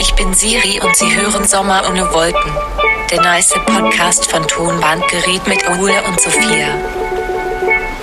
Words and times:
Ich 0.00 0.14
bin 0.14 0.32
Siri 0.32 0.80
und 0.82 0.96
Sie 0.96 1.14
hören 1.14 1.44
Sommer 1.44 1.82
ohne 1.86 2.00
Wolken. 2.14 2.50
Der 3.10 3.20
nice 3.20 3.52
Podcast 3.66 4.30
von 4.30 4.46
Tonbandgerät 4.46 5.46
mit 5.46 5.68
Ole 5.68 5.92
und 6.08 6.18
Sophia. 6.18 6.68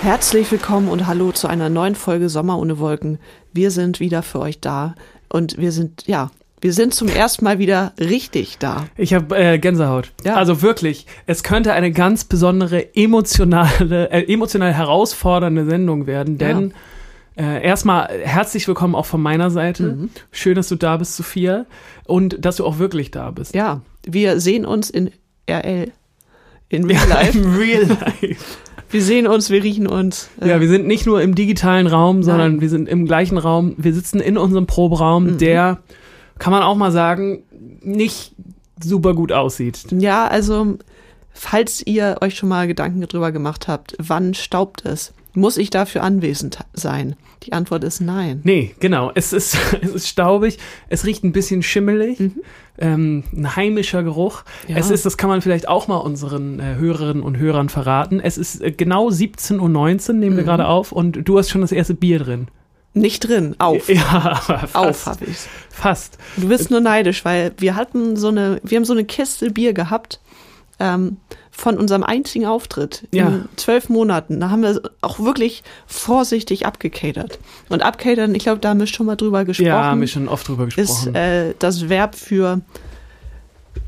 Herzlich 0.04 0.52
willkommen 0.52 0.90
und 0.90 1.08
hallo 1.08 1.32
zu 1.32 1.48
einer 1.48 1.70
neuen 1.70 1.96
Folge 1.96 2.30
Sommer 2.30 2.60
ohne 2.60 2.78
Wolken. 2.78 3.18
Wir 3.54 3.72
sind 3.72 4.00
wieder 4.00 4.22
für 4.22 4.40
euch 4.40 4.60
da 4.60 4.94
und 5.30 5.58
wir 5.58 5.72
sind, 5.72 6.06
ja, 6.06 6.30
wir 6.62 6.74
sind 6.74 6.94
zum 6.94 7.08
ersten 7.08 7.44
Mal 7.44 7.58
wieder 7.58 7.94
richtig 8.00 8.60
da. 8.60 8.86
Ich 8.98 9.16
habe 9.16 9.36
äh, 9.36 9.58
Gänsehaut. 9.58 10.12
Ja. 10.24 10.36
Also 10.36 10.62
wirklich, 10.62 11.08
es 11.26 11.42
könnte 11.42 11.74
eine 11.74 11.92
ganz 11.92 12.24
besondere 12.24 12.96
emotionale, 12.96 14.12
äh, 14.12 14.32
emotional 14.32 14.74
herausfordernde 14.74 15.66
Sendung 15.66 16.06
werden, 16.06 16.38
denn 16.38 16.76
äh, 17.38 17.64
erstmal 17.64 18.08
herzlich 18.24 18.68
willkommen 18.68 18.96
auch 18.96 19.06
von 19.06 19.22
meiner 19.22 19.50
Seite. 19.52 19.84
Mhm. 19.84 20.10
Schön, 20.32 20.56
dass 20.56 20.70
du 20.70 20.76
da 20.76 20.98
bist, 20.98 21.16
Sophia, 21.16 21.66
und 22.06 22.44
dass 22.44 22.58
du 22.58 22.66
auch 22.66 22.80
wirklich 22.80 23.12
da 23.12 23.32
bist. 23.32 23.54
Ja, 23.56 23.82
wir 24.06 24.40
sehen 24.40 24.66
uns 24.66 24.90
in 24.90 25.12
RL. 25.50 25.92
In 26.70 26.86
Real 26.86 27.08
Life. 27.08 27.38
Im 27.38 27.56
Real 27.56 27.84
Life. 27.86 28.36
Wir 28.90 29.02
sehen 29.02 29.28
uns, 29.28 29.50
wir 29.50 29.64
riechen 29.64 29.88
uns. 29.88 30.30
Äh, 30.42 30.50
Ja, 30.50 30.62
wir 30.62 30.68
sind 30.70 30.88
nicht 30.88 31.06
nur 31.06 31.22
im 31.22 31.36
digitalen 31.36 31.88
Raum, 31.88 32.24
sondern 32.24 32.54
Nein. 32.54 32.62
wir 32.62 32.70
sind 32.70 32.88
im 32.88 33.06
gleichen 33.06 33.38
Raum. 33.38 33.74
Wir 33.78 33.94
sitzen 33.94 34.20
in 34.20 34.38
unserem 34.38 34.68
Proberaum, 34.68 35.26
Mhm. 35.34 35.38
der, 35.40 35.80
kann 36.40 36.52
man 36.52 36.64
auch 36.64 36.76
mal 36.76 36.92
sagen, 36.92 37.44
nicht 37.82 38.34
super 38.82 39.14
gut 39.14 39.32
aussieht. 39.32 39.86
ja, 39.92 40.28
also, 40.28 40.78
falls 41.34 41.82
ihr 41.86 42.18
euch 42.22 42.36
schon 42.36 42.50
mal 42.50 42.68
Gedanken 42.68 43.02
darüber 43.02 43.32
gemacht 43.32 43.68
habt, 43.68 43.96
wann 44.00 44.34
staubt 44.34 44.86
es? 44.86 45.14
Muss 45.36 45.58
ich 45.58 45.70
dafür 45.70 46.02
anwesend 46.04 46.60
sein? 46.74 47.16
Die 47.44 47.54
Antwort 47.54 47.84
ist 47.84 48.00
nein. 48.00 48.40
Nee, 48.44 48.74
genau. 48.80 49.12
Es 49.14 49.34
ist, 49.34 49.56
es 49.82 49.90
ist 49.94 50.08
staubig, 50.08 50.58
es 50.90 51.06
riecht 51.06 51.24
ein 51.24 51.32
bisschen 51.34 51.62
schimmelig, 51.62 52.18
ähm, 52.78 53.24
ein 53.34 53.56
heimischer 53.56 54.02
Geruch. 54.04 54.44
Mhm. 54.68 54.74
Ja. 54.74 54.80
Es 54.80 54.90
ist, 54.90 55.06
das 55.06 55.18
kann 55.18 55.30
man 55.30 55.42
vielleicht 55.42 55.68
auch 55.68 55.88
mal 55.88 55.98
unseren 55.98 56.60
äh, 56.60 56.76
Hörerinnen 56.76 57.22
und 57.22 57.38
Hörern 57.38 57.70
verraten. 57.70 58.20
Es 58.20 58.38
ist 58.38 58.62
äh, 58.62 58.72
genau 58.72 59.10
17.19 59.10 59.60
Uhr, 59.60 60.14
nehmen 60.16 60.36
wir 60.38 60.44
Mhm. 60.44 60.48
gerade 60.48 60.68
auf, 60.68 60.92
und 60.92 61.28
du 61.28 61.38
hast 61.38 61.50
schon 61.50 61.62
das 61.62 61.72
erste 61.72 61.94
Bier 61.94 62.20
drin. 62.20 62.48
Nicht 62.94 63.28
drin, 63.28 63.56
auf. 63.60 63.90
Ja, 63.90 64.36
fast. 64.36 64.76
Auf 64.76 65.06
habe 65.06 65.26
ich's. 65.26 65.48
Fast. 65.70 66.18
Du 66.38 66.48
bist 66.48 66.72
nur 66.72 66.80
neidisch, 66.80 67.26
weil 67.26 67.52
wir 67.58 67.76
hatten 67.76 68.16
so 68.16 68.30
eine, 68.30 68.62
wir 68.64 68.78
haben 68.78 68.86
so 68.86 68.94
eine 68.94 69.04
Kiste 69.04 69.52
Bier 69.52 69.74
gehabt 69.74 70.22
ähm, 70.80 71.18
von 71.58 71.78
unserem 71.78 72.04
einzigen 72.04 72.46
Auftritt 72.46 73.08
Ja. 73.12 73.28
in 73.28 73.46
zwölf 73.56 73.88
Monaten. 73.90 74.40
Da 74.40 74.50
haben 74.50 74.62
wir 74.62 74.82
auch 75.02 75.20
wirklich 75.20 75.64
vorsichtig 75.88 76.66
abgecatert. 76.66 77.40
Und 77.70 77.82
abcatern, 77.82 78.36
ich 78.36 78.44
glaube, 78.44 78.60
da 78.60 78.70
haben 78.70 78.80
wir 78.80 78.88
schon 78.88 79.06
mal 79.06 79.16
drüber 79.16 79.46
gesprochen. 79.46 79.68
Ja, 79.68 79.84
haben 79.86 80.02
wir 80.02 80.08
schon 80.08 80.28
oft 80.28 80.48
drüber 80.48 80.66
ist 80.68 80.76
gesprochen. 80.76 81.16
äh, 81.16 81.54
das 81.60 81.88
Verb 81.90 82.16
für 82.16 82.60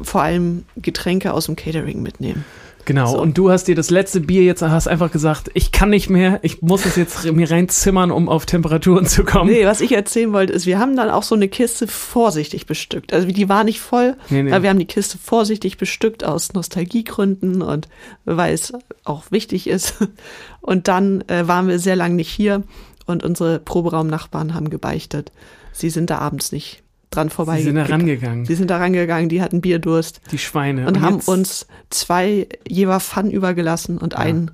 vor 0.02 0.22
allem 0.22 0.66
Getränke 0.78 1.34
aus 1.34 1.45
dem 1.48 1.56
Catering 1.56 2.02
mitnehmen. 2.02 2.45
Genau, 2.88 3.11
So. 3.11 3.21
und 3.21 3.38
du 3.38 3.52
hast 3.52 3.66
dir 3.66 3.75
das 3.75 3.89
letzte 3.89 4.21
Bier 4.21 4.43
jetzt, 4.43 4.61
hast 4.61 4.88
einfach 4.88 5.11
gesagt, 5.11 5.52
ich 5.53 5.73
kann 5.73 5.89
nicht 5.89 6.09
mehr, 6.09 6.39
ich 6.41 6.61
muss 6.61 6.85
es 6.85 6.95
jetzt 6.95 7.23
mir 7.33 7.52
reinzimmern, 7.52 8.11
um 8.11 8.30
auf 8.30 8.45
Temperaturen 8.45 9.05
zu 9.05 9.25
kommen. 9.25 9.52
Nee, 9.52 9.66
was 9.66 9.81
ich 9.81 9.91
erzählen 9.91 10.31
wollte, 10.31 10.53
ist, 10.53 10.66
wir 10.66 10.80
haben 10.80 10.95
dann 10.95 11.09
auch 11.09 11.23
so 11.23 11.35
eine 11.35 11.49
Kiste 11.49 11.85
vorsichtig 11.85 12.65
bestückt. 12.65 13.11
Also 13.11 13.27
die 13.27 13.49
war 13.49 13.65
nicht 13.65 13.81
voll, 13.81 14.15
Nee, 14.30 14.43
nee. 14.43 14.53
aber 14.53 14.63
wir 14.63 14.69
haben 14.69 14.80
die 14.80 14.85
Kiste 14.85 15.17
vorsichtig 15.17 15.77
bestückt 15.77 16.23
aus 16.23 16.53
Nostalgiegründen 16.53 17.61
und 17.61 17.89
weil 18.23 18.53
es 18.53 18.71
auch 19.03 19.25
wichtig 19.31 19.67
ist. 19.67 19.95
Und 20.61 20.88
dann 20.89 21.21
äh, 21.30 21.47
waren 21.47 21.67
wir 21.69 21.80
sehr 21.80 21.95
lange 21.95 22.15
nicht 22.15 22.30
hier 22.30 22.63
und 23.05 23.23
unsere 23.23 23.58
Proberaumnachbarn 23.59 24.53
haben 24.53 24.69
gebeichtet. 24.69 25.31
Sie 25.71 25.89
sind 25.89 26.09
da 26.09 26.17
abends 26.17 26.52
nicht 26.52 26.83
dran 27.09 27.30
vorbei. 27.30 27.58
Sie 27.58 27.63
sind 27.63 27.75
da 27.75 27.83
rangegangen, 27.86 28.45
Sie 28.45 28.55
sind 28.55 28.69
da 28.69 28.77
rangegangen, 28.77 29.30
die 29.30 29.41
hatten 29.41 29.61
Bierdurst 29.61 30.22
die 30.31 30.38
Schweine. 30.38 30.88
und, 30.88 31.02
haben 31.02 31.16
jetzt- 31.16 31.27
uns 31.30 31.67
zwei 31.89 32.47
Jever 32.67 32.99
Pfann 32.99 33.31
übergelassen 33.31 33.98
und 33.98 34.15
ein 34.15 34.52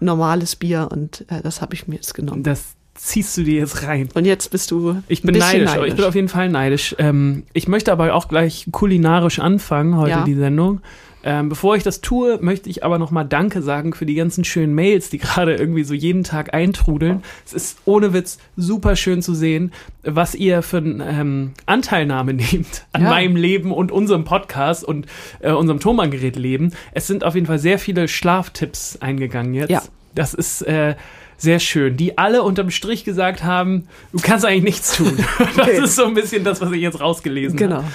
normales 0.00 0.56
Bier 0.56 0.88
und 0.92 1.24
äh, 1.28 1.40
das 1.42 1.60
habe 1.62 1.74
ich 1.74 1.88
mir 1.88 1.94
jetzt 1.96 2.14
genommen. 2.14 2.42
Das 2.42 2.64
ziehst 2.94 3.36
du 3.36 3.42
dir 3.44 3.60
jetzt 3.60 3.82
rein. 3.82 4.08
Und 4.14 4.24
jetzt 4.24 4.50
bist 4.50 4.70
du 4.70 5.02
Ich 5.08 5.22
bin 5.22 5.36
neidisch, 5.36 5.70
aber 5.70 5.86
ich 5.86 5.94
bin 5.96 6.04
auf 6.04 6.14
jeden 6.14 6.28
Fall 6.28 6.48
neidisch. 6.48 6.94
Ähm, 6.98 7.42
ich 7.52 7.68
möchte 7.68 7.92
aber 7.92 8.14
auch 8.14 8.28
gleich 8.28 8.66
kulinarisch 8.72 9.38
anfangen, 9.38 9.96
heute 9.96 10.10
Ja. 10.10 10.24
die 10.24 10.34
Sendung. 10.34 10.80
Ähm, 11.28 11.48
bevor 11.48 11.74
ich 11.74 11.82
das 11.82 12.00
tue, 12.02 12.38
möchte 12.40 12.70
ich 12.70 12.84
aber 12.84 12.98
nochmal 13.00 13.24
Danke 13.26 13.60
sagen 13.60 13.94
für 13.94 14.06
die 14.06 14.14
ganzen 14.14 14.44
schönen 14.44 14.74
Mails, 14.76 15.10
die 15.10 15.18
gerade 15.18 15.56
irgendwie 15.56 15.82
so 15.82 15.92
jeden 15.92 16.22
Tag 16.22 16.54
eintrudeln. 16.54 17.22
Es 17.44 17.52
ist 17.52 17.78
ohne 17.84 18.12
Witz 18.12 18.38
super 18.56 18.94
schön 18.94 19.22
zu 19.22 19.34
sehen, 19.34 19.72
was 20.04 20.36
ihr 20.36 20.62
für 20.62 20.76
eine 20.76 21.04
ähm, 21.04 21.50
Anteilnahme 21.66 22.32
nehmt 22.34 22.86
an 22.92 23.02
Ja. 23.02 23.10
meinem 23.10 23.34
Leben 23.34 23.72
und 23.72 23.90
unserem 23.90 24.24
Podcast 24.24 24.84
und 24.84 25.06
äh, 25.40 25.50
unserem 25.50 25.80
Tonbandgerät 25.80 26.36
Leben. 26.36 26.70
Es 26.92 27.08
sind 27.08 27.24
auf 27.24 27.34
jeden 27.34 27.46
Fall 27.48 27.58
sehr 27.58 27.80
viele 27.80 28.06
Schlaftipps 28.06 28.98
eingegangen 29.00 29.52
jetzt. 29.54 29.70
Ja. 29.70 29.82
Das 30.14 30.32
ist 30.32 30.62
äh, 30.62 30.94
sehr 31.38 31.58
schön. 31.58 31.96
Die 31.96 32.16
alle 32.18 32.42
unterm 32.44 32.70
Strich 32.70 33.02
gesagt 33.04 33.42
haben, 33.42 33.88
du 34.12 34.20
kannst 34.22 34.44
eigentlich 34.46 34.62
nichts 34.62 34.96
tun. 34.96 35.12
Das 35.56 35.66
Okay. 35.68 35.82
ist 35.84 35.96
so 35.96 36.04
ein 36.06 36.14
bisschen 36.14 36.44
das, 36.44 36.60
was 36.60 36.70
ich 36.70 36.80
jetzt 36.80 37.00
rausgelesen 37.00 37.58
Genau. 37.58 37.76
habe. 37.78 37.86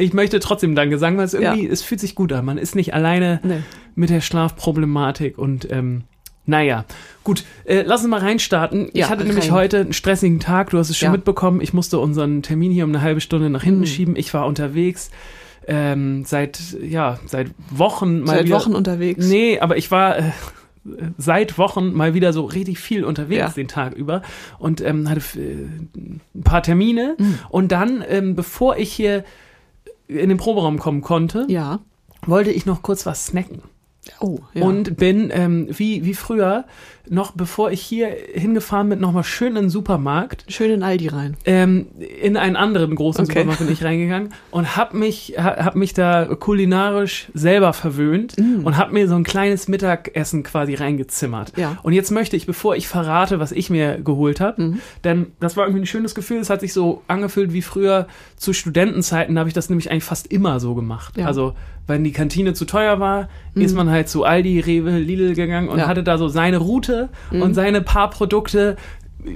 Ich 0.00 0.12
möchte 0.12 0.40
trotzdem 0.40 0.74
Danke 0.74 0.98
sagen, 0.98 1.16
weil 1.18 1.24
es 1.24 1.34
irgendwie, 1.34 1.66
es 1.66 1.82
fühlt 1.82 2.00
sich 2.00 2.14
gut 2.14 2.32
an. 2.32 2.44
Man 2.44 2.58
ist 2.58 2.74
nicht 2.74 2.94
alleine 2.94 3.40
Nee. 3.42 3.58
mit 3.94 4.10
der 4.10 4.20
Schlafproblematik 4.20 5.38
und 5.38 5.70
ähm, 5.70 6.02
naja, 6.46 6.84
gut, 7.22 7.44
äh, 7.64 7.82
lass 7.82 8.00
uns 8.00 8.10
mal 8.10 8.20
reinstarten. 8.20 8.86
Ja, 8.94 9.04
ich 9.06 9.10
hatte 9.10 9.24
nämlich 9.24 9.46
rein. 9.46 9.52
heute 9.52 9.80
einen 9.80 9.92
stressigen 9.92 10.40
Tag, 10.40 10.70
du 10.70 10.78
hast 10.78 10.90
es 10.90 10.96
schon 10.96 11.06
Ja. 11.08 11.12
mitbekommen. 11.12 11.60
Ich 11.60 11.72
musste 11.74 11.98
unseren 11.98 12.42
Termin 12.42 12.72
hier 12.72 12.84
um 12.84 12.90
eine 12.90 13.02
halbe 13.02 13.20
Stunde 13.20 13.50
nach 13.50 13.62
hinten 13.62 13.80
Mhm. 13.80 13.86
schieben. 13.86 14.16
Ich 14.16 14.32
war 14.34 14.46
unterwegs. 14.46 15.10
Ähm, 15.68 16.24
seit, 16.24 16.58
ja, 16.82 17.20
seit 17.26 17.48
Wochen 17.70 18.20
mal 18.22 18.36
Seit 18.36 18.46
wieder. 18.46 18.56
Wochen 18.56 18.74
unterwegs. 18.74 19.24
Nee, 19.28 19.60
aber 19.60 19.76
ich 19.76 19.90
war 19.90 20.18
äh, 20.18 20.22
seit 21.18 21.58
Wochen 21.58 21.92
mal 21.92 22.14
wieder 22.14 22.32
so 22.32 22.46
richtig 22.46 22.78
viel 22.78 23.04
unterwegs 23.04 23.38
Ja. 23.40 23.48
den 23.50 23.68
Tag 23.68 23.92
über 23.94 24.22
und 24.58 24.80
ähm, 24.80 25.08
hatte 25.08 25.20
äh, 25.38 25.68
ein 25.94 26.20
paar 26.42 26.62
Termine. 26.62 27.14
Mhm. 27.18 27.38
Und 27.50 27.70
dann, 27.70 28.02
ähm, 28.08 28.34
bevor 28.34 28.78
ich 28.78 28.90
hier 28.90 29.22
in 30.18 30.28
den 30.28 30.38
Proberaum 30.38 30.78
kommen 30.78 31.00
konnte, 31.00 31.46
Ja. 31.48 31.80
wollte 32.26 32.50
ich 32.50 32.66
noch 32.66 32.82
kurz 32.82 33.06
was 33.06 33.26
snacken. 33.26 33.62
Oh, 34.20 34.38
ja. 34.54 34.64
Und 34.64 34.96
bin, 34.96 35.30
ähm, 35.32 35.68
wie, 35.70 36.04
wie 36.04 36.14
früher, 36.14 36.64
noch 37.08 37.32
bevor 37.32 37.70
ich 37.72 37.80
hier 37.80 38.08
hingefahren 38.34 38.88
bin, 38.88 39.00
nochmal 39.00 39.24
schön 39.24 39.48
in 39.56 39.62
den 39.64 39.70
Supermarkt, 39.70 40.44
schön 40.48 40.70
in 40.70 40.82
Aldi 40.82 41.08
rein. 41.08 41.36
ähm, 41.44 41.86
in 42.22 42.36
einen 42.36 42.54
anderen 42.56 42.94
großen 42.94 43.24
Okay. 43.24 43.32
Supermarkt 43.32 43.60
bin 43.60 43.72
ich 43.72 43.82
reingegangen 43.82 44.32
und 44.52 44.76
hab 44.76 44.94
mich, 44.94 45.34
ha- 45.38 45.64
hab 45.64 45.74
mich 45.76 45.92
da 45.94 46.26
kulinarisch 46.38 47.28
selber 47.34 47.72
verwöhnt 47.72 48.36
Mm. 48.38 48.64
und 48.64 48.76
hab 48.76 48.92
mir 48.92 49.08
so 49.08 49.14
ein 49.16 49.24
kleines 49.24 49.66
Mittagessen 49.66 50.42
quasi 50.44 50.74
reingezimmert. 50.74 51.52
Ja. 51.56 51.78
Und 51.82 51.94
jetzt 51.94 52.10
möchte 52.12 52.36
ich, 52.36 52.46
bevor 52.46 52.76
ich 52.76 52.86
verrate, 52.86 53.40
was 53.40 53.50
ich 53.52 53.70
mir 53.70 54.00
geholt 54.00 54.40
habe, 54.40 54.62
Mhm. 54.62 54.78
denn 55.02 55.26
das 55.40 55.56
war 55.56 55.64
irgendwie 55.66 55.82
ein 55.82 55.86
schönes 55.86 56.14
Gefühl, 56.14 56.38
es 56.38 56.50
hat 56.50 56.60
sich 56.60 56.72
so 56.72 57.02
angefühlt 57.08 57.52
wie 57.52 57.62
früher 57.62 58.06
zu 58.36 58.52
Studentenzeiten, 58.52 59.34
da 59.34 59.40
habe 59.40 59.48
ich 59.48 59.54
das 59.54 59.68
nämlich 59.68 59.90
eigentlich 59.90 60.04
fast 60.04 60.28
immer 60.28 60.60
so 60.60 60.74
gemacht. 60.74 61.16
Ja. 61.16 61.26
Also, 61.26 61.54
wenn 61.90 62.02
die 62.04 62.12
Kantine 62.12 62.54
zu 62.54 62.64
teuer 62.64 62.98
war, 63.00 63.28
ist 63.54 63.76
man 63.76 63.90
halt 63.90 64.08
zu 64.08 64.24
Aldi, 64.24 64.60
Rewe, 64.60 64.98
Lidl 64.98 65.34
gegangen 65.34 65.68
und 65.68 65.78
Ja. 65.80 65.86
hatte 65.88 66.02
da 66.02 66.16
so 66.16 66.28
seine 66.28 66.56
Route 66.56 67.10
und 67.30 67.52
seine 67.52 67.82
paar 67.82 68.08
Produkte, 68.08 68.76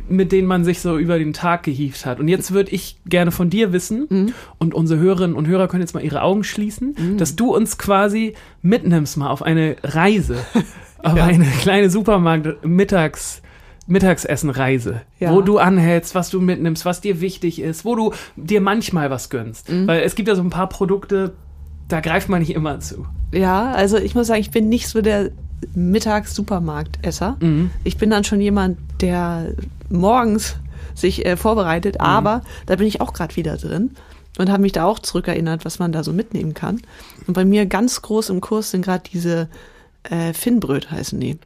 mit 0.09 0.33
denen 0.33 0.49
man 0.49 0.65
sich 0.65 0.81
so 0.81 0.97
über 0.97 1.19
den 1.19 1.35
Tag 1.35 1.63
gehievt 1.65 2.07
hat. 2.07 2.19
Und 2.19 2.29
jetzt 2.29 2.53
würde 2.55 2.71
ich 2.71 2.97
gerne 3.05 3.31
von 3.33 3.51
dir 3.51 3.75
wissen, 3.75 4.33
und 4.59 4.73
unsere 4.73 4.99
Hörerinnen 4.99 5.37
und 5.37 5.47
Hörer 5.47 5.69
können 5.69 5.83
jetzt 5.83 5.93
mal 5.93 6.03
ihre 6.03 6.23
Augen 6.23 6.43
schließen, 6.43 7.19
dass 7.19 7.37
du 7.37 7.55
uns 7.55 7.77
quasi 7.77 8.33
mitnimmst 8.63 9.19
mal 9.19 9.29
auf 9.29 9.43
eine 9.43 9.77
Reise, 9.85 10.37
auf 11.03 11.17
Ja. 11.19 11.25
eine 11.27 11.45
kleine 11.61 11.91
Supermarkt-Mittags- 11.91 13.43
Mittagsessenreise, 13.87 15.03
Ja. 15.19 15.33
wo 15.35 15.43
du 15.43 15.59
anhältst, 15.59 16.15
was 16.15 16.31
du 16.31 16.41
mitnimmst, 16.41 16.87
was 16.87 17.03
dir 17.03 17.21
wichtig 17.21 17.61
ist, 17.61 17.85
wo 17.85 17.95
du 17.95 18.13
dir 18.37 18.63
manchmal 18.63 19.11
was 19.11 19.29
gönnst. 19.29 19.71
Mhm. 19.71 19.87
Weil 19.87 20.01
es 20.03 20.15
gibt 20.15 20.29
ja 20.29 20.35
so 20.35 20.41
ein 20.43 20.49
paar 20.51 20.69
Produkte, 20.71 21.35
da 21.89 22.01
greift 22.01 22.29
man 22.29 22.41
nicht 22.41 22.55
immer 22.55 22.81
zu. 22.81 23.07
Ja, 23.33 23.73
also 23.73 23.97
ich 23.99 24.15
muss 24.15 24.27
sagen, 24.29 24.41
ich 24.41 24.51
bin 24.51 24.69
nicht 24.69 24.89
so 24.89 25.01
der 25.03 25.31
Mittags-Supermarktesser. 25.75 27.37
Mhm. 27.41 27.71
Ich 27.85 27.97
bin 27.99 28.11
dann 28.11 28.25
schon 28.25 28.41
jemand, 28.41 28.79
der 29.01 29.53
morgens 29.91 30.57
sich 30.95 31.27
äh, 31.27 31.37
vorbereitet, 31.37 31.97
Mhm. 31.97 32.01
aber 32.07 32.43
da 32.67 32.77
bin 32.77 32.87
ich 32.87 33.01
auch 33.01 33.13
gerade 33.13 33.35
wieder 33.37 33.57
drin 33.57 33.91
und 34.39 34.51
habe 34.51 34.63
mich 34.63 34.73
da 34.73 34.85
auch 34.85 34.99
zurückerinnert, 34.99 35.65
was 35.65 35.79
man 35.79 35.93
da 35.93 36.05
so 36.05 36.13
mitnehmen 36.13 36.55
kann. 36.55 36.81
Und 37.27 37.35
bei 37.35 37.45
mir 37.45 37.67
ganz 37.67 38.03
groß 38.03 38.31
im 38.31 38.41
Kurs 38.41 38.71
sind 38.71 38.85
gerade 38.85 39.03
diese 39.13 39.49
äh, 40.05 40.33
Finnbröt 40.33 40.91
heißen 40.91 41.19
die. 41.19 41.39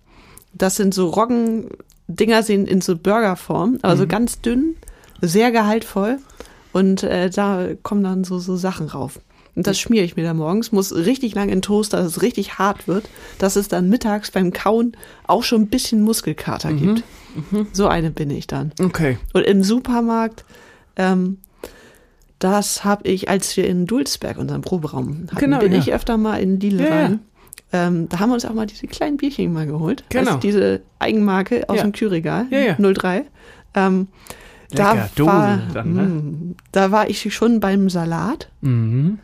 Das 0.53 0.77
sind 0.77 0.93
so 0.95 1.09
Roggen-Dinger 1.11 2.43
sind 2.43 2.69
in 2.69 2.81
so 2.81 2.97
Burgerform, 2.97 3.79
aber 3.83 3.97
so 3.97 4.05
Mhm. 4.05 4.09
ganz 4.09 4.41
dünn, 4.41 4.75
sehr 5.21 5.51
gehaltvoll 5.53 6.19
und 6.73 7.03
äh, 7.03 7.31
da 7.31 7.67
kommen 7.83 8.03
dann 8.03 8.25
so, 8.25 8.39
so 8.39 8.57
Sachen 8.57 8.89
rauf. 8.89 9.21
Und 9.59 9.67
das 9.67 9.79
schmiere 9.79 10.05
ich 10.05 10.15
mir 10.17 10.23
da 10.23 10.35
morgens, 10.35 10.71
muss 10.73 10.95
richtig 10.95 11.35
lang 11.35 11.49
in 11.49 11.63
Toast, 11.63 11.93
dass 11.93 12.07
es 12.07 12.23
richtig 12.23 12.59
hart 12.59 12.87
wird, 12.87 13.09
dass 13.39 13.57
es 13.57 13.67
dann 13.69 13.89
mittags 13.89 14.31
beim 14.31 14.53
Kauen 14.53 14.93
auch 15.27 15.43
schon 15.43 15.63
ein 15.63 15.67
bisschen 15.67 16.01
Muskelkater 16.03 16.71
Mhm. 16.71 16.79
gibt. 16.79 17.03
So 17.73 17.89
eine 17.89 18.11
bin 18.13 18.31
ich 18.31 18.47
dann. 18.47 18.73
Okay. 18.81 19.19
Und 19.33 19.43
im 19.43 19.63
Supermarkt, 19.65 20.45
ähm, 20.97 21.39
Das 22.41 22.85
habe 22.85 23.09
ich, 23.09 23.29
als 23.29 23.57
wir 23.57 23.67
in 23.67 23.85
Dulsberg 23.87 24.39
unseren 24.39 24.61
Proberaum 24.63 25.27
hatten, 25.27 25.37
Genau, 25.39 25.59
bin 25.59 25.73
ja. 25.73 25.79
ich 25.81 25.93
öfter 25.93 26.17
mal 26.17 26.37
in 26.41 26.61
Lidl 26.61 26.83
Ja, 26.85 26.89
rein. 26.89 27.19
Ähm, 27.73 28.09
da 28.09 28.21
haben 28.21 28.31
wir 28.31 28.35
uns 28.35 28.45
auch 28.45 28.55
mal 28.55 28.65
diese 28.67 28.87
kleinen 28.87 29.17
Bierchen 29.17 29.53
mal 29.53 29.67
geholt. 29.67 30.05
Genau. 30.09 30.25
Das 30.25 30.35
ist 30.37 30.43
diese 30.45 30.81
Eigenmarke 31.01 31.69
aus 31.69 31.79
Ja. 31.79 31.83
dem 31.83 31.91
Kühlregal, 31.91 32.47
Ja, 32.51 32.59
ja. 32.61 32.75
03. 32.79 33.25
Ähm, 33.75 34.07
Lecker, 34.71 35.11
Dose 35.17 35.29
war, 35.33 35.59
dann, 35.75 35.93
ne? 35.95 36.03
mh, 36.03 36.55
da 36.71 36.93
war 36.93 37.11
ich 37.11 37.35
schon 37.35 37.59
beim 37.59 37.91
Salat, 37.91 38.49
Mhm. 38.61 39.19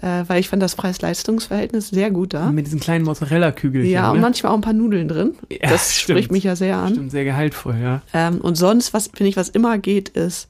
Äh, 0.00 0.24
weil 0.26 0.40
ich 0.40 0.48
fand 0.48 0.62
das 0.62 0.76
Preis-Leistungs-Verhältnis 0.76 1.88
sehr 1.88 2.10
gut 2.10 2.34
da. 2.34 2.50
Mit 2.50 2.66
diesen 2.66 2.80
kleinen 2.80 3.04
Mozzarella-Kügelchen. 3.04 3.90
Ja, 3.90 4.10
und 4.10 4.16
ne? 4.16 4.22
manchmal 4.22 4.52
auch 4.52 4.56
ein 4.56 4.62
paar 4.62 4.72
Nudeln 4.72 5.08
drin. 5.08 5.34
Ja, 5.50 5.70
das 5.70 5.94
stimmt. 5.94 6.18
spricht 6.18 6.32
mich 6.32 6.44
ja 6.44 6.56
sehr 6.56 6.76
an. 6.76 6.92
Stimmt, 6.94 7.10
sehr 7.10 7.24
gehaltvoll, 7.24 7.76
ja. 7.82 8.02
Ähm, 8.14 8.40
und 8.40 8.54
sonst, 8.56 8.94
was 8.94 9.08
finde 9.08 9.28
ich, 9.30 9.36
was 9.36 9.48
immer 9.48 9.78
geht, 9.78 10.08
ist 10.10 10.48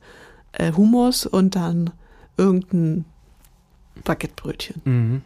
äh, 0.53 0.73
Hummus 0.73 1.27
und 1.27 1.57
dann 1.57 1.91
irgendein 2.37 3.05
Baguettebrötchen. 4.05 4.83
Mhm. 4.85 5.23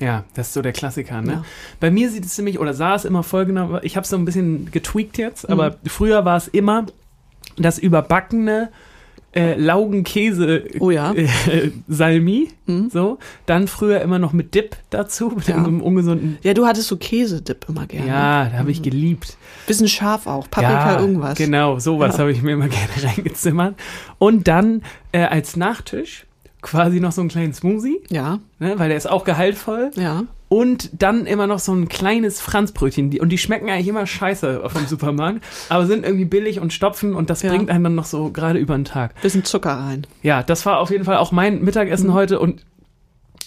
Ja, 0.00 0.24
das 0.34 0.48
ist 0.48 0.54
so 0.54 0.62
der 0.62 0.72
Klassiker, 0.72 1.22
ne? 1.22 1.32
Ja. 1.32 1.44
Bei 1.78 1.90
mir 1.90 2.10
sieht 2.10 2.24
es 2.24 2.36
nämlich, 2.36 2.58
oder 2.58 2.74
sah 2.74 2.96
es 2.96 3.04
immer 3.04 3.22
folgender, 3.22 3.80
ich 3.84 3.96
habe 3.96 4.02
es 4.04 4.10
so 4.10 4.16
ein 4.16 4.24
bisschen 4.24 4.70
getweakt 4.72 5.18
jetzt, 5.18 5.48
Mhm. 5.48 5.52
aber 5.52 5.76
früher 5.86 6.24
war 6.24 6.36
es 6.36 6.48
immer 6.48 6.86
das 7.56 7.78
überbackene 7.78 8.70
äh, 9.34 9.54
Laugenkäse 9.56 10.64
Oh 10.80 10.90
ja. 10.90 11.12
äh, 11.12 11.28
Salmi, 11.88 12.48
Mhm. 12.66 12.88
so. 12.90 13.18
Dann 13.46 13.68
früher 13.68 14.00
immer 14.00 14.18
noch 14.18 14.32
mit 14.32 14.54
Dip 14.54 14.76
dazu, 14.90 15.32
mit 15.36 15.48
Ja. 15.48 15.56
einem 15.56 15.80
ungesunden. 15.82 16.38
Ja, 16.42 16.54
du 16.54 16.66
hattest 16.66 16.88
so 16.88 16.96
Käsedip 16.96 17.66
immer 17.68 17.86
gerne. 17.86 18.06
Ja, 18.06 18.44
da 18.50 18.58
habe 18.58 18.70
ich 18.70 18.80
geliebt. 18.82 19.36
Bisschen 19.66 19.88
scharf 19.88 20.26
auch. 20.26 20.48
Paprika, 20.50 20.94
ja, 20.94 21.00
irgendwas. 21.00 21.36
Genau, 21.36 21.78
sowas 21.78 22.14
Ja. 22.14 22.20
habe 22.20 22.32
ich 22.32 22.42
mir 22.42 22.52
immer 22.52 22.68
gerne 22.68 22.90
reingezimmert. 23.02 23.74
Und 24.18 24.48
dann 24.48 24.82
äh, 25.12 25.24
als 25.24 25.56
Nachtisch 25.56 26.26
quasi 26.62 27.00
noch 27.00 27.12
so 27.12 27.20
einen 27.20 27.28
kleinen 27.30 27.52
Smoothie, 27.52 28.00
Ja, 28.08 28.38
ne, 28.58 28.74
weil 28.78 28.88
der 28.88 28.96
ist 28.96 29.10
auch 29.10 29.24
gehaltvoll. 29.24 29.90
ja. 29.96 30.24
Und 30.54 30.90
dann 31.02 31.26
immer 31.26 31.48
noch 31.48 31.58
so 31.58 31.72
ein 31.74 31.88
kleines 31.88 32.40
Franzbrötchen. 32.40 33.10
Die, 33.10 33.20
und 33.20 33.30
die 33.30 33.38
schmecken 33.38 33.68
eigentlich 33.68 33.88
immer 33.88 34.06
scheiße 34.06 34.62
vom 34.68 34.86
Supermarkt, 34.86 35.40
aber 35.68 35.86
sind 35.86 36.04
irgendwie 36.04 36.26
billig 36.26 36.60
und 36.60 36.72
stopfen 36.72 37.14
und 37.14 37.28
das 37.28 37.42
Ja. 37.42 37.50
bringt 37.50 37.70
einen 37.70 37.82
dann 37.82 37.94
noch 37.96 38.04
so 38.04 38.30
gerade 38.30 38.60
über 38.60 38.74
den 38.76 38.84
Tag. 38.84 39.20
Bisschen 39.20 39.42
Zucker 39.44 39.72
rein. 39.72 40.06
Ja, 40.22 40.44
das 40.44 40.64
war 40.64 40.78
auf 40.78 40.90
jeden 40.90 41.04
Fall 41.04 41.16
auch 41.16 41.32
mein 41.32 41.62
Mittagessen 41.64 42.10
Mhm. 42.10 42.14
heute 42.14 42.38
und 42.38 42.64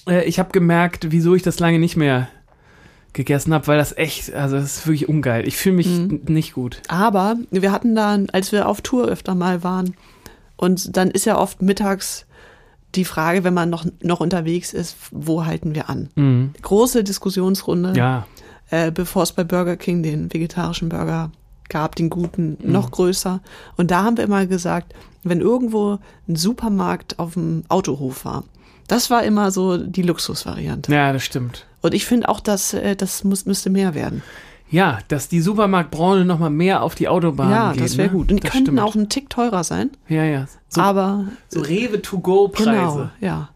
äh, 0.09 0.25
ich 0.25 0.37
habe 0.37 0.51
gemerkt, 0.51 1.07
wieso 1.11 1.33
ich 1.33 1.43
das 1.43 1.59
lange 1.59 1.79
nicht 1.79 1.95
mehr 1.95 2.27
gegessen 3.13 3.53
habe, 3.53 3.65
weil 3.67 3.77
das 3.77 3.95
echt, 3.97 4.33
also 4.33 4.57
das 4.57 4.65
ist 4.79 4.85
wirklich 4.87 5.07
ungeil. 5.07 5.47
Ich 5.47 5.55
fühle 5.55 5.77
mich 5.77 5.87
Mhm. 5.87 6.21
nicht 6.27 6.53
gut. 6.53 6.81
Aber 6.89 7.37
wir 7.51 7.71
hatten 7.71 7.95
dann, 7.95 8.29
als 8.31 8.51
wir 8.51 8.67
auf 8.67 8.81
Tour 8.81 9.07
öfter 9.07 9.33
mal 9.33 9.63
waren, 9.63 9.95
und 10.57 10.97
dann 10.97 11.09
ist 11.09 11.25
ja 11.25 11.37
oft 11.37 11.61
mittags 11.61 12.25
die 12.97 13.05
Frage, 13.05 13.43
wenn 13.43 13.53
man 13.53 13.69
noch, 13.69 13.85
noch 14.01 14.19
unterwegs 14.19 14.73
ist, 14.73 14.97
wo 15.11 15.45
halten 15.45 15.73
wir 15.75 15.89
an? 15.89 16.09
Mhm. 16.15 16.51
Große 16.61 17.03
Diskussionsrunde. 17.03 17.93
Ja, 17.95 18.27
äh, 18.69 18.91
bevor 18.91 19.23
es 19.23 19.31
bei 19.31 19.43
Burger 19.45 19.77
King 19.77 20.03
den 20.03 20.33
vegetarischen 20.33 20.89
Burger 20.89 21.31
gab, 21.69 21.95
den 21.95 22.09
guten, 22.09 22.57
Mhm. 22.61 22.71
noch 22.71 22.91
größer. 22.91 23.39
Und 23.77 23.91
da 23.91 24.03
haben 24.03 24.17
wir 24.17 24.23
immer 24.25 24.45
gesagt, 24.45 24.93
wenn 25.23 25.39
irgendwo 25.41 25.99
ein 26.27 26.35
Supermarkt 26.35 27.19
auf 27.19 27.33
dem 27.35 27.63
Autohof 27.69 28.25
war, 28.25 28.43
das 28.87 29.09
war 29.09 29.23
immer 29.23 29.51
so 29.51 29.77
die 29.77 30.01
Luxusvariante. 30.01 30.91
ja, 30.93 31.11
das 31.13 31.23
stimmt. 31.23 31.65
Und 31.81 31.93
ich 31.93 32.05
finde 32.05 32.27
auch, 32.29 32.39
dass 32.39 32.73
äh, 32.73 32.95
das 32.95 33.23
muss, 33.23 33.45
müsste 33.45 33.69
mehr 33.69 33.93
werden. 33.95 34.23
Ja, 34.69 34.99
dass 35.07 35.29
die 35.29 35.39
Supermarktbranche 35.39 36.25
noch 36.25 36.39
mal 36.39 36.49
mehr 36.49 36.83
auf 36.83 36.93
die 36.95 37.07
Autobahn 37.07 37.49
ja, 37.51 37.71
geht. 37.71 37.83
das 37.83 37.97
wäre 37.97 38.09
ne? 38.09 38.13
gut. 38.13 38.31
Und 38.31 38.37
die 38.37 38.41
das 38.43 38.51
könnten 38.51 38.65
stimmt. 38.67 38.79
auch 38.81 38.95
einen 38.95 39.09
Tick 39.09 39.29
teurer 39.29 39.63
sein, 39.63 39.91
Ja, 40.09 40.23
ja. 40.23 40.45
So, 40.69 40.81
aber 40.81 41.25
so 41.47 41.61
Rewe-to-go-Preise. 41.61 42.69
genau, 42.69 43.09
ja. 43.21 43.49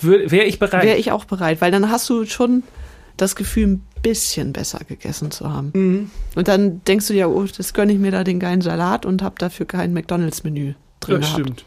Wäre 0.00 0.44
ich 0.44 0.58
bereit. 0.58 0.84
Wäre 0.84 0.96
ich 0.98 1.12
auch 1.12 1.24
bereit, 1.24 1.60
weil 1.60 1.70
dann 1.70 1.90
hast 1.90 2.08
du 2.10 2.24
schon 2.26 2.62
das 3.16 3.34
Gefühl, 3.36 3.66
ein 3.66 3.82
bisschen 4.02 4.52
besser 4.52 4.80
gegessen 4.86 5.30
zu 5.30 5.50
haben. 5.52 5.70
Mhm. 5.74 6.10
Und 6.34 6.48
dann 6.48 6.82
denkst 6.84 7.06
du 7.08 7.14
dir, 7.14 7.30
oh, 7.30 7.44
das 7.56 7.72
gönne 7.72 7.92
ich 7.92 7.98
mir 7.98 8.10
da 8.10 8.24
den 8.24 8.38
geilen 8.40 8.60
Salat 8.60 9.06
und 9.06 9.22
habe 9.22 9.36
dafür 9.38 9.64
kein 9.66 9.92
McDonalds-Menü 9.94 10.74
drin 11.00 11.20
Das 11.20 11.30
gehabt. 11.30 11.40
stimmt. 11.40 11.64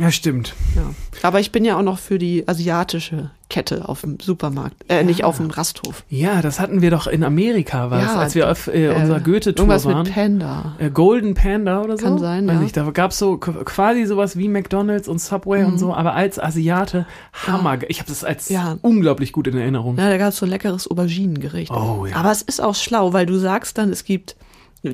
Ja, 0.00 0.10
stimmt. 0.12 0.54
Ja. 0.76 0.82
Aber 1.22 1.40
ich 1.40 1.50
bin 1.52 1.64
ja 1.64 1.76
auch 1.76 1.82
noch 1.82 1.98
für 1.98 2.18
die 2.18 2.46
asiatische 2.46 3.30
Kette 3.50 3.88
auf 3.88 4.02
dem 4.02 4.20
Supermarkt, 4.20 4.76
äh, 4.88 5.02
nicht 5.02 5.24
auf 5.24 5.38
dem 5.38 5.48
Rasthof. 5.50 6.04
Ja, 6.08 6.42
das 6.42 6.60
hatten 6.60 6.82
wir 6.82 6.90
doch 6.90 7.06
in 7.06 7.24
Amerika, 7.24 7.90
war 7.90 8.00
Ja, 8.00 8.16
als 8.16 8.34
wir 8.34 8.50
auf 8.50 8.66
äh, 8.68 8.86
Äh, 8.88 8.94
unserer 8.94 9.20
Goethe-Tour 9.20 9.64
Irgendwas 9.66 9.84
waren. 9.86 10.02
mit 10.04 10.12
Panda. 10.14 10.76
Äh, 10.78 10.90
Golden 10.90 11.34
Panda 11.34 11.82
oder 11.82 11.96
so? 11.96 12.04
Kann 12.04 12.18
sein, 12.18 12.46
Weiß 12.46 12.54
ja. 12.56 12.60
nicht, 12.60 12.76
da 12.76 12.88
gab 12.90 13.10
es 13.12 13.18
so 13.18 13.38
quasi 13.38 14.04
sowas 14.04 14.36
wie 14.36 14.48
McDonalds 14.48 15.08
und 15.08 15.18
Subway 15.20 15.64
und 15.64 15.78
so, 15.78 15.94
aber 15.94 16.14
als 16.14 16.38
Asiate, 16.38 17.06
Hammer. 17.46 17.78
Ich 17.88 18.00
habe 18.00 18.08
das 18.08 18.22
als 18.22 18.50
Mhm. 18.50 18.54
Ja. 18.54 18.78
unglaublich 18.82 19.32
gut 19.32 19.46
in 19.48 19.56
Erinnerung. 19.56 19.96
Ja, 19.96 20.08
da 20.10 20.18
gab 20.18 20.28
es 20.28 20.36
so 20.36 20.46
ein 20.46 20.50
leckeres 20.50 20.86
Auberginengericht. 20.88 21.70
Oh, 21.72 22.06
ja. 22.06 22.16
Aber 22.16 22.30
es 22.30 22.42
ist 22.42 22.60
auch 22.62 22.74
schlau, 22.74 23.12
weil 23.14 23.26
du 23.26 23.38
sagst 23.38 23.78
dann, 23.78 23.90
es 23.90 24.04
gibt 24.04 24.36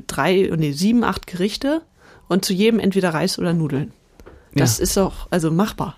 drei, 0.07 0.51
nee, 0.57 0.73
sieben, 0.73 1.03
acht 1.05 1.27
Gerichte 1.27 1.83
und 2.29 2.45
zu 2.45 2.53
jedem 2.55 2.79
entweder 2.81 3.13
Reis 3.13 3.39
oder 3.39 3.53
Nudeln. 3.53 3.93
Das 4.55 4.79
ist 4.79 4.99
auch, 4.99 5.27
also 5.31 5.51
machbar. 5.51 5.97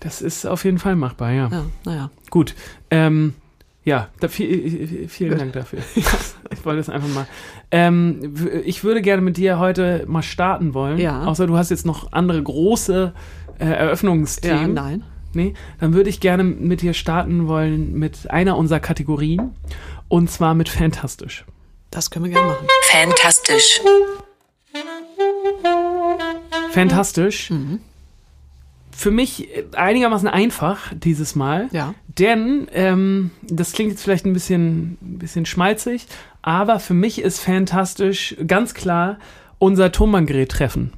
Das 0.00 0.20
ist 0.20 0.46
auf 0.46 0.64
jeden 0.64 0.78
Fall 0.78 0.96
machbar, 0.96 1.30
ja. 1.30 1.48
Ja, 1.50 1.64
naja. 1.84 2.10
Gut. 2.30 2.54
Ähm, 2.90 3.34
ja, 3.84 4.08
da, 4.20 4.28
viel, 4.28 5.08
vielen 5.08 5.30
Gut. 5.32 5.40
Dank 5.40 5.52
dafür. 5.52 5.80
ich 5.94 6.64
wollte 6.64 6.80
es 6.80 6.88
einfach 6.88 7.08
mal. 7.08 7.26
Ähm, 7.70 8.34
ich 8.64 8.84
würde 8.84 9.02
gerne 9.02 9.22
mit 9.22 9.36
dir 9.36 9.58
heute 9.58 10.04
mal 10.06 10.22
starten 10.22 10.74
wollen. 10.74 10.98
Ja. 10.98 11.24
Außer 11.24 11.46
du 11.46 11.56
hast 11.56 11.70
jetzt 11.70 11.86
noch 11.86 12.12
andere 12.12 12.42
große 12.42 13.12
äh, 13.58 13.64
Ja, 13.64 13.70
Eröffnungsthemen. 13.72 14.74
nein. 14.74 15.04
Nee, 15.34 15.54
dann 15.80 15.94
würde 15.94 16.10
ich 16.10 16.20
gerne 16.20 16.44
mit 16.44 16.82
dir 16.82 16.92
starten 16.92 17.48
wollen 17.48 17.94
mit 17.94 18.30
einer 18.30 18.56
unserer 18.58 18.80
Kategorien. 18.80 19.52
Und 20.08 20.30
zwar 20.30 20.54
mit 20.54 20.68
Fantastisch. 20.68 21.46
Das 21.90 22.10
können 22.10 22.26
wir 22.26 22.32
gerne 22.32 22.48
machen. 22.48 22.66
Fantastisch. 22.82 23.80
Fantastisch. 26.72 27.50
Mhm. 27.50 27.78
Für 28.94 29.10
mich 29.10 29.48
äh, 29.56 29.64
einigermaßen 29.74 30.28
einfach 30.28 30.92
dieses 30.94 31.34
Mal. 31.34 31.68
Ja. 31.72 31.94
Denn, 32.18 32.68
ähm, 32.72 33.30
das 33.42 33.72
klingt 33.72 33.90
jetzt 33.90 34.02
vielleicht 34.02 34.26
ein 34.26 34.32
bisschen, 34.34 34.98
ein 35.00 35.18
bisschen 35.18 35.46
schmalzig, 35.46 36.06
aber 36.42 36.78
für 36.78 36.94
mich 36.94 37.20
ist 37.22 37.38
fantastisch 37.40 38.36
ganz 38.46 38.74
klar 38.74 39.18
unser 39.58 39.92
Tonbandgerät-Treffen. 39.92 40.92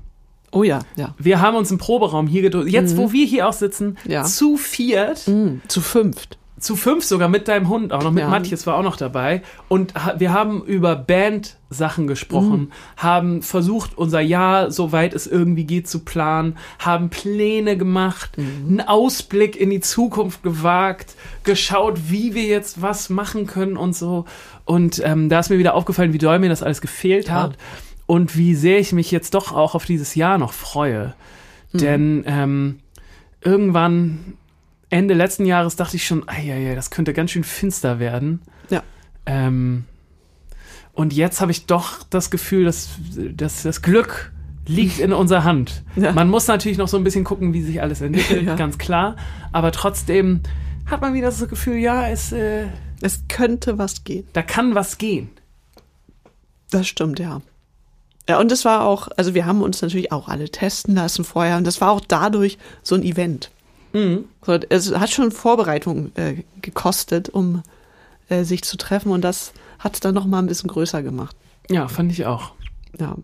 Oh 0.51 0.63
ja, 0.63 0.81
ja. 0.97 1.15
Wir 1.19 1.41
haben 1.41 1.57
uns 1.57 1.71
im 1.71 1.79
Proberaum 1.79 2.27
hier 2.27 2.43
gedrückt. 2.43 2.71
Jetzt, 2.71 2.97
wo 2.97 3.13
wir 3.13 3.27
hier 3.27 3.49
auch 3.49 3.53
sitzen, 3.53 3.97
Mhm. 4.05 4.11
Ja. 4.11 4.25
zu 4.25 4.57
viert, 4.57 5.27
Mm, 5.29 5.57
zu 5.69 5.81
fünft. 5.81 6.39
Zu 6.65 6.77
fünf 6.77 7.05
sogar 7.05 7.29
mit 7.29 7.47
deinem 7.47 7.69
Hund, 7.69 7.93
auch 7.93 8.03
noch 8.03 8.11
mit 8.11 8.23
Ja. 8.23 8.29
Matthias 8.31 8.67
war 8.67 8.77
auch 8.77 8.83
noch 8.83 8.97
dabei. 8.97 9.43
Und 9.69 9.95
wir 10.19 10.33
haben 10.33 10.63
über 10.65 10.97
Band-Sachen 10.97 12.07
gesprochen, 12.07 12.61
Mhm. 12.61 12.69
haben 12.97 13.43
versucht, 13.43 13.97
unser 13.97 14.21
Jahr, 14.21 14.71
soweit 14.71 15.15
es 15.15 15.27
irgendwie 15.27 15.65
geht, 15.65 15.89
zu 15.89 16.01
planen, 16.01 16.57
haben 16.79 17.11
Pläne 17.11 17.77
gemacht, 17.77 18.37
Mhm. 18.39 18.79
einen 18.79 18.81
Ausblick 18.89 19.57
in 19.57 19.71
die 19.71 19.81
Zukunft 19.81 20.43
gewagt, 20.43 21.15
geschaut, 21.45 22.11
wie 22.11 22.35
wir 22.35 22.45
jetzt 22.45 22.83
was 22.83 23.11
machen 23.11 23.47
können 23.47 23.77
und 23.77 23.95
so. 23.95 24.25
Und 24.65 25.01
ähm, 25.05 25.29
da 25.29 25.41
ist 25.41 25.51
mir 25.51 25.59
wieder 25.59 25.75
aufgefallen, 25.75 26.13
wie 26.13 26.19
doll 26.19 26.39
mir 26.39 26.49
das 26.49 26.63
alles 26.63 26.81
gefehlt 26.81 27.29
Ja. 27.29 27.35
hat 27.43 27.59
und 28.07 28.37
wie 28.37 28.55
sehr 28.55 28.79
ich 28.79 28.93
mich 28.93 29.11
jetzt 29.11 29.35
doch 29.35 29.53
auch 29.53 29.75
auf 29.75 29.85
dieses 29.85 30.15
Jahr 30.15 30.39
noch 30.39 30.53
freue. 30.53 31.15
Mhm. 31.73 31.79
Denn 31.79 32.25
ähm, 32.27 32.79
irgendwann 33.43 34.35
Ende 34.95 35.15
letzten 35.15 35.45
Jahres 35.45 35.77
dachte 35.77 35.97
ich 35.97 36.07
schon, 36.07 36.25
ja, 36.45 36.75
das 36.75 36.91
könnte 36.91 37.13
ganz 37.13 37.33
schön 37.33 37.43
finster 37.45 37.99
werden. 37.99 38.41
Ja. 38.71 38.83
Ähm, 39.27 39.85
und 40.93 41.13
jetzt 41.13 41.41
habe 41.41 41.51
ich 41.51 41.67
doch 41.67 42.05
das 42.05 42.31
Gefühl, 42.31 42.65
dass, 42.65 42.91
dass 43.35 43.63
das 43.65 43.83
Glück 43.83 44.33
liegt 44.67 45.01
in 45.01 45.13
unserer 45.13 45.43
Hand. 45.45 45.83
Ja. 45.97 46.13
Man 46.13 46.29
muss 46.31 46.47
natürlich 46.47 46.79
noch 46.79 46.89
so 46.89 46.97
ein 46.97 47.05
bisschen 47.05 47.25
gucken, 47.25 47.53
wie 47.53 47.63
sich 47.63 47.83
alles 47.83 48.01
entwickelt, 48.01 48.43
Ja. 48.47 48.55
ganz 48.55 48.79
klar. 48.79 49.17
Aber 49.53 49.73
trotzdem 49.73 50.41
hat 50.87 51.01
man 51.01 51.13
wieder 51.15 51.27
das 51.27 51.47
Gefühl, 51.49 51.77
ja, 51.79 52.09
es, 52.09 52.31
äh, 52.33 52.67
Es 53.01 53.25
könnte 53.29 53.79
was 53.79 54.05
gehen. 54.05 54.27
da 54.33 54.43
kann 54.43 54.75
was 54.77 54.99
gehen. 54.99 55.29
Das 56.71 56.87
stimmt, 56.87 57.19
ja. 57.19 57.41
Ja, 58.29 58.39
und 58.39 58.51
es 58.53 58.65
war 58.65 58.85
auch, 58.87 59.09
also 59.17 59.35
wir 59.35 59.45
haben 59.45 59.61
uns 59.63 59.83
natürlich 59.83 60.11
auch 60.13 60.29
alle 60.29 60.49
testen 60.49 60.95
lassen 60.95 61.25
vorher 61.25 61.57
und 61.59 61.67
das 61.67 61.81
war 61.81 61.91
auch 61.91 62.01
dadurch 62.01 62.59
so 62.83 62.95
ein 62.95 63.03
Event. 63.03 63.51
Mhm. 63.95 64.25
So, 64.45 64.59
es 64.69 64.95
hat 64.95 65.11
schon 65.11 65.31
Vorbereitung 65.33 66.13
äh, 66.17 66.43
gekostet, 66.61 67.29
um 67.31 67.63
äh, 68.29 68.45
sich 68.45 68.63
zu 68.63 68.77
treffen 68.77 69.11
und 69.13 69.23
das 69.23 69.53
hat 69.79 69.95
es 69.95 70.01
dann 70.01 70.15
noch 70.15 70.27
mal 70.27 70.41
ein 70.41 70.47
bisschen 70.47 70.69
größer 70.69 71.03
gemacht. 71.03 71.35
Ja, 71.71 71.89
fand 71.89 72.13
ich 72.13 72.27
auch. 72.27 72.53
Ja. 72.99 73.17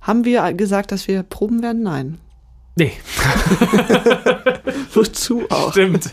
Haben 0.00 0.24
wir 0.24 0.52
gesagt, 0.54 0.92
dass 0.92 1.08
wir 1.08 1.22
proben 1.22 1.62
werden? 1.62 1.82
Nein. 1.82 2.18
Nee, 2.76 2.92
Wozu 4.94 5.44
auch? 5.50 5.70
stimmt. 5.72 6.10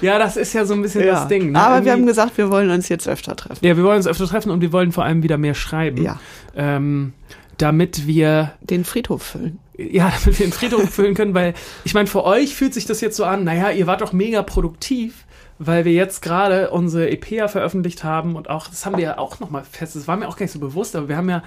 ja, 0.00 0.18
das 0.18 0.36
ist 0.36 0.52
ja 0.52 0.64
so 0.64 0.74
ein 0.74 0.82
bisschen 0.82 1.04
Ja. 1.04 1.14
das 1.14 1.28
Ding. 1.28 1.52
Ne? 1.52 1.58
Aber 1.60 1.84
wir 1.84 1.92
haben 1.92 2.00
Irgendwie- 2.00 2.10
gesagt, 2.12 2.38
wir 2.38 2.50
wollen 2.50 2.70
uns 2.70 2.88
jetzt 2.88 3.08
öfter 3.08 3.36
treffen. 3.36 3.64
Ja, 3.64 3.76
wir 3.76 3.84
wollen 3.84 3.96
uns 3.96 4.06
öfter 4.06 4.26
treffen 4.26 4.50
und 4.50 4.60
wir 4.60 4.72
wollen 4.72 4.92
vor 4.92 5.04
allem 5.04 5.22
wieder 5.22 5.38
mehr 5.38 5.54
schreiben. 5.54 6.02
Ja. 6.02 6.20
Ähm, 6.54 7.12
damit 7.58 8.06
wir 8.06 8.52
Den 8.60 8.84
Friedhof 8.84 9.22
füllen. 9.22 9.58
ja, 9.76 10.10
damit 10.24 10.38
wir 10.38 10.46
den 10.46 10.52
Friedhof 10.52 10.88
füllen 10.90 11.14
können, 11.14 11.34
weil 11.34 11.54
ich 11.84 11.94
meine, 11.94 12.06
für 12.06 12.24
euch 12.24 12.54
fühlt 12.54 12.74
sich 12.74 12.86
das 12.86 13.00
jetzt 13.00 13.16
so 13.16 13.24
an, 13.24 13.44
naja, 13.44 13.70
ihr 13.70 13.86
wart 13.86 14.00
doch 14.00 14.12
mega 14.12 14.42
produktiv, 14.42 15.24
weil 15.58 15.84
wir 15.84 15.92
jetzt 15.92 16.22
gerade 16.22 16.70
unsere 16.70 17.10
EP 17.10 17.30
ja 17.30 17.48
veröffentlicht 17.48 18.04
haben 18.04 18.36
und 18.36 18.48
auch, 18.48 18.68
das 18.68 18.86
haben 18.86 18.96
wir 18.96 19.04
ja 19.04 19.18
auch 19.18 19.40
nochmal 19.40 19.64
fest, 19.64 19.96
das 19.96 20.06
war 20.08 20.16
mir 20.16 20.28
auch 20.28 20.36
gar 20.36 20.44
nicht 20.44 20.52
so 20.52 20.60
bewusst, 20.60 20.94
aber 20.96 21.08
wir 21.08 21.16
haben 21.16 21.28
ja 21.28 21.42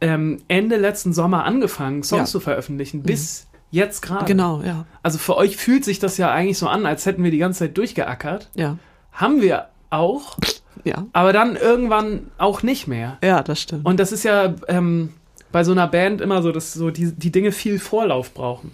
ähm, 0.00 0.42
Ende 0.48 0.76
letzten 0.76 1.12
Sommer 1.12 1.44
angefangen, 1.44 2.02
Songs 2.02 2.20
Ja. 2.28 2.32
zu 2.32 2.40
veröffentlichen, 2.40 3.02
bis 3.02 3.46
jetzt 3.70 4.02
gerade. 4.02 4.24
Genau, 4.26 4.62
ja. 4.62 4.84
Also 5.02 5.18
für 5.18 5.36
euch 5.36 5.56
fühlt 5.56 5.84
sich 5.84 5.98
das 5.98 6.18
ja 6.18 6.30
eigentlich 6.30 6.58
so 6.58 6.68
an, 6.68 6.86
als 6.86 7.06
hätten 7.06 7.22
wir 7.24 7.30
die 7.30 7.38
ganze 7.38 7.60
Zeit 7.60 7.78
durchgeackert. 7.78 8.50
Ja. 8.54 8.78
Haben 9.12 9.40
wir 9.40 9.68
auch, 9.90 10.36
Ja. 10.84 11.06
aber 11.12 11.32
dann 11.32 11.56
irgendwann 11.56 12.30
auch 12.38 12.62
nicht 12.62 12.86
mehr. 12.88 13.16
Ja, 13.22 13.42
das 13.42 13.60
stimmt. 13.62 13.86
Und 13.86 13.98
das 14.00 14.12
ist 14.12 14.24
ja 14.24 14.54
ähm, 14.68 15.12
bei 15.52 15.64
so 15.64 15.72
einer 15.72 15.86
Band 15.88 16.20
immer 16.20 16.42
so, 16.42 16.52
dass 16.52 16.72
so 16.74 16.90
die, 16.90 17.12
die 17.12 17.32
Dinge 17.32 17.52
viel 17.52 17.78
Vorlauf 17.78 18.34
brauchen. 18.34 18.72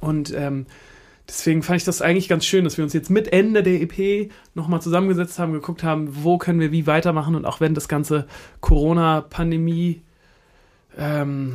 Und 0.00 0.32
ähm, 0.34 0.66
deswegen 1.28 1.62
fand 1.62 1.78
ich 1.78 1.84
das 1.84 2.02
eigentlich 2.02 2.28
ganz 2.28 2.44
schön, 2.44 2.64
dass 2.64 2.76
wir 2.76 2.84
uns 2.84 2.92
jetzt 2.92 3.10
mit 3.10 3.32
Ende 3.32 3.62
der 3.62 3.80
EP 3.82 4.30
nochmal 4.54 4.80
zusammengesetzt 4.82 5.38
haben, 5.38 5.52
geguckt 5.52 5.82
haben, 5.82 6.08
wo 6.24 6.38
können 6.38 6.60
wir 6.60 6.72
wie 6.72 6.86
weitermachen. 6.86 7.34
Und 7.34 7.44
auch 7.44 7.60
wenn 7.60 7.74
das 7.74 7.88
ganze 7.88 8.26
Corona-Pandemie 8.60 10.02
ähm, 10.96 11.54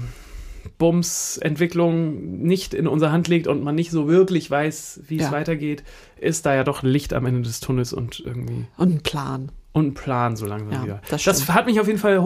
Bums-Entwicklung 0.77 2.41
nicht 2.43 2.73
in 2.73 2.87
unserer 2.87 3.11
Hand 3.11 3.27
liegt 3.27 3.47
und 3.47 3.63
man 3.63 3.75
nicht 3.75 3.91
so 3.91 4.07
wirklich 4.07 4.49
weiß, 4.49 5.01
wie 5.07 5.17
es 5.17 5.23
Ja. 5.25 5.31
weitergeht, 5.31 5.83
ist 6.19 6.45
da 6.45 6.53
ja 6.55 6.63
doch 6.63 6.83
Licht 6.83 7.13
am 7.13 7.25
Ende 7.25 7.41
des 7.41 7.59
Tunnels 7.59 7.93
und 7.93 8.19
irgendwie 8.19 8.65
Und 8.77 8.95
ein 8.95 9.01
Plan. 9.01 9.51
und 9.71 9.87
ein 9.87 9.93
Plan 9.93 10.35
so 10.35 10.45
langsam 10.45 10.71
Ja, 10.73 10.83
wieder. 10.83 11.01
das 11.09 11.23
Das, 11.23 11.47
hat 11.49 11.65
mich 11.65 11.79
auf 11.79 11.87
jeden 11.87 11.99
Fall 11.99 12.21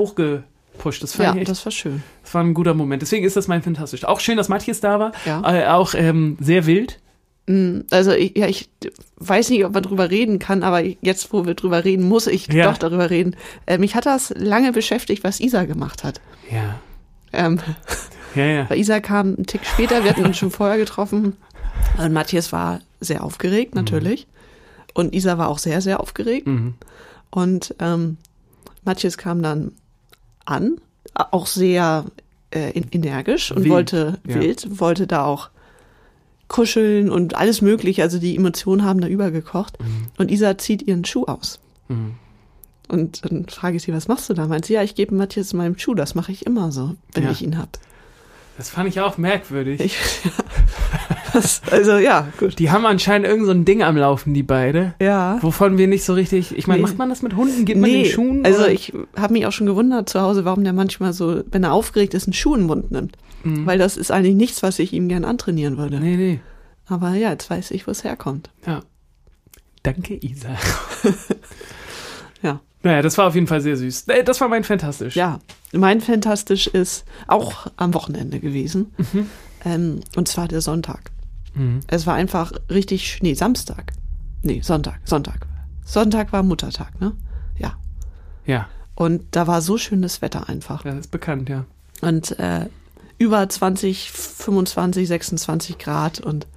hochgepusht. 0.74 1.04
Das 1.04 1.14
fand 1.14 1.28
Ja, 1.30 1.34
ich 1.36 1.42
echt, 1.42 1.50
das 1.52 1.66
war 1.66 1.72
schön. 1.72 2.04
das 2.24 2.34
war 2.34 2.44
ein 2.44 2.54
guter 2.54 2.74
Moment. 2.74 3.02
Deswegen 3.02 3.26
ist 3.26 3.36
das 3.36 3.48
mein 3.48 3.62
fantastisch. 3.64 4.06
Auch 4.06 4.20
schön, 4.20 4.38
dass 4.38 4.50
Matthias 4.50 4.80
da 4.80 5.00
war. 5.00 5.12
Ja. 5.26 5.42
Äh, 5.46 5.68
auch 5.68 5.94
ähm, 5.94 6.38
sehr 6.40 6.66
wild. 6.66 7.00
Mm, 7.48 7.82
Also 7.92 8.12
ich, 8.12 8.38
ja, 8.38 8.48
ich 8.48 8.70
weiß 9.18 9.50
nicht, 9.50 9.66
ob 9.66 9.74
man 9.74 9.84
drüber 9.84 10.10
reden 10.10 10.40
kann, 10.40 10.64
aber 10.64 10.82
jetzt, 10.84 11.32
wo 11.34 11.46
wir 11.46 11.54
drüber 11.56 11.84
reden, 11.86 12.08
muss 12.08 12.28
ich 12.28 12.48
Ja. 12.48 12.72
doch 12.72 12.78
darüber 12.78 13.10
reden. 13.10 13.36
Äh, 13.66 13.78
mich 13.78 13.96
hat 13.96 14.06
das 14.06 14.34
lange 14.38 14.72
beschäftigt, 14.72 15.24
was 15.24 15.40
Isa 15.40 15.64
gemacht 15.66 16.04
hat. 16.04 16.22
Ja. 16.52 16.80
Ähm, 17.32 17.60
Ja, 18.36 18.46
ja. 18.46 18.70
weil 18.70 18.80
Isa 18.80 19.00
kam 19.00 19.36
einen 19.36 19.46
Tick 19.46 19.62
später, 19.64 20.04
wir 20.04 20.10
hatten 20.10 20.26
uns 20.26 20.38
schon 20.40 20.50
vorher 20.60 20.78
getroffen. 20.78 21.36
Und 22.00 22.14
Matthias 22.14 22.52
war 22.52 22.80
sehr 23.00 23.24
aufgeregt, 23.24 23.76
natürlich. 23.76 24.26
Und 24.96 25.14
Isa 25.14 25.38
war 25.38 25.50
auch 25.50 25.60
sehr, 25.60 25.82
sehr 25.82 26.00
aufgeregt. 26.00 26.48
Mhm. 26.48 26.74
Und 27.30 27.76
ähm, 27.80 28.18
Matthias 28.84 29.20
kam 29.20 29.44
dann 29.44 29.72
an, 30.46 30.78
auch 31.14 31.48
sehr 31.48 32.06
äh, 32.52 32.72
en- 32.72 32.90
energisch 32.92 33.52
und 33.52 33.64
Wild, 33.64 33.72
wollte 33.74 34.20
ja. 34.28 34.36
wild, 34.36 34.80
wollte 34.80 35.08
da 35.08 35.26
auch 35.26 35.50
kuscheln 36.48 37.10
und 37.10 37.36
alles 37.36 37.62
mögliche. 37.62 38.04
Also 38.04 38.20
die 38.20 38.36
Emotionen 38.36 38.84
haben 38.84 39.02
da 39.02 39.08
übergekocht. 39.08 39.78
Und 40.18 40.30
Isa 40.30 40.58
zieht 40.58 40.82
ihren 40.84 41.04
Schuh 41.06 41.26
aus. 41.26 41.60
Mhm. 41.88 42.14
Und 42.90 43.26
dann 43.26 43.46
frage 43.48 43.78
ich 43.78 43.84
sie, 43.84 43.94
was 43.94 44.08
machst 44.08 44.30
du 44.30 44.34
da? 44.34 44.46
Meint 44.48 44.66
sie, 44.66 44.74
ja, 44.74 44.84
ich 44.84 44.94
gebe 44.94 45.16
Matthias 45.16 45.54
meinen 45.54 45.80
Schuh, 45.80 45.96
das 45.96 46.14
mache 46.16 46.32
ich 46.32 46.46
immer 46.46 46.72
so, 46.72 46.96
wenn 47.14 47.24
Ja. 47.24 47.32
ich 47.32 47.42
ihn 47.42 47.58
hab. 47.58 47.80
Das 48.58 48.70
fand 48.70 48.88
ich 48.90 49.00
auch 49.02 49.18
merkwürdig. 49.18 49.82
Ich, 49.82 49.98
das, 51.34 51.62
also 51.72 51.98
ja, 51.98 52.28
gut. 52.40 52.60
die 52.60 52.70
haben 52.70 52.86
anscheinend 52.86 53.28
irgend 53.28 53.46
so 53.48 53.52
ein 53.52 53.66
Ding 53.66 53.82
am 53.82 53.98
Laufen, 53.98 54.34
die 54.34 54.44
beide. 54.44 54.94
Ja. 55.02 55.40
Wovon 55.42 55.78
wir 55.80 55.88
nicht 55.88 56.04
so 56.04 56.14
richtig. 56.14 56.56
Ich 56.56 56.68
meine, 56.68 56.82
Nee. 56.84 56.88
macht 56.88 56.98
man 57.00 57.10
das 57.10 57.22
mit 57.24 57.36
Hunden? 57.36 57.66
Gibt 57.66 57.82
man 57.82 57.90
den 57.90 58.06
Schuhen? 58.06 58.46
also 58.46 58.60
oder? 58.64 58.72
ich 58.72 58.94
habe 59.18 59.34
mich 59.34 59.46
auch 59.48 59.52
schon 59.52 59.66
gewundert 59.68 60.08
zu 60.10 60.22
Hause, 60.22 60.46
warum 60.46 60.64
der 60.64 60.74
manchmal 60.74 61.14
so, 61.14 61.42
wenn 61.52 61.64
er 61.64 61.74
aufgeregt 61.74 62.14
ist, 62.14 62.28
einen 62.28 62.34
Schuh 62.34 62.54
in 62.54 62.62
den 62.62 62.68
Mund 62.68 62.92
nimmt. 62.92 63.18
Mhm. 63.44 63.66
Weil 63.66 63.78
das 63.80 63.98
ist 63.98 64.12
eigentlich 64.12 64.36
nichts, 64.36 64.62
was 64.62 64.78
ich 64.80 64.94
ihm 64.94 65.08
gern 65.10 65.26
antrainieren 65.26 65.78
würde. 65.78 66.00
Nee, 66.00 66.16
nee. 66.16 66.40
Aber 66.88 67.14
ja, 67.16 67.32
jetzt 67.32 67.50
weiß 67.50 67.72
ich, 67.72 67.88
wo 67.88 67.92
es 67.92 68.04
herkommt. 68.04 68.52
Ja. 68.68 68.82
Danke, 69.82 70.14
Isa. 70.22 70.50
Ja. 72.44 72.60
Naja, 72.84 73.02
das 73.02 73.18
war 73.18 73.28
auf 73.28 73.36
jeden 73.36 73.48
Fall 73.48 73.62
sehr 73.62 73.78
süß. 73.78 74.08
Äh, 74.10 74.24
Das 74.24 74.42
war 74.42 74.50
mein 74.50 74.64
Fantastisch. 74.64 75.16
Ja, 75.16 75.40
mein 75.72 76.02
Fantastisch 76.02 76.68
ist 76.68 77.06
auch 77.28 77.68
am 77.78 77.94
Wochenende 77.94 78.40
gewesen. 78.40 78.94
Mhm. 78.98 79.30
Ähm, 79.66 80.00
und 80.18 80.28
zwar 80.28 80.48
der 80.50 80.60
Sonntag. 80.62 81.12
Mhm. 81.56 81.80
Es 81.88 82.06
war 82.06 82.16
einfach 82.16 82.52
richtig, 82.70 83.20
nee, 83.22 83.34
Samstag. 83.34 83.94
Nee, 84.42 84.60
Sonntag, 84.62 85.00
Sonntag. 85.06 85.48
Sonntag 85.86 86.34
war 86.34 86.44
Muttertag, 86.44 87.00
ne? 87.00 87.14
Ja. 87.58 87.78
Ja, 88.46 88.68
Und 88.96 89.24
da 89.32 89.48
war 89.48 89.62
so 89.62 89.78
schönes 89.78 90.22
Wetter 90.22 90.50
einfach. 90.50 90.84
das 90.84 90.96
ist 91.00 91.12
bekannt, 91.12 91.48
ja. 91.48 91.64
Und 92.02 92.38
äh, 92.40 92.68
über 93.18 93.48
20, 93.48 94.12
25, 94.12 95.08
26 95.08 95.78
Grad. 95.78 96.20
Und 96.20 96.48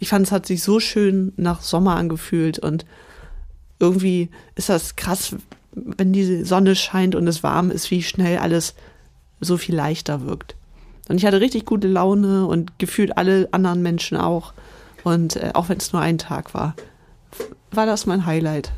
ich 0.00 0.08
fand, 0.08 0.26
es 0.26 0.32
hat 0.32 0.46
sich 0.46 0.64
so 0.64 0.80
schön 0.80 1.32
nach 1.36 1.62
Sommer 1.62 1.94
angefühlt. 1.94 2.58
Und 2.58 2.84
irgendwie 3.78 4.28
ist 4.54 4.68
das 4.68 4.96
krass, 4.96 5.36
wenn 5.72 6.12
die 6.12 6.44
Sonne 6.44 6.74
scheint 6.76 7.14
und 7.14 7.26
es 7.26 7.42
warm 7.42 7.70
ist, 7.70 7.90
wie 7.90 8.02
schnell 8.02 8.38
alles 8.38 8.74
so 9.40 9.56
viel 9.56 9.74
leichter 9.74 10.26
wirkt. 10.26 10.56
Und 11.08 11.16
ich 11.16 11.24
hatte 11.24 11.40
richtig 11.40 11.64
gute 11.64 11.88
Laune 11.88 12.46
und 12.46 12.78
gefühlt 12.78 13.16
alle 13.16 13.48
anderen 13.52 13.82
Menschen 13.82 14.18
auch. 14.18 14.52
Und 15.04 15.36
äh, 15.36 15.50
auch 15.54 15.68
wenn 15.68 15.78
es 15.78 15.92
nur 15.92 16.02
ein 16.02 16.18
Tag 16.18 16.52
war, 16.54 16.74
war 17.70 17.86
das 17.86 18.06
mein 18.06 18.26
Highlight. 18.26 18.72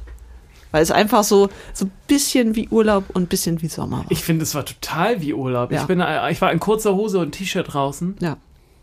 Weil 0.71 0.83
es 0.83 0.93
einfach 0.93 1.25
so 1.25 1.49
so 1.73 1.87
ein 1.87 1.91
bisschen 2.07 2.55
wie 2.55 2.69
Urlaub 2.69 3.05
und 3.15 3.23
ein 3.23 3.27
bisschen 3.27 3.61
wie 3.63 3.67
Sommer 3.67 3.99
war. 3.99 4.07
Ich 4.11 4.23
finde, 4.23 4.45
es 4.45 4.55
war 4.55 4.65
total 4.65 5.21
wie 5.21 5.35
Urlaub. 5.35 5.73
Ja. 5.73 5.81
Ich, 5.81 5.87
bin, 5.89 5.99
äh, 5.99 6.31
ich 6.31 6.41
war 6.41 6.53
in 6.53 6.61
kurzer 6.61 6.95
Hose 6.95 7.19
und 7.19 7.33
T-Shirt 7.33 7.73
draußen. 7.73 8.17
ja. 8.21 8.37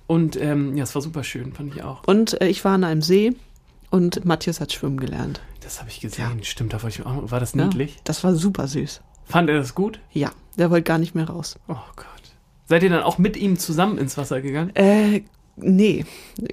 Und 0.08 0.40
ähm, 0.42 0.78
ja, 0.78 0.84
es 0.84 0.96
war 0.96 1.02
super 1.02 1.22
schön, 1.26 1.52
fand 1.52 1.76
ich 1.76 1.84
auch. 1.84 2.02
Und 2.08 2.40
äh, 2.42 2.48
ich 2.48 2.64
war 2.64 2.74
an 2.74 2.86
einem 2.86 3.02
See 3.02 3.34
und 3.90 4.24
Matthias 4.24 4.62
hat 4.62 4.72
schwimmen 4.72 4.98
gelernt. 5.02 5.42
Das 5.68 5.82
habe 5.82 5.90
ich 5.90 6.00
gesehen. 6.00 6.42
Stimmt, 6.46 6.72
da 6.72 6.82
wollte 6.82 7.02
ich 7.02 7.06
auch. 7.06 7.30
War 7.30 7.42
das 7.42 7.54
Ja, 7.54 7.66
niedlich? 7.66 7.98
das 8.06 8.24
war 8.24 8.34
super 8.34 8.70
süß. 8.70 9.02
Fand 9.26 9.50
er 9.50 9.58
das 9.58 9.76
gut? 9.76 10.00
Ja, 10.14 10.32
der 10.58 10.72
wollte 10.72 10.84
gar 10.84 10.98
nicht 10.98 11.14
mehr 11.14 11.28
raus. 11.30 11.60
Oh 11.68 11.76
Gott. 11.98 12.06
Seid 12.68 12.84
ihr 12.84 12.90
dann 12.90 13.04
auch 13.04 13.18
mit 13.18 13.36
ihm 13.36 13.60
zusammen 13.60 13.98
ins 13.98 14.18
Wasser 14.18 14.40
gegangen? 14.40 14.74
Äh, 14.78 15.24
nee. 15.58 16.06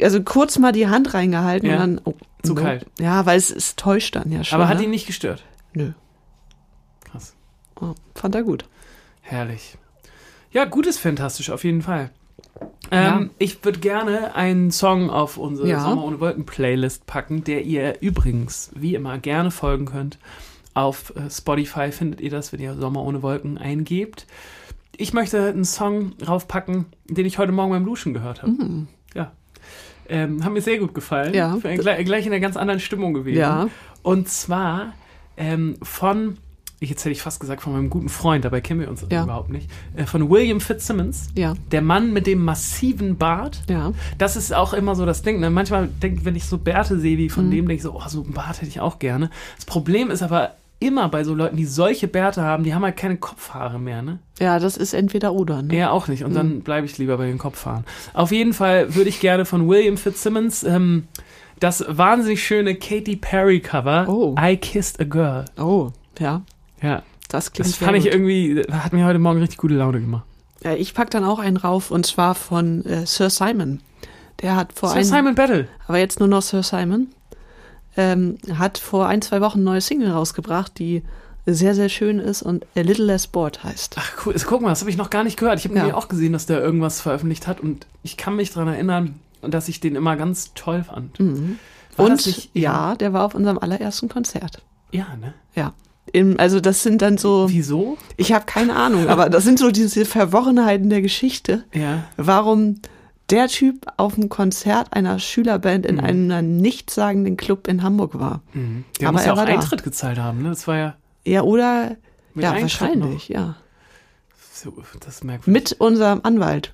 Also 0.02 0.21
kurz 0.25 0.59
mal 0.59 0.73
die 0.73 0.88
Hand 0.88 1.14
reingehalten 1.14 1.68
Ja. 1.71 1.75
und 1.76 1.80
dann. 1.80 2.00
Oh, 2.04 2.14
Zu 2.42 2.54
no. 2.54 2.62
kalt. 2.62 2.87
Ja, 2.99 3.25
weil 3.25 3.38
es, 3.38 3.52
es 3.52 3.76
täuscht 3.76 4.16
dann 4.16 4.33
ja 4.33 4.42
schon. 4.42 4.61
Aber 4.61 4.68
hat 4.68 4.78
ne? 4.78 4.85
ihn 4.85 4.90
nicht 4.90 5.06
gestört. 5.06 5.44
Nö. 5.75 5.92
Krass. 7.04 7.37
Oh, 7.80 7.94
fand 8.16 8.35
er 8.35 8.42
gut. 8.42 8.64
Herrlich. 9.21 9.78
Ja, 10.50 10.64
gutes 10.64 10.99
Fantastisch, 10.99 11.50
auf 11.50 11.62
jeden 11.62 11.83
Fall. 11.83 12.11
Ähm, 12.61 12.71
Ja. 12.91 13.27
Ich 13.39 13.65
würde 13.65 13.81
gerne 13.81 14.35
einen 14.35 14.71
Song 14.71 15.11
auf 15.11 15.37
unsere 15.39 15.69
Ja. 15.69 15.81
Sommer 15.81 16.05
ohne 16.05 16.21
Wolken 16.21 16.47
Playlist 16.47 17.07
packen, 17.07 17.45
der 17.45 17.63
ihr 17.65 18.01
übrigens, 18.01 18.71
wie 18.75 18.95
immer, 18.95 19.19
gerne 19.19 19.51
folgen 19.51 19.87
könnt. 19.87 20.19
Auf 20.75 21.13
äh, 21.17 21.31
Spotify 21.31 21.93
findet 21.93 22.21
ihr 22.21 22.31
das, 22.31 22.53
wenn 22.53 22.61
ihr 22.61 22.75
Sommer 22.75 23.03
ohne 23.03 23.23
Wolken 23.23 23.59
eingebt. 23.59 24.27
Ich 24.97 25.13
möchte 25.13 25.49
einen 25.49 25.65
Song 25.65 26.13
raufpacken, 26.27 26.87
den 27.07 27.27
ich 27.27 27.39
heute 27.39 27.53
Morgen 27.53 27.71
beim 27.71 27.85
Duschen 27.85 28.15
gehört 28.15 28.43
habe. 28.43 28.53
Ja. 29.15 29.33
Ähm, 30.09 30.45
hat 30.45 30.53
mir 30.53 30.61
sehr 30.61 30.79
gut 30.79 30.95
gefallen. 30.95 31.31
Mhm. 31.31 31.35
Ja. 31.37 31.57
Gleich 32.03 32.27
in 32.27 32.33
einer 32.33 32.41
ganz 32.41 32.57
anderen 32.57 32.79
Stimmung 32.81 33.15
gewesen. 33.15 33.39
Ja. 33.39 33.69
Und 34.03 34.29
zwar 34.29 34.93
ähm, 35.37 35.77
von, 35.83 36.37
jetzt 36.91 37.05
hätte 37.05 37.12
ich 37.12 37.23
fast 37.23 37.41
gesagt, 37.41 37.62
von 37.62 37.73
meinem 37.73 37.91
guten 37.91 38.09
Freund, 38.09 38.45
dabei 38.45 38.61
kennen 38.61 38.81
wir 38.81 38.88
uns 38.88 39.05
Ja. 39.11 39.25
überhaupt 39.25 39.50
nicht, 39.50 39.69
äh, 39.97 40.05
von 40.05 40.29
William 40.31 40.61
Fitzsimmons. 40.61 41.29
Ja. 41.37 41.55
Der 41.73 41.83
Mann 41.83 42.12
mit 42.12 42.26
dem 42.26 42.45
massiven 42.45 43.17
Bart. 43.17 43.62
Ja. 43.69 43.93
Das 44.19 44.37
ist 44.37 44.55
auch 44.55 44.73
immer 44.75 44.95
so 44.95 45.05
das 45.07 45.23
Ding. 45.23 45.41
Ne? 45.41 45.50
Manchmal 45.50 45.88
denke 46.03 46.19
ich, 46.21 46.25
wenn 46.25 46.37
ich 46.37 46.45
so 46.47 46.59
Bärte 46.59 46.99
sehe 46.99 47.19
wie 47.19 47.25
Mhm. 47.26 47.31
von 47.31 47.50
dem, 47.50 47.67
denke 47.69 47.75
ich 47.75 47.83
so, 47.83 47.95
oh, 47.95 48.03
so 48.09 48.23
einen 48.23 48.33
Bart 48.33 48.57
hätte 48.61 48.69
ich 48.69 48.81
auch 48.81 48.99
gerne. 48.99 49.31
Das 49.57 49.64
Problem 49.64 50.11
ist 50.11 50.23
aber 50.23 50.53
immer 50.81 51.09
bei 51.09 51.25
so 51.25 51.35
Leuten, 51.35 51.57
die 51.57 51.64
solche 51.64 52.09
Bärte 52.09 52.43
haben, 52.43 52.62
die 52.64 52.75
haben 52.75 52.83
halt 52.85 52.97
keine 52.97 53.17
Kopfhaare 53.17 53.79
mehr, 53.79 54.03
ne? 54.03 54.19
Ja, 54.38 54.59
das 54.59 54.76
ist 54.76 54.93
entweder 54.93 55.33
oder. 55.33 55.62
Ne? 55.62 55.75
Er 55.76 55.93
auch 55.93 56.09
nicht. 56.09 56.25
Und 56.25 56.33
Mhm. 56.33 56.35
dann 56.35 56.61
bleibe 56.61 56.87
ich 56.87 56.99
lieber 56.99 57.17
bei 57.17 57.26
den 57.26 57.38
Kopfhaaren. 57.38 57.85
Auf 58.12 58.33
jeden 58.33 58.53
Fall 58.53 58.95
würde 58.95 59.09
ich 59.09 59.21
gerne 59.21 59.45
von 59.47 59.67
William 59.69 59.97
Fitzsimmons 59.97 60.62
ähm, 60.64 61.07
das 61.61 61.85
wahnsinnig 61.88 62.43
schöne 62.45 62.75
Katy 62.75 63.17
Perry 63.17 63.61
Cover 63.61 64.07
Oh. 64.09 64.35
I 64.38 64.57
Kissed 64.57 65.00
a 65.00 65.05
Girl. 65.05 65.45
Oh, 65.57 65.93
ja. 66.19 66.43
Ja, 66.85 67.03
Das 67.29 67.53
klingt 67.53 67.69
das 67.69 67.76
fand 67.76 67.97
ich 67.97 68.05
gut. 68.05 68.12
irgendwie, 68.12 68.62
hat 68.71 68.93
mir 68.93 69.05
heute 69.07 69.19
Morgen 69.19 69.41
richtig 69.41 69.59
gute 69.59 69.75
Laune 69.75 70.00
gemacht. 70.00 70.25
Ja, 70.62 70.75
ich 70.75 70.95
pack 70.95 71.11
dann 71.11 71.25
auch 71.25 71.38
einen 71.41 71.57
rauf 71.57 71.91
und 71.91 72.07
zwar 72.07 72.35
von 72.35 72.85
äh, 72.87 73.07
Sir 73.07 73.31
Simon. 73.31 73.81
Der 74.43 74.57
hat 74.57 74.73
vor 74.73 74.91
Sir 74.91 74.99
ein, 74.99 75.05
Simon 75.05 75.35
Battle. 75.35 75.69
aber 75.87 75.99
jetzt 75.99 76.19
nur 76.21 76.29
noch 76.29 76.43
Sir 76.43 76.62
Simon, 76.62 77.09
ähm, 77.97 78.38
hat 78.59 78.79
vor 78.79 79.07
ein, 79.07 79.23
zwei 79.23 79.41
Wochen 79.41 79.59
eine 79.59 79.64
neue 79.64 79.81
Single 79.81 80.11
rausgebracht, 80.11 80.79
die 80.79 81.03
sehr, 81.47 81.75
sehr 81.75 81.88
schön 81.91 82.19
ist 82.19 82.43
und 82.43 82.64
A 82.75 82.81
Little 82.81 83.05
Less 83.05 83.26
Bored 83.26 83.62
heißt. 83.62 83.97
Ach 83.99 84.12
cool, 84.26 84.33
Also, 84.33 84.47
guck 84.49 84.62
mal, 84.62 84.71
das 84.71 84.81
habe 84.81 84.91
ich 84.91 84.97
noch 84.97 85.11
gar 85.11 85.25
nicht 85.25 85.38
gehört. 85.38 85.59
Ich 85.59 85.67
habe 85.67 85.76
Ja. 85.88 85.95
auch 85.95 86.09
gesehen, 86.09 86.33
dass 86.33 86.47
der 86.47 86.61
irgendwas 86.62 87.00
veröffentlicht 87.03 87.47
hat 87.47 87.61
und 87.61 87.87
ich 88.03 88.17
kann 88.17 88.35
mich 88.37 88.50
daran 88.53 88.69
erinnern, 88.69 89.21
dass 89.43 89.69
ich 89.69 89.79
den 89.81 89.95
immer 89.95 90.17
ganz 90.17 90.53
toll 90.55 90.85
fand. 90.85 91.19
Das 91.19 92.07
und 92.07 92.26
nicht- 92.26 92.50
ja, 92.55 92.95
der 92.97 93.12
war 93.12 93.25
auf 93.25 93.35
unserem 93.35 93.59
allerersten 93.59 94.09
Konzert. 94.09 94.62
Ja, 94.91 95.07
ne? 95.21 95.35
Ja. 95.55 95.75
Im, 96.13 96.39
also 96.39 96.61
das 96.61 96.83
sind 96.83 97.03
dann 97.03 97.19
so, 97.19 97.47
Wieso? 97.49 97.97
ich 98.17 98.33
habe 98.33 98.45
keine 98.47 98.77
Ahnung, 98.77 99.09
aber 99.09 99.29
das 99.31 99.45
sind 99.45 99.59
so 99.59 99.71
diese 99.71 100.05
Verworrenheiten 100.05 100.91
der 100.91 101.03
Geschichte. 101.03 101.65
Ja. 101.73 102.05
Warum 102.17 102.81
der 103.31 103.49
Typ 103.49 103.87
auf 103.97 104.17
dem 104.17 104.29
Konzert 104.29 104.93
einer 104.93 105.19
Schülerband 105.19 105.87
in 105.87 105.99
einem 105.99 106.57
nichtssagenden 106.59 107.37
Club 107.39 107.69
in 107.69 107.83
Hamburg 107.83 108.19
war. 108.19 108.43
Der 109.01 109.09
Aber 109.09 109.17
muss 109.17 109.23
ja 109.25 109.29
er 109.29 109.33
auch 109.33 109.37
war 109.39 109.47
da. 109.47 109.53
Eintritt 109.55 109.83
gezahlt 109.83 110.19
haben, 110.19 110.43
ne? 110.43 110.51
Das 110.51 110.67
war 110.69 110.77
ja 110.77 110.97
Ja, 111.25 111.43
oder, 111.43 111.97
ja, 112.35 112.51
Eintritt 112.53 112.81
wahrscheinlich, 112.81 113.29
ja. 113.31 113.57
so, 114.53 114.75
das 115.01 115.17
ist 115.17 115.25
merkwürdig. 115.25 115.71
Mit 115.71 115.81
unserem 115.81 116.21
Anwalt. 116.23 116.71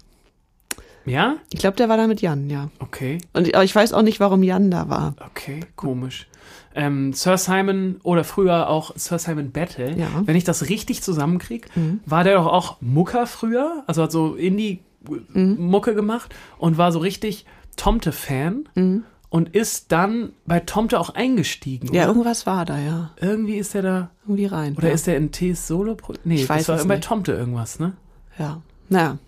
Ja? 1.07 1.37
Ich 1.53 1.61
glaube, 1.61 1.77
der 1.77 1.89
war 1.89 1.97
da 1.97 2.07
mit 2.09 2.21
Jan, 2.21 2.51
ja. 2.51 2.69
Okay. 2.81 3.19
Und, 3.33 3.55
aber 3.55 3.65
ich 3.65 3.75
weiß 3.75 3.93
auch 3.93 4.03
nicht, 4.03 4.19
warum 4.21 4.43
Jan 4.43 4.71
da 4.71 4.89
war. 4.89 5.15
Okay, 5.25 5.61
komisch. 5.77 6.27
Ähm, 6.75 7.13
Sir 7.13 7.37
Simon 7.37 7.97
oder 8.05 8.23
früher 8.23 8.69
auch 8.69 8.93
Sir 8.97 9.19
Simon 9.19 9.51
Battle, 9.51 9.97
Ja. 9.99 10.07
wenn 10.25 10.37
ich 10.37 10.45
das 10.45 10.69
richtig 10.69 11.03
zusammenkriege, 11.03 11.69
war 12.07 12.23
der 12.25 12.37
doch 12.37 12.47
auch 12.47 12.77
Mucker 12.81 13.27
früher, 13.27 13.83
also 13.89 14.03
hat 14.05 14.13
so 14.13 14.35
Indie-Mucke 14.37 15.95
gemacht 15.95 16.35
und 16.59 16.79
war 16.79 16.93
so 16.93 16.99
richtig 17.01 17.45
Tomte-Fan 17.77 19.03
und 19.31 19.49
ist 19.55 19.93
dann 19.93 20.33
bei 20.47 20.61
Tomte 20.61 20.99
auch 21.01 21.11
eingestiegen. 21.15 21.89
Ja, 21.95 22.03
oder? 22.03 22.09
irgendwas 22.11 22.47
war 22.47 22.65
da, 22.65 22.79
ja. 22.79 23.11
Irgendwie 23.21 23.57
ist 23.57 23.75
er 23.75 23.83
da, 23.83 24.11
Irgendwie 24.25 24.47
rein. 24.47 24.75
oder 24.77 24.89
ja. 24.89 24.95
ist 24.95 25.09
er 25.09 25.17
in 25.17 25.33
T's 25.33 25.67
Solo? 25.67 25.97
Nee, 26.25 26.37
Ich 26.37 26.49
weiß 26.49 26.67
das 26.67 26.81
war 26.81 26.87
bei 26.87 26.97
nicht. 26.97 27.09
Tomte 27.09 27.33
irgendwas, 27.33 27.79
ne? 27.81 27.93
Ja. 28.39 28.61
Naja, 28.89 29.19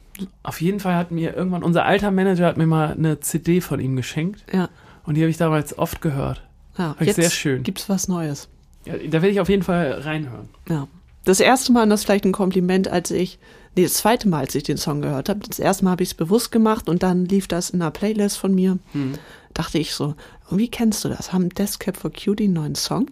Auf 0.42 0.60
jeden 0.60 0.80
Fall 0.80 0.94
hat 0.96 1.10
mir 1.10 1.34
irgendwann, 1.36 1.62
unser 1.62 1.84
alter 1.84 2.10
Manager 2.10 2.46
hat 2.46 2.56
mir 2.56 2.66
mal 2.66 2.92
eine 2.92 3.20
CD 3.20 3.60
von 3.60 3.80
ihm 3.80 3.96
geschenkt 3.96 4.44
ja. 4.52 4.68
und 5.04 5.16
die 5.16 5.22
habe 5.22 5.30
ich 5.30 5.36
damals 5.38 5.76
oft 5.78 6.00
gehört. 6.02 6.42
Ja. 6.78 6.96
ich 7.00 7.14
sehr 7.14 7.30
schön. 7.30 7.62
gibt's 7.62 7.88
was 7.88 8.08
Neues. 8.08 8.48
Ja, 8.84 8.94
da 8.96 9.12
werde 9.12 9.30
ich 9.30 9.40
auf 9.40 9.48
jeden 9.48 9.62
Fall 9.62 9.92
reinhören. 9.92 10.48
Ja. 10.68 10.88
Das 11.24 11.38
erste 11.38 11.72
Mal, 11.72 11.84
und 11.84 11.90
das 11.90 12.00
ist 12.00 12.06
vielleicht 12.06 12.24
ein 12.24 12.32
Kompliment, 12.32 12.88
als 12.88 13.12
ich, 13.12 13.38
nee, 13.76 13.84
das 13.84 13.94
zweite 13.94 14.28
Mal, 14.28 14.40
als 14.40 14.54
ich 14.56 14.64
den 14.64 14.76
Song 14.76 15.02
gehört 15.02 15.28
habe, 15.28 15.40
das 15.46 15.60
erste 15.60 15.84
Mal 15.84 15.92
habe 15.92 16.02
ich 16.02 16.10
es 16.10 16.14
bewusst 16.14 16.50
gemacht 16.50 16.88
und 16.88 17.04
dann 17.04 17.26
lief 17.26 17.46
das 17.46 17.70
in 17.70 17.80
einer 17.80 17.92
Playlist 17.92 18.38
von 18.38 18.52
mir. 18.54 18.78
Hm. 18.92 19.14
Dachte 19.54 19.78
ich 19.78 19.94
so, 19.94 20.16
irgendwie 20.46 20.68
kennst 20.68 21.04
du 21.04 21.08
das? 21.08 21.32
Haben 21.32 21.50
Deathcap 21.50 21.96
for 21.96 22.10
Cutie 22.10 22.44
einen 22.44 22.54
neuen 22.54 22.74
Song? 22.74 23.08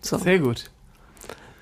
So. 0.00 0.18
Sehr 0.18 0.38
gut. 0.38 0.70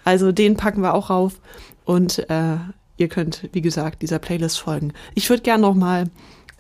Also 0.05 0.33
den 0.33 0.57
packen 0.57 0.83
wir 0.83 0.93
auch 0.93 1.09
rauf 1.09 1.41
und 1.87 2.19
äh, 2.29 2.57
ihr 2.99 3.09
könnt, 3.09 3.49
wie 3.53 3.63
gesagt, 3.63 4.03
dieser 4.03 4.19
Playlist 4.19 4.59
folgen. 4.59 4.93
Ich 5.15 5.31
würde 5.31 5.43
gern 5.43 5.63
noch 5.63 5.75
mal 5.75 6.11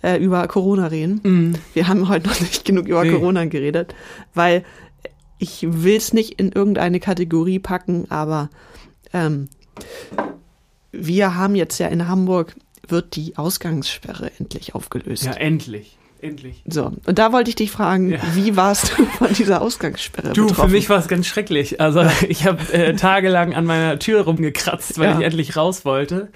äh, 0.04 0.16
über 0.18 0.46
Corona 0.48 0.86
reden. 0.88 1.58
Wir 1.72 1.88
haben 1.88 2.08
heute 2.08 2.28
noch 2.28 2.40
nicht 2.40 2.64
genug 2.64 2.86
über 2.88 3.04
Nee. 3.04 3.12
Corona 3.12 3.44
geredet, 3.46 3.94
weil 4.34 4.64
ich 5.38 5.66
will 5.68 5.96
es 5.96 6.12
nicht 6.12 6.38
in 6.40 6.52
irgendeine 6.52 7.00
Kategorie 7.00 7.58
packen, 7.58 8.06
aber 8.10 8.50
ähm, 9.12 9.48
wir 10.92 11.34
haben 11.34 11.54
jetzt 11.54 11.78
ja 11.78 11.88
in 11.88 12.06
Hamburg 12.08 12.54
wird 12.86 13.16
die 13.16 13.36
Ausgangssperre 13.36 14.30
endlich 14.38 14.74
aufgelöst. 14.74 15.24
Ja, 15.24 15.32
endlich. 15.32 15.96
Endlich. 16.20 16.62
So, 16.66 16.92
und 17.06 17.18
da 17.18 17.32
wollte 17.32 17.50
ich 17.50 17.56
dich 17.56 17.70
fragen, 17.70 18.12
Ja. 18.12 18.18
wie 18.34 18.56
warst 18.56 18.96
du 18.96 19.04
von 19.04 19.32
dieser 19.34 19.60
Ausgangssperre 19.60 20.32
Du, 20.32 20.46
betroffen? 20.46 20.68
für 20.70 20.74
mich 20.74 20.88
war 20.88 20.98
es 20.98 21.08
ganz 21.08 21.26
schrecklich. 21.26 21.80
Also 21.80 22.02
ich 22.28 22.46
habe 22.46 22.72
äh, 22.72 22.94
tagelang 22.94 23.54
an 23.54 23.64
meiner 23.66 23.98
Tür 23.98 24.22
rumgekratzt, 24.22 24.98
weil 24.98 25.10
Ja. 25.10 25.18
ich 25.18 25.24
endlich 25.24 25.56
raus 25.56 25.84
wollte. 25.84 26.28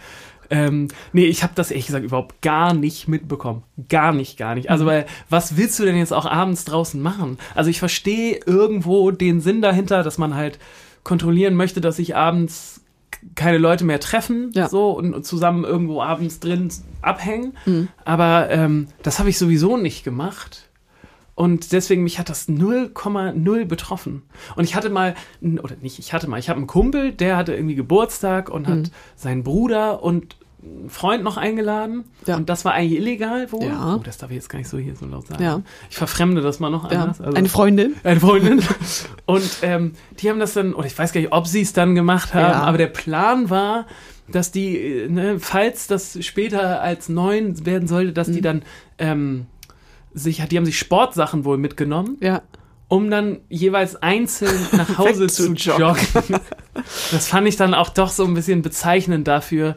Ähm, 0.50 0.88
nee, 1.12 1.26
ich 1.26 1.43
habe 1.43 1.52
das 1.55 1.71
ehrlich 1.71 1.87
gesagt 1.87 2.05
überhaupt 2.05 2.40
gar 2.43 2.73
nicht 2.75 3.07
mitbekommen. 3.09 3.62
Gar 3.88 4.12
nicht, 4.12 4.38
gar 4.38 4.55
nicht. 4.55 4.71
Also, 4.71 4.85
Mhm. 4.85 4.88
weil, 4.88 5.07
was 5.28 5.57
willst 5.57 5.78
du 5.78 5.85
denn 5.85 5.97
jetzt 5.97 6.12
auch 6.12 6.25
abends 6.26 6.64
draußen 6.64 7.00
machen? 7.00 7.38
Also, 7.55 7.69
ich 7.71 7.78
verstehe 7.78 8.40
irgendwo 8.47 9.11
den 9.11 9.40
Sinn 9.40 9.61
dahinter, 9.62 10.02
dass 10.02 10.17
man 10.19 10.35
halt 10.35 10.59
kontrollieren 11.05 11.55
möchte, 11.55 11.81
dass 11.81 11.97
sich 11.97 12.17
abends 12.17 12.81
keine 13.35 13.59
Leute 13.59 13.85
mehr 13.85 14.00
treffen, 14.00 14.50
Ja. 14.55 14.69
so 14.69 14.90
und, 14.93 15.25
zusammen 15.25 15.64
irgendwo 15.64 16.00
abends 16.02 16.40
drin 16.40 16.69
abhängen. 17.02 17.57
Mhm. 17.67 17.88
Aber 18.05 18.49
ähm, 18.50 18.88
das 19.02 19.19
habe 19.19 19.28
ich 19.31 19.38
sowieso 19.38 19.76
nicht 19.76 20.05
gemacht. 20.05 20.64
Und 21.35 21.71
deswegen, 21.73 22.02
mich 22.02 22.19
hat 22.19 22.28
das 22.31 22.49
0,0 22.49 23.64
betroffen. 23.64 24.23
Und 24.57 24.64
ich 24.64 24.75
hatte 24.75 24.90
mal, 24.90 25.14
oder 25.62 25.77
nicht, 25.81 25.99
ich 26.01 26.12
hatte 26.12 26.29
mal, 26.29 26.38
ich 26.40 26.49
habe 26.49 26.59
einen 26.59 26.66
Kumpel, 26.66 27.12
der 27.12 27.37
hatte 27.37 27.55
irgendwie 27.55 27.77
Geburtstag 27.77 28.51
und 28.51 28.66
Mhm. 28.68 28.72
hat 28.72 28.90
seinen 29.16 29.44
Bruder 29.44 30.03
und 30.03 30.37
Freund 30.88 31.23
noch 31.23 31.37
eingeladen. 31.37 32.05
Ja. 32.27 32.37
Und 32.37 32.49
das 32.49 32.64
war 32.64 32.73
eigentlich 32.73 32.99
illegal 33.01 33.51
wohl. 33.53 33.64
Ja. 33.66 33.94
Oh, 33.97 34.01
das 34.03 34.18
darf 34.18 34.31
ich 34.31 34.37
jetzt 34.37 34.49
gar 34.49 34.59
nicht 34.59 34.68
so 34.68 34.77
hier 34.79 34.97
so 34.97 35.07
laut 35.07 35.27
sagen. 35.29 35.42
Ja. 35.42 35.62
Ich 35.88 35.97
verfremde 35.97 36.40
das 36.40 36.59
mal 36.61 36.71
noch 36.71 36.85
anders. 36.85 37.21
Also- 37.21 37.37
eine 37.37 37.49
Freundin. 37.49 37.94
eine 38.03 38.18
Freundin. 38.21 38.61
Und 39.25 39.49
ähm, 39.62 39.92
die 40.21 40.29
haben 40.29 40.40
das 40.40 40.55
dann, 40.55 40.75
oder 40.75 40.87
ich 40.87 40.99
weiß 40.99 41.12
gar 41.12 41.21
nicht, 41.21 41.33
ob 41.33 41.47
sie 41.47 41.61
es 41.61 41.73
dann 41.73 41.94
gemacht 41.94 42.35
haben, 42.35 42.55
aber 42.61 42.77
der 42.79 42.88
Plan 42.88 43.51
war, 43.51 43.87
dass 44.31 44.51
die, 44.51 44.77
äh, 44.77 45.09
ne, 45.09 45.38
falls 45.38 45.87
das 45.87 46.18
später 46.25 46.83
als 46.83 47.09
neun 47.09 47.64
werden 47.64 47.87
sollte, 47.88 48.12
dass 48.12 48.29
Mhm. 48.29 48.33
die 48.33 48.40
dann 48.40 48.62
ähm, 48.99 49.47
sich, 50.12 50.44
die 50.44 50.57
haben 50.57 50.66
sich 50.66 50.79
Sportsachen 50.79 51.44
wohl 51.44 51.57
mitgenommen, 51.57 52.16
Ja. 52.21 52.42
um 52.88 53.11
dann 53.11 53.38
jeweils 53.49 53.94
einzeln 53.97 54.59
nach 54.73 54.99
Hause 54.99 55.27
zu 55.29 55.53
joggen. 55.53 56.40
Das 57.12 57.29
fand 57.29 57.47
ich 57.47 57.57
dann 57.57 57.75
auch 57.75 57.90
doch 57.90 58.11
so 58.11 58.25
ein 58.25 58.35
bisschen 58.35 58.61
bezeichnend 58.62 59.29
dafür, 59.29 59.77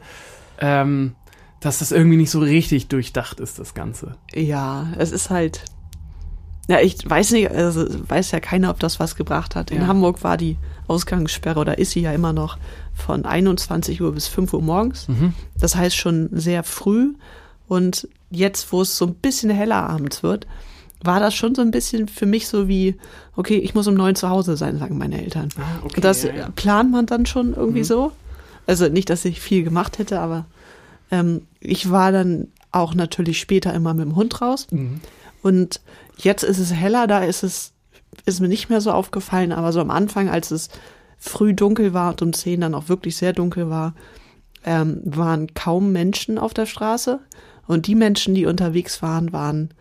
ähm, 0.62 1.16
dass 1.60 1.80
das 1.80 1.92
irgendwie 1.92 2.18
nicht 2.18 2.32
so 2.32 2.40
richtig 2.40 2.88
durchdacht 2.88 3.40
ist, 3.40 3.60
das 3.60 3.74
Ganze. 3.74 4.16
Ja, 4.34 4.88
es 4.98 5.12
ist 5.12 5.30
halt. 5.30 5.64
Ja, 6.68 6.80
ich 6.80 6.98
weiß 7.08 7.32
nicht, 7.32 7.52
also 7.52 7.86
weiß 8.08 8.32
ja 8.32 8.40
keiner, 8.40 8.70
ob 8.70 8.80
das 8.80 9.00
was 9.00 9.16
gebracht 9.16 9.56
hat. 9.56 9.72
In 9.72 9.82
Ja. 9.82 9.88
Hamburg 9.88 10.24
war 10.24 10.38
die 10.38 10.58
Ausgangssperre 10.88 11.60
oder 11.60 11.78
ist 11.80 11.92
sie 11.92 12.02
ja 12.02 12.14
immer 12.14 12.32
noch 12.34 12.58
von 12.94 13.26
21 13.26 14.02
Uhr 14.02 14.14
bis 14.14 14.28
5 14.28 14.54
Uhr 14.54 14.62
morgens. 14.62 15.08
Mhm. 15.10 15.34
Das 15.60 15.76
heißt 15.76 15.96
schon 15.96 16.30
sehr 16.32 16.64
früh. 16.64 17.14
Und 17.68 18.08
jetzt, 18.30 18.72
wo 18.72 18.82
es 18.82 18.96
so 18.98 19.06
ein 19.08 19.16
bisschen 19.16 19.50
heller 19.50 19.90
abends 19.90 20.24
wird, 20.24 20.48
war 21.04 21.20
das 21.20 21.34
schon 21.34 21.56
so 21.56 21.62
ein 21.62 21.72
bisschen 21.72 22.08
für 22.08 22.26
mich 22.28 22.48
so 22.48 22.68
wie, 22.68 22.96
okay, 23.36 23.58
ich 23.58 23.74
muss 23.74 23.88
um 23.88 23.96
neun 23.96 24.16
zu 24.16 24.30
Hause 24.30 24.56
sein, 24.56 24.78
sagen 24.78 24.98
meine 24.98 25.22
Eltern. 25.22 25.50
Ah, 25.58 25.84
okay, 25.84 26.00
das 26.00 26.24
ja, 26.24 26.34
ja. 26.34 26.50
plant 26.56 26.92
man 26.92 27.06
dann 27.08 27.26
schon 27.26 27.54
irgendwie 27.54 27.80
Mhm. 27.80 27.86
so. 27.86 28.12
Also 28.68 28.88
nicht, 28.88 29.10
dass 29.10 29.26
ich 29.26 29.42
viel 29.42 29.64
gemacht 29.64 29.98
hätte, 30.00 30.20
aber 30.20 30.46
ähm, 31.12 31.48
ich 31.60 31.92
war 31.92 32.12
dann 32.12 32.48
auch 32.72 32.94
natürlich 32.94 33.40
später 33.40 33.74
immer 33.74 33.94
mit 33.94 34.06
dem 34.06 34.16
Hund 34.16 34.42
raus. 34.42 34.68
Mhm. 34.72 35.02
Und 35.42 35.82
jetzt 36.18 36.44
ist 36.44 36.60
es 36.60 36.74
heller, 36.74 37.08
da 37.08 37.24
ist 37.24 37.44
es, 37.44 37.74
ist 38.26 38.40
mir 38.40 38.48
nicht 38.48 38.70
mehr 38.70 38.82
so 38.82 38.92
aufgefallen, 38.92 39.52
aber 39.52 39.74
so 39.74 39.82
am 39.82 39.92
Anfang, 39.92 40.30
als 40.30 40.52
es 40.52 40.70
früh 41.18 41.54
dunkel 41.54 41.94
war 41.94 42.12
und 42.12 42.22
um 42.22 42.34
zehn 42.34 42.62
dann 42.62 42.74
auch 42.74 42.90
wirklich 42.90 43.18
sehr 43.18 43.34
dunkel 43.34 43.70
war, 43.70 43.94
ähm, 44.66 45.02
waren 45.04 45.54
kaum 45.54 45.92
Menschen 45.92 46.38
auf 46.38 46.54
der 46.54 46.66
Straße. 46.66 47.20
Und 47.68 47.88
die 47.88 47.96
Menschen, 47.96 48.36
die 48.36 48.46
unterwegs 48.46 49.02
waren, 49.02 49.32
waren 49.34 49.74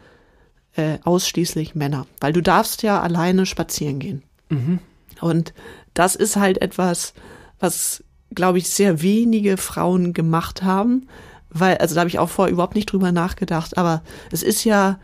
äh, 0.76 0.98
ausschließlich 1.04 1.74
Männer. 1.74 2.06
Weil 2.20 2.32
du 2.32 2.40
darfst 2.40 2.82
ja 2.82 3.00
alleine 3.00 3.46
spazieren 3.46 3.98
gehen. 3.98 4.22
Mhm. 4.48 4.78
Und 5.20 5.54
das 5.94 6.14
ist 6.14 6.36
halt 6.36 6.62
etwas, 6.62 7.14
was, 7.58 8.04
glaube 8.34 8.58
ich, 8.58 8.68
sehr 8.68 9.02
wenige 9.02 9.56
Frauen 9.56 10.12
gemacht 10.12 10.62
haben. 10.62 11.06
Weil, 11.50 11.78
also 11.78 11.94
da 11.94 12.02
habe 12.02 12.08
ich 12.08 12.18
auch 12.18 12.28
vorher 12.28 12.52
überhaupt 12.52 12.76
nicht 12.76 12.92
drüber 12.92 13.10
nachgedacht, 13.10 13.76
aber 13.76 14.02
es 14.30 14.42
ist 14.42 14.64
ja 14.64 14.98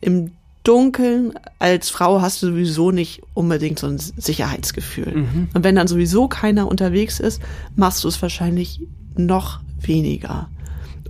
im 0.00 0.32
Dunkeln 0.62 1.34
als 1.58 1.90
Frau 1.90 2.22
hast 2.22 2.42
du 2.42 2.46
sowieso 2.46 2.90
nicht 2.90 3.20
unbedingt 3.34 3.78
so 3.78 3.86
ein 3.86 3.98
Sicherheitsgefühl. 3.98 5.14
Mhm. 5.14 5.48
Und 5.52 5.62
wenn 5.62 5.76
dann 5.76 5.88
sowieso 5.88 6.26
keiner 6.26 6.66
unterwegs 6.68 7.20
ist, 7.20 7.42
machst 7.76 8.02
du 8.02 8.08
es 8.08 8.20
wahrscheinlich 8.22 8.80
noch 9.14 9.60
weniger. 9.78 10.48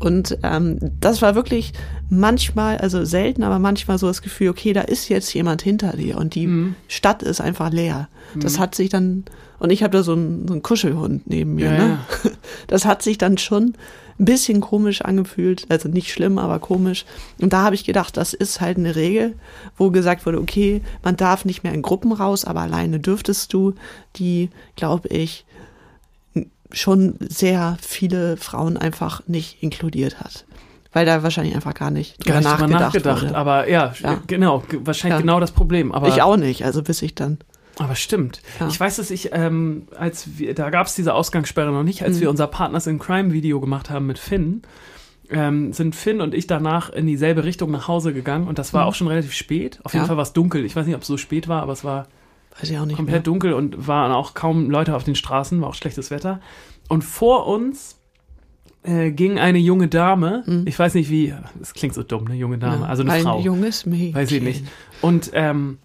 Und 0.00 0.38
ähm, 0.42 0.78
das 1.00 1.22
war 1.22 1.34
wirklich 1.34 1.72
manchmal, 2.10 2.78
also 2.78 3.04
selten, 3.04 3.42
aber 3.42 3.58
manchmal 3.58 3.98
so 3.98 4.06
das 4.06 4.22
Gefühl, 4.22 4.48
okay, 4.48 4.72
da 4.72 4.82
ist 4.82 5.08
jetzt 5.08 5.32
jemand 5.34 5.62
hinter 5.62 5.92
dir 5.96 6.18
und 6.18 6.34
die 6.34 6.46
Mhm. 6.46 6.74
Stadt 6.88 7.22
ist 7.22 7.40
einfach 7.40 7.70
leer. 7.70 8.08
Das 8.34 8.58
hat 8.58 8.74
sich 8.74 8.88
dann, 8.88 9.24
und 9.58 9.70
ich 9.70 9.82
habe 9.82 9.96
da 9.96 10.02
so 10.02 10.12
einen, 10.12 10.46
so 10.48 10.54
einen 10.54 10.62
Kuschelhund 10.62 11.26
neben 11.26 11.54
mir, 11.54 11.66
Ja, 11.66 11.72
ne? 11.72 11.98
Das 12.66 12.84
hat 12.84 13.02
sich 13.02 13.18
dann 13.18 13.38
schon 13.38 13.74
ein 14.18 14.24
bisschen 14.26 14.60
komisch 14.60 15.02
angefühlt, 15.02 15.66
also 15.70 15.88
nicht 15.88 16.12
schlimm, 16.12 16.38
aber 16.38 16.58
komisch. 16.60 17.04
Und 17.40 17.52
da 17.52 17.62
habe 17.64 17.74
ich 17.74 17.84
gedacht, 17.84 18.16
das 18.16 18.32
ist 18.32 18.60
halt 18.60 18.78
eine 18.78 18.94
Regel, 18.94 19.34
wo 19.76 19.90
gesagt 19.90 20.24
wurde, 20.26 20.40
okay, 20.40 20.82
man 21.02 21.16
darf 21.16 21.44
nicht 21.44 21.64
mehr 21.64 21.72
in 21.74 21.82
Gruppen 21.82 22.12
raus, 22.12 22.44
aber 22.44 22.60
alleine 22.60 23.00
dürftest 23.00 23.52
du, 23.52 23.74
die, 24.16 24.50
glaube 24.76 25.08
ich, 25.08 25.44
schon 26.74 27.14
sehr 27.20 27.76
viele 27.80 28.36
Frauen 28.36 28.76
einfach 28.76 29.22
nicht 29.26 29.62
inkludiert 29.62 30.20
hat. 30.20 30.44
Weil 30.92 31.06
da 31.06 31.22
wahrscheinlich 31.24 31.54
einfach 31.56 31.74
gar 31.74 31.90
nicht 31.90 32.24
Gar 32.24 32.36
drüber 32.40 32.50
nicht 32.50 32.60
nachgedacht, 32.60 32.80
nachgedacht, 32.80 33.22
wurde. 33.22 33.36
aber 33.36 33.68
ja, 33.68 33.92
Ja. 34.00 34.20
genau, 34.26 34.62
wahrscheinlich 34.82 35.16
Ja. 35.16 35.20
genau 35.22 35.40
das 35.40 35.50
Problem. 35.52 35.90
Aber 35.92 36.08
ich 36.08 36.22
auch 36.22 36.36
nicht, 36.36 36.64
also 36.64 36.82
bis 36.82 37.02
ich 37.02 37.14
dann. 37.16 37.38
Aber 37.80 37.96
stimmt. 37.96 38.40
Ja. 38.60 38.68
Ich 38.68 38.78
weiß, 38.78 38.96
dass 38.96 39.10
ich, 39.10 39.30
ähm, 39.32 39.88
als 39.98 40.38
wir, 40.38 40.54
da 40.54 40.70
gab 40.70 40.86
es 40.86 40.94
diese 40.94 41.12
Ausgangssperre 41.14 41.72
noch 41.72 41.82
nicht, 41.82 42.04
als 42.04 42.16
Mhm. 42.18 42.20
wir 42.20 42.30
unser 42.30 42.46
Partners 42.46 42.86
in 42.86 43.00
Crime 43.00 43.32
Video 43.32 43.60
gemacht 43.60 43.90
haben 43.90 44.06
mit 44.06 44.20
Finn, 44.20 44.62
ähm, 45.30 45.72
sind 45.72 45.96
Finn 45.96 46.20
und 46.20 46.34
ich 46.34 46.46
danach 46.46 46.90
in 46.90 47.06
dieselbe 47.08 47.42
Richtung 47.42 47.72
nach 47.72 47.88
Hause 47.88 48.12
gegangen 48.12 48.46
und 48.46 48.60
das 48.60 48.72
war 48.72 48.82
Mhm. 48.82 48.88
auch 48.88 48.94
schon 48.94 49.08
relativ 49.08 49.32
spät. 49.32 49.80
Auf 49.82 49.94
jeden. 49.94 50.06
Fall 50.06 50.16
war 50.16 50.22
es 50.22 50.32
dunkel. 50.32 50.64
Ich 50.64 50.76
weiß 50.76 50.86
nicht, 50.86 50.94
ob 50.94 51.00
es 51.02 51.08
so 51.08 51.16
spät 51.16 51.48
war, 51.48 51.62
aber 51.62 51.72
es 51.72 51.82
war 51.82 52.06
Weiß 52.60 52.70
ich 52.70 52.78
auch 52.78 52.86
nicht 52.86 52.96
komplett 52.96 53.14
mehr. 53.16 53.22
dunkel 53.22 53.52
und 53.52 53.86
waren 53.88 54.12
auch 54.12 54.34
kaum 54.34 54.70
Leute 54.70 54.94
auf 54.94 55.04
den 55.04 55.14
Straßen, 55.16 55.60
war 55.60 55.68
auch 55.68 55.74
schlechtes 55.74 56.10
Wetter. 56.10 56.40
Und 56.88 57.02
vor 57.02 57.46
uns 57.46 57.98
äh, 58.84 59.10
ging 59.10 59.38
eine 59.38 59.58
junge 59.58 59.88
Dame, 59.88 60.44
ich 60.66 60.78
weiß 60.78 60.94
nicht 60.94 61.10
wie, 61.10 61.34
das 61.58 61.72
klingt 61.74 61.94
so 61.94 62.02
dumm, 62.02 62.26
eine 62.26 62.36
junge 62.36 62.58
Dame, 62.58 62.76
Mhm. 62.76 62.82
Ja, 62.82 62.88
also 62.88 63.02
eine 63.02 63.12
ein 63.12 63.22
Frau. 63.22 63.40
junges 63.40 63.86
Mädchen. 63.86 64.14
Weiß 64.14 64.30
ich 64.30 64.42
nicht. 64.42 64.64
Und 65.00 65.30
ähm, 65.32 65.78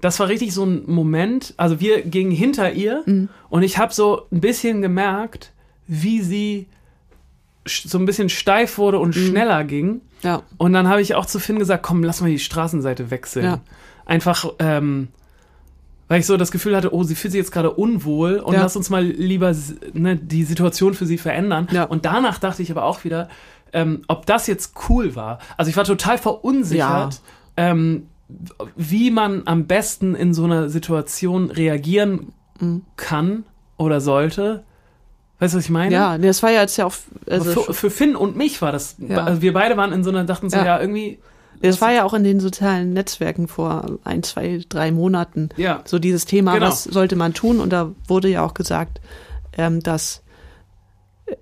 das 0.00 0.20
war 0.20 0.28
richtig 0.28 0.52
so 0.54 0.64
ein 0.64 0.82
Moment. 0.86 1.54
Also 1.56 1.80
wir 1.80 2.02
gingen 2.02 2.30
hinter 2.30 2.72
ihr 2.72 3.02
Mhm. 3.06 3.28
und 3.48 3.62
ich 3.62 3.78
habe 3.78 3.92
so 3.92 4.26
ein 4.30 4.40
bisschen 4.40 4.82
gemerkt, 4.82 5.52
wie 5.88 6.20
sie 6.20 6.66
so 7.66 7.98
ein 7.98 8.06
bisschen 8.06 8.28
steif 8.28 8.78
wurde 8.78 8.98
Mhm. 8.98 9.02
und 9.04 9.12
schneller 9.14 9.64
ging. 9.64 10.00
Ja, 10.22 10.42
Und 10.58 10.72
dann 10.72 10.88
habe 10.88 11.00
ich 11.00 11.14
auch 11.14 11.26
zu 11.26 11.38
Finn 11.38 11.58
gesagt, 11.58 11.82
komm, 11.82 12.02
lass 12.04 12.20
mal 12.20 12.30
die 12.30 12.38
Straßenseite 12.38 13.10
wechseln. 13.10 13.44
Ja. 13.44 13.60
Einfach, 14.04 14.46
ähm, 14.58 15.08
weil 16.08 16.20
ich 16.20 16.26
so 16.26 16.36
das 16.36 16.50
Gefühl 16.50 16.74
hatte, 16.76 16.92
oh, 16.94 17.02
sie 17.04 17.14
fühlt 17.14 17.32
sich 17.32 17.38
jetzt 17.38 17.52
gerade 17.52 17.70
unwohl 17.70 18.36
und 18.40 18.54
Ja. 18.54 18.62
lass 18.62 18.74
uns 18.76 18.90
mal 18.90 19.04
lieber 19.04 19.54
ne, 19.92 20.16
die 20.16 20.44
Situation 20.44 20.94
für 20.94 21.06
sie 21.06 21.18
verändern. 21.18 21.68
Ja. 21.70 21.84
Und 21.84 22.04
danach 22.04 22.38
dachte 22.38 22.62
ich 22.62 22.70
aber 22.70 22.84
auch 22.84 23.04
wieder, 23.04 23.28
ähm, 23.72 24.02
ob 24.08 24.24
das 24.26 24.46
jetzt 24.46 24.72
cool 24.88 25.14
war. 25.14 25.38
Also 25.56 25.68
ich 25.70 25.76
war 25.76 25.84
total 25.84 26.16
verunsichert, 26.18 27.20
ähm, 27.56 28.06
wie 28.76 29.10
man 29.10 29.42
am 29.46 29.66
besten 29.66 30.14
in 30.14 30.34
so 30.34 30.44
einer 30.44 30.68
Situation 30.68 31.50
reagieren 31.50 32.32
Mhm. 32.60 32.82
kann 32.96 33.44
oder 33.76 34.00
sollte. 34.00 34.64
Weißt 35.38 35.54
du, 35.54 35.58
was 35.58 35.64
ich 35.66 35.70
meine? 35.70 35.94
ja, 35.94 36.18
nee, 36.18 36.26
das 36.26 36.42
war 36.42 36.50
ja 36.50 36.62
jetzt 36.62 36.76
ja 36.76 36.84
auch, 36.86 36.94
also 37.30 37.62
für, 37.62 37.72
für 37.72 37.90
Finn 37.90 38.16
und 38.16 38.36
mich 38.36 38.60
war 38.60 38.72
das, 38.72 38.96
Ja. 38.98 39.22
also 39.24 39.40
wir 39.42 39.52
beide 39.52 39.76
waren 39.76 39.92
in 39.92 40.02
so 40.02 40.10
einer, 40.10 40.24
dachten 40.24 40.50
so, 40.50 40.56
Ja. 40.56 40.64
ja, 40.66 40.80
irgendwie, 40.80 41.18
das 41.60 41.80
war 41.80 41.92
ja 41.92 42.04
auch 42.04 42.14
in 42.14 42.24
den 42.24 42.40
sozialen 42.40 42.92
Netzwerken 42.92 43.48
vor 43.48 43.98
ein, 44.04 44.22
zwei, 44.22 44.60
drei 44.68 44.90
Monaten 44.92 45.48
ja, 45.56 45.82
so 45.84 45.98
dieses 45.98 46.24
Thema, 46.24 46.54
Genau. 46.54 46.66
was 46.66 46.84
sollte 46.84 47.16
man 47.16 47.34
tun? 47.34 47.60
Und 47.60 47.70
da 47.72 47.92
wurde 48.06 48.28
ja 48.28 48.44
auch 48.44 48.54
gesagt, 48.54 49.00
ähm, 49.56 49.80
dass 49.82 50.22
äh, 51.26 51.36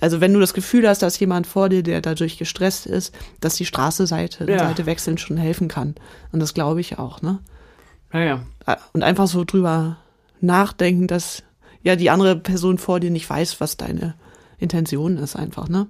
also 0.00 0.20
wenn 0.20 0.32
du 0.32 0.40
das 0.40 0.54
Gefühl 0.54 0.88
hast, 0.88 1.02
dass 1.02 1.18
jemand 1.18 1.46
vor 1.46 1.68
dir, 1.68 1.82
der 1.82 2.00
dadurch 2.00 2.38
gestresst 2.38 2.86
ist, 2.86 3.14
dass 3.40 3.54
die 3.56 3.64
Straße 3.66 4.06
Seite, 4.06 4.50
Ja. 4.50 4.58
Seite 4.58 4.86
wechseln 4.86 5.18
schon 5.18 5.36
helfen 5.36 5.68
kann. 5.68 5.94
Und 6.32 6.40
das 6.40 6.54
glaube 6.54 6.80
ich 6.80 6.98
auch, 6.98 7.22
ne? 7.22 7.38
ja, 8.12 8.20
ja. 8.20 8.40
Und 8.92 9.02
einfach 9.02 9.26
so 9.26 9.44
drüber 9.44 9.96
nachdenken, 10.40 11.06
dass 11.06 11.42
ja 11.82 11.96
die 11.96 12.10
andere 12.10 12.36
Person 12.36 12.78
vor 12.78 13.00
dir 13.00 13.10
nicht 13.10 13.28
weiß, 13.28 13.60
was 13.60 13.76
deine 13.76 14.14
Intention 14.58 15.16
ist, 15.18 15.36
einfach, 15.36 15.68
ne? 15.68 15.86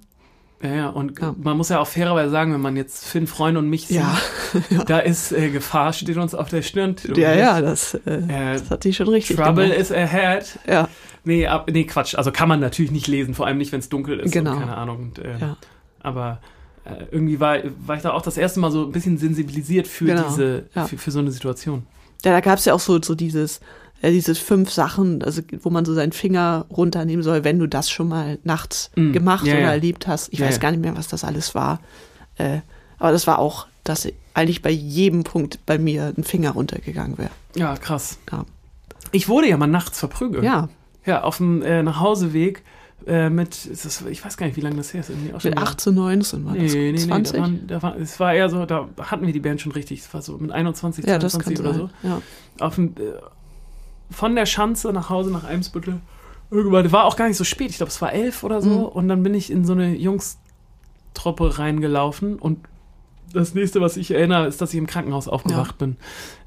Ja, 0.63 0.75
ja, 0.75 0.89
und 0.89 1.21
Ja. 1.21 1.35
man 1.41 1.57
muss 1.57 1.69
ja 1.69 1.79
auch 1.79 1.87
fairerweise 1.87 2.31
sagen, 2.31 2.53
wenn 2.53 2.61
man 2.61 2.77
jetzt 2.77 3.05
Finn, 3.07 3.27
Freund 3.29 3.57
und 3.57 3.71
mich 3.71 3.87
sieht, 3.87 3.99
Ja, 4.71 4.85
da 4.87 4.99
ist 4.99 5.31
äh, 5.33 5.51
Gefahr, 5.51 5.93
steht 5.93 6.17
uns 6.17 6.35
auf 6.35 6.49
der 6.49 6.63
Stirn. 6.63 6.97
ja, 7.15 7.33
ja, 7.35 7.61
das, 7.61 7.95
äh, 7.95 8.01
Äh, 8.29 8.53
das 8.59 8.71
hat 8.71 8.83
sie 8.83 8.93
schon 8.93 9.09
richtig 9.09 9.37
Trouble 9.37 9.65
gemacht. 9.69 9.79
is 9.81 9.93
ahead. 9.93 10.59
Ja, 10.69 10.89
Nee, 11.25 11.47
ab, 11.47 11.69
nee, 11.71 11.85
Quatsch. 11.85 12.15
Also 12.15 12.33
kann 12.33 12.49
man 12.49 12.59
natürlich 12.61 12.91
nicht 12.91 13.07
lesen, 13.07 13.35
vor 13.35 13.47
allem 13.47 13.59
nicht, 13.59 13.71
wenn 13.71 13.81
es 13.81 13.89
dunkel 13.89 14.19
ist. 14.21 14.33
Genau. 14.33 14.59
Keine 14.59 14.77
Ahnung. 14.77 14.99
Und, 15.15 15.19
ähm, 15.19 15.37
Ja. 15.41 15.57
Aber 16.01 16.41
äh, 16.85 17.05
irgendwie 17.11 17.39
war, 17.39 17.59
war 17.87 17.97
ich 17.97 18.03
da 18.03 18.13
auch 18.13 18.23
das 18.23 18.37
erste 18.39 18.61
Mal 18.61 18.71
so 18.73 18.85
ein 18.87 18.93
bisschen 18.93 19.19
sensibilisiert 19.19 19.87
für 19.87 20.07
Genau, 20.07 20.23
diese, 20.29 20.67
für, 20.87 20.97
für 20.99 21.11
so 21.11 21.19
eine 21.19 21.31
Situation. 21.31 21.87
Ja, 22.25 22.33
da 22.33 22.41
gab's 22.41 22.65
ja 22.65 22.73
auch 22.75 22.81
so, 22.81 23.01
so 23.03 23.15
dieses, 23.15 23.61
äh, 24.03 24.11
diese 24.13 24.35
fünf 24.35 24.71
Sachen, 24.73 25.23
also 25.23 25.43
wo 25.63 25.71
man 25.71 25.85
so 25.85 25.95
seinen 25.95 26.13
Finger 26.13 26.67
runternehmen 26.71 27.23
soll, 27.23 27.45
wenn 27.45 27.59
du 27.59 27.67
das 27.67 27.91
schon 27.91 28.09
mal 28.09 28.39
nachts 28.45 28.91
Mm, 28.97 29.13
gemacht 29.13 29.47
ja, 29.47 29.55
oder 29.55 29.63
ja. 29.63 29.71
erlebt 29.73 30.07
hast. 30.07 30.33
Ich 30.33 30.39
Ja, 30.39 30.47
weiß 30.47 30.57
ja. 30.57 30.61
gar 30.61 30.71
nicht 30.71 30.81
mehr, 30.83 30.97
was 30.97 31.09
das 31.09 31.25
alles 31.25 31.55
war. 31.55 31.81
Äh, 32.37 32.61
aber 32.99 33.13
das 33.13 33.27
war 33.27 33.39
auch, 33.39 33.67
dass 33.85 34.07
eigentlich 34.35 34.63
bei 34.63 34.71
jedem 34.71 35.25
Punkt 35.25 35.61
bei 35.67 35.79
mir 35.79 36.13
ein 36.17 36.25
Finger 36.25 36.51
runtergegangen 36.53 37.19
wäre. 37.19 37.31
Ja, 37.57 37.77
krass. 37.77 38.19
Ja. 38.31 38.45
Ich 39.13 39.29
wurde 39.29 39.49
ja 39.49 39.57
mal 39.57 39.67
nachts 39.67 39.99
verprügelt. 39.99 40.45
Ja, 40.45 40.69
Ja, 41.07 41.23
auf 41.23 41.39
dem 41.39 41.63
äh, 41.63 41.83
Nachhauseweg 41.83 42.63
äh, 43.07 43.31
mit, 43.31 43.69
das, 43.71 44.03
ich 44.11 44.23
weiß 44.25 44.37
gar 44.37 44.47
nicht, 44.47 44.57
wie 44.57 44.61
lange 44.61 44.77
das 44.77 44.93
her 44.93 45.01
ist. 45.01 45.09
Irgendwie 45.11 45.33
auch 45.33 45.41
schon 45.41 45.51
mit 45.51 45.59
wieder- 45.61 45.69
18, 45.71 45.95
19 45.95 46.45
war 46.45 46.55
das. 46.55 46.63
Nee, 46.75 46.93
nee, 46.93 46.93
nee, 46.93 46.99
20? 46.99 47.33
da 47.37 47.41
waren, 47.41 47.67
da 47.67 47.83
war, 47.83 47.97
es 47.97 48.21
war 48.21 48.35
eher 48.35 48.51
so, 48.51 48.67
da 48.67 48.89
hatten 49.01 49.25
wir 49.25 49.33
die 49.33 49.41
Band 49.41 49.61
schon 49.61 49.73
richtig, 49.73 50.01
es 50.01 50.13
war 50.13 50.21
so 50.21 50.37
mit 50.37 50.51
21, 50.53 51.07
ja, 51.07 51.19
das 51.19 51.33
22 51.33 51.57
kann 51.57 51.67
oder 51.67 51.79
sein. 51.79 51.91
so. 52.03 52.09
Ja. 52.09 52.23
Auf 52.67 52.75
dem, 52.75 52.89
äh, 52.99 53.13
von 54.11 54.35
der 54.35 54.47
Schanze 54.47 54.93
nach 54.93 55.11
Hause, 55.11 55.31
nach 55.31 55.45
Eimsbüttel. 55.45 56.01
Irgendwann, 56.51 56.91
war 56.93 57.05
auch 57.05 57.17
gar 57.17 57.29
nicht 57.29 57.37
so 57.37 57.45
spät, 57.45 57.71
ich 57.71 57.77
glaube, 57.77 57.91
es 57.91 58.01
war 58.01 58.13
elf 58.13 58.43
oder 58.43 58.63
so. 58.63 58.71
Mhm. 58.71 58.85
Und 58.85 59.09
dann 59.09 59.23
bin 59.23 59.35
ich 59.35 59.51
in 59.53 59.65
so 59.67 59.75
eine 59.75 59.95
Jungs-Truppe 59.95 61.59
reingelaufen 61.59 62.37
und 62.39 62.59
das 63.35 63.53
nächste, 63.55 63.83
was 63.83 63.99
ich 63.99 64.11
erinnere, 64.11 64.47
ist, 64.47 64.63
dass 64.63 64.73
ich 64.73 64.79
im 64.79 64.87
Krankenhaus 64.87 65.29
aufgewacht 65.29 65.77
bin. 65.77 65.97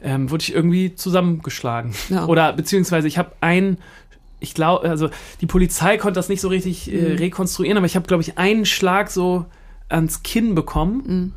Ähm, 0.01 0.31
wurde 0.31 0.41
ich 0.41 0.53
irgendwie 0.55 0.95
zusammengeschlagen. 0.95 1.93
Ja. 2.09 2.25
Oder 2.25 2.53
beziehungsweise 2.53 3.07
ich 3.07 3.19
habe 3.19 3.33
ein, 3.41 3.77
ich 4.39 4.55
glaube, 4.55 4.89
also 4.89 5.11
die 5.41 5.45
Polizei 5.45 5.97
konnte 5.97 6.17
das 6.17 6.27
nicht 6.29 6.41
so 6.41 6.47
richtig 6.47 6.91
äh, 6.91 7.11
Mhm. 7.11 7.17
rekonstruieren, 7.17 7.77
aber 7.77 7.85
ich 7.85 7.95
habe, 7.95 8.07
glaube 8.07 8.23
ich, 8.23 8.39
einen 8.39 8.65
Schlag 8.65 9.11
so 9.11 9.45
ans 9.89 10.23
Kinn 10.23 10.55
bekommen 10.55 11.03
Mhm. 11.05 11.33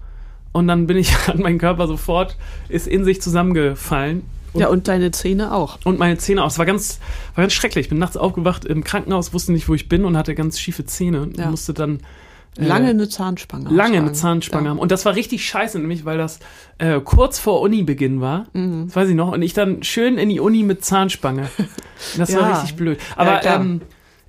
und 0.52 0.66
dann 0.68 0.86
bin 0.86 0.96
ich 0.96 1.12
an 1.28 1.40
mein 1.40 1.58
Körper 1.58 1.88
sofort, 1.88 2.38
ist 2.70 2.86
in 2.86 3.04
sich 3.04 3.20
zusammengefallen. 3.20 4.22
Und, 4.54 4.60
ja, 4.60 4.68
und 4.68 4.88
deine 4.88 5.10
Zähne 5.10 5.52
auch. 5.52 5.78
und 5.84 5.98
meine 5.98 6.16
Zähne 6.16 6.42
auch. 6.44 6.48
Es 6.48 6.58
war 6.58 6.66
ganz, 6.66 6.98
war 7.34 7.42
ganz 7.42 7.52
schrecklich. 7.52 7.84
Ich 7.86 7.88
bin 7.90 7.98
nachts 7.98 8.16
aufgewacht 8.16 8.64
im 8.64 8.82
Krankenhaus, 8.84 9.32
wusste 9.34 9.52
nicht, 9.52 9.68
wo 9.68 9.74
ich 9.74 9.88
bin 9.88 10.04
und 10.04 10.16
hatte 10.16 10.34
ganz 10.34 10.58
schiefe 10.58 10.86
Zähne. 10.86 11.22
und 11.22 11.36
Ja. 11.38 11.50
Musste 11.50 11.74
dann 11.74 12.00
äh, 12.56 12.64
Lange 12.66 12.90
eine 12.90 13.08
Zahnspange. 13.08 13.68
lange 13.68 13.98
eine. 13.98 14.12
Zahnspange 14.12 14.66
Ja. 14.66 14.70
haben. 14.70 14.78
Und 14.78 14.92
das 14.92 15.04
war 15.04 15.16
richtig 15.16 15.44
scheiße, 15.46 15.78
nämlich 15.80 16.04
weil 16.04 16.18
das 16.18 16.38
äh, 16.78 17.00
kurz 17.00 17.40
vor 17.40 17.60
Unibeginn 17.60 18.20
war. 18.20 18.46
Mhm. 18.52 18.86
Das 18.86 18.94
weiß 18.96 19.08
ich 19.08 19.16
noch. 19.16 19.32
Und 19.32 19.42
ich 19.42 19.54
dann 19.54 19.82
schön 19.82 20.18
in 20.18 20.28
die 20.28 20.38
Uni 20.40 20.62
mit 20.62 20.84
Zahnspange. 20.84 21.48
Das 22.16 22.32
war 22.34 22.42
Ja. 22.42 22.52
richtig 22.54 22.76
blöd. 22.76 22.98
Aber 23.16 23.44
ähm, 23.44 23.80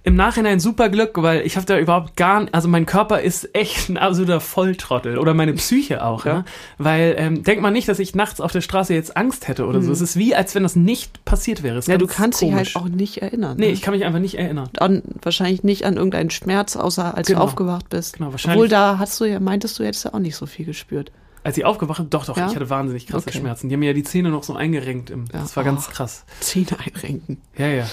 im 0.06 0.16
Nachhinein 0.16 0.60
super 0.60 0.88
Glück, 0.90 1.12
weil 1.22 1.46
ich 1.46 1.56
habe 1.58 1.66
da 1.66 1.78
überhaupt 1.78 2.16
gar 2.16 2.42
n- 2.42 2.50
also 2.52 2.68
mein 2.70 2.86
Körper 2.86 3.22
ist 3.22 3.54
echt 3.56 3.90
ein 3.90 3.98
absoluter 3.98 4.40
Volltrottel 4.40 5.18
oder 5.18 5.34
meine 5.34 5.54
Psyche 5.54 6.04
auch, 6.06 6.26
Ja. 6.26 6.34
ne? 6.34 6.46
weil 6.78 7.16
ähm, 7.18 7.44
denkt 7.44 7.62
man 7.62 7.74
nicht, 7.74 7.88
dass 7.90 8.00
ich 8.00 8.16
nachts 8.16 8.40
auf 8.40 8.52
der 8.52 8.62
Straße 8.62 8.94
jetzt 8.94 9.18
Angst 9.18 9.48
hätte 9.48 9.66
oder 9.66 9.82
so. 9.82 9.92
Es 9.92 10.02
ist 10.02 10.16
wie, 10.16 10.36
als 10.36 10.56
wenn 10.56 10.64
das 10.64 10.76
nicht 10.76 11.26
passiert 11.26 11.64
wäre. 11.64 11.78
Mhm. 11.78 11.84
Ja, 11.92 11.98
du 11.98 12.08
kannst 12.08 12.40
dich 12.42 12.50
komisch. 12.52 12.76
halt 12.76 12.86
auch 12.86 12.90
nicht 12.90 13.22
erinnern. 13.22 13.58
Nee, 13.58 13.66
ne? 13.68 13.72
ich 13.74 13.82
kann 13.82 13.94
mich 13.94 14.06
einfach 14.06 14.20
nicht 14.20 14.38
erinnern. 14.38 14.70
an, 14.78 15.02
wahrscheinlich 15.22 15.64
nicht 15.64 15.86
an 15.86 15.96
irgendeinen 15.98 16.30
Schmerz, 16.30 16.76
außer 16.76 17.18
als 17.18 17.28
Genau. 17.28 17.40
du 17.40 17.44
aufgewacht 17.46 17.90
bist. 17.90 18.18
Genau, 18.18 18.32
wahrscheinlich- 18.32 18.58
Obwohl 18.58 18.68
da 18.70 19.00
hast 19.00 19.20
du 19.20 19.26
ja, 19.26 19.40
meintest 19.40 19.80
du, 19.80 19.84
hättest 19.86 20.06
du 20.06 20.14
auch 20.14 20.20
nicht 20.20 20.36
so 20.36 20.46
viel 20.46 20.66
gespürt. 20.66 21.12
Als 21.44 21.58
ich 21.58 21.66
aufgewacht 21.66 21.98
bin, 22.00 22.10
doch, 22.10 22.26
doch, 22.26 22.38
Ja? 22.38 22.48
ich 22.48 22.56
hatte 22.56 22.70
wahnsinnig 22.70 23.08
krasse 23.08 23.28
Okay. 23.30 23.38
Schmerzen. 23.40 23.70
Die 23.70 23.76
haben 23.76 23.80
mir 23.80 23.88
ja 23.88 23.94
die 23.94 24.04
Zähne 24.04 24.30
noch 24.30 24.44
so 24.44 24.56
eingerenkt. 24.56 25.10
Im, 25.10 25.26
Ja. 25.34 25.42
Das 25.42 25.56
war 25.56 25.64
ganz 25.64 25.88
Oh. 25.88 25.92
krass. 25.92 26.26
Zähne 26.40 26.68
einrenken. 26.86 27.42
Ja, 27.58 27.68
ja. 27.68 27.86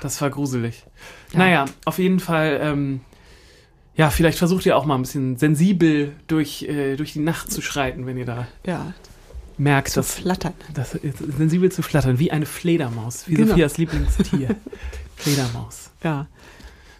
Das 0.00 0.22
war 0.22 0.30
gruselig. 0.30 0.84
Ja. 1.32 1.38
Naja, 1.38 1.64
auf 1.84 1.98
jeden 1.98 2.20
Fall, 2.20 2.58
ähm, 2.62 3.00
ja, 3.96 4.10
vielleicht 4.10 4.38
versucht 4.38 4.66
ihr 4.66 4.76
auch 4.76 4.84
mal 4.84 4.94
ein 4.94 5.02
bisschen 5.02 5.36
sensibel 5.36 6.12
durch, 6.26 6.62
äh, 6.62 6.96
durch 6.96 7.12
die 7.14 7.20
Nacht 7.20 7.50
zu 7.50 7.60
schreiten, 7.62 8.06
wenn 8.06 8.16
ihr 8.16 8.26
da 8.26 8.46
Ja, 8.66 8.92
merkt, 9.58 9.88
zu 9.88 10.00
dass, 10.00 10.14
flattern. 10.14 10.52
dass 10.74 10.92
sensibel 10.92 11.72
zu 11.72 11.82
flattern, 11.82 12.18
wie 12.18 12.30
eine 12.30 12.46
Fledermaus, 12.46 13.26
wie 13.28 13.34
Genau. 13.34 13.48
Sophias 13.50 13.78
Lieblingstier. 13.78 14.54
Fledermaus. 15.16 15.90
Ja. 16.04 16.26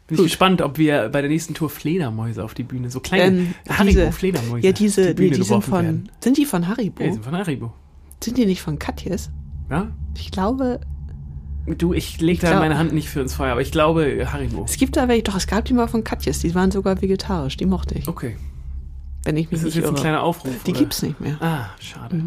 Bin 0.06 0.14
ich 0.14 0.18
Gut. 0.18 0.26
gespannt, 0.26 0.62
ob 0.62 0.78
wir 0.78 1.08
bei 1.08 1.20
der 1.20 1.28
nächsten 1.28 1.52
Tour 1.54 1.68
Fledermäuse 1.68 2.42
auf 2.44 2.54
die 2.54 2.62
Bühne, 2.62 2.90
so 2.90 3.00
kleine 3.00 3.38
Ähm, 3.38 3.54
Haribo-Fledermäuse 3.68 4.64
Ja, 4.64 4.72
diese, 4.72 5.00
auf 5.00 5.06
die 5.08 5.10
nee, 5.10 5.28
Bühne 5.30 5.36
die 5.36 5.42
sind 5.42 5.64
von, 5.64 5.84
werden. 5.84 6.10
sind 6.22 6.36
die 6.38 6.44
von 6.46 6.68
Haribo? 6.68 7.02
Ja, 7.02 7.08
die 7.08 7.14
sind 7.14 7.24
von 7.24 7.36
Haribo. 7.36 7.72
Sind 8.22 8.38
die 8.38 8.46
nicht 8.46 8.62
von 8.62 8.78
Katjes? 8.78 9.30
Ja? 9.68 9.88
Ich 10.16 10.30
glaube, 10.30 10.80
Du, 11.66 11.92
ich 11.92 12.20
leg 12.20 12.40
da 12.40 12.50
glaub- 12.50 12.61
meine 12.61 12.79
Hand 12.79 12.92
nicht 12.92 13.09
für 13.09 13.20
ins 13.20 13.35
Feuer, 13.35 13.52
aber 13.52 13.61
ich 13.61 13.72
glaube 13.72 14.29
Haribo. 14.33 14.64
es 14.68 14.76
gibt 14.76 14.96
da 14.96 15.09
welche, 15.09 15.24
doch, 15.24 15.35
es 15.37 15.46
gab 15.48 15.64
die 15.64 15.74
mal 15.74 15.88
von 15.88 16.05
Katjes, 16.05 16.38
die 16.38 16.55
waren 16.55 16.70
sogar 16.70 17.02
vegetarisch, 17.02 17.57
die 17.57 17.66
mochte 17.66 17.96
ich, 17.98 18.07
Okay. 18.07 18.37
wenn 19.24 19.37
ich 19.37 19.50
mich 19.50 19.61
Das 19.61 19.68
ist 19.68 19.74
nicht 19.74 19.76
jetzt 19.76 19.85
ein 19.87 19.94
irre. 19.94 20.00
kleiner 20.02 20.22
Aufruf. 20.22 20.52
Die 20.64 20.70
oder? 20.70 20.79
gibt's 20.81 21.02
nicht 21.02 21.20
mehr. 21.20 21.37
Ah, 21.40 21.70
schade. 21.81 22.22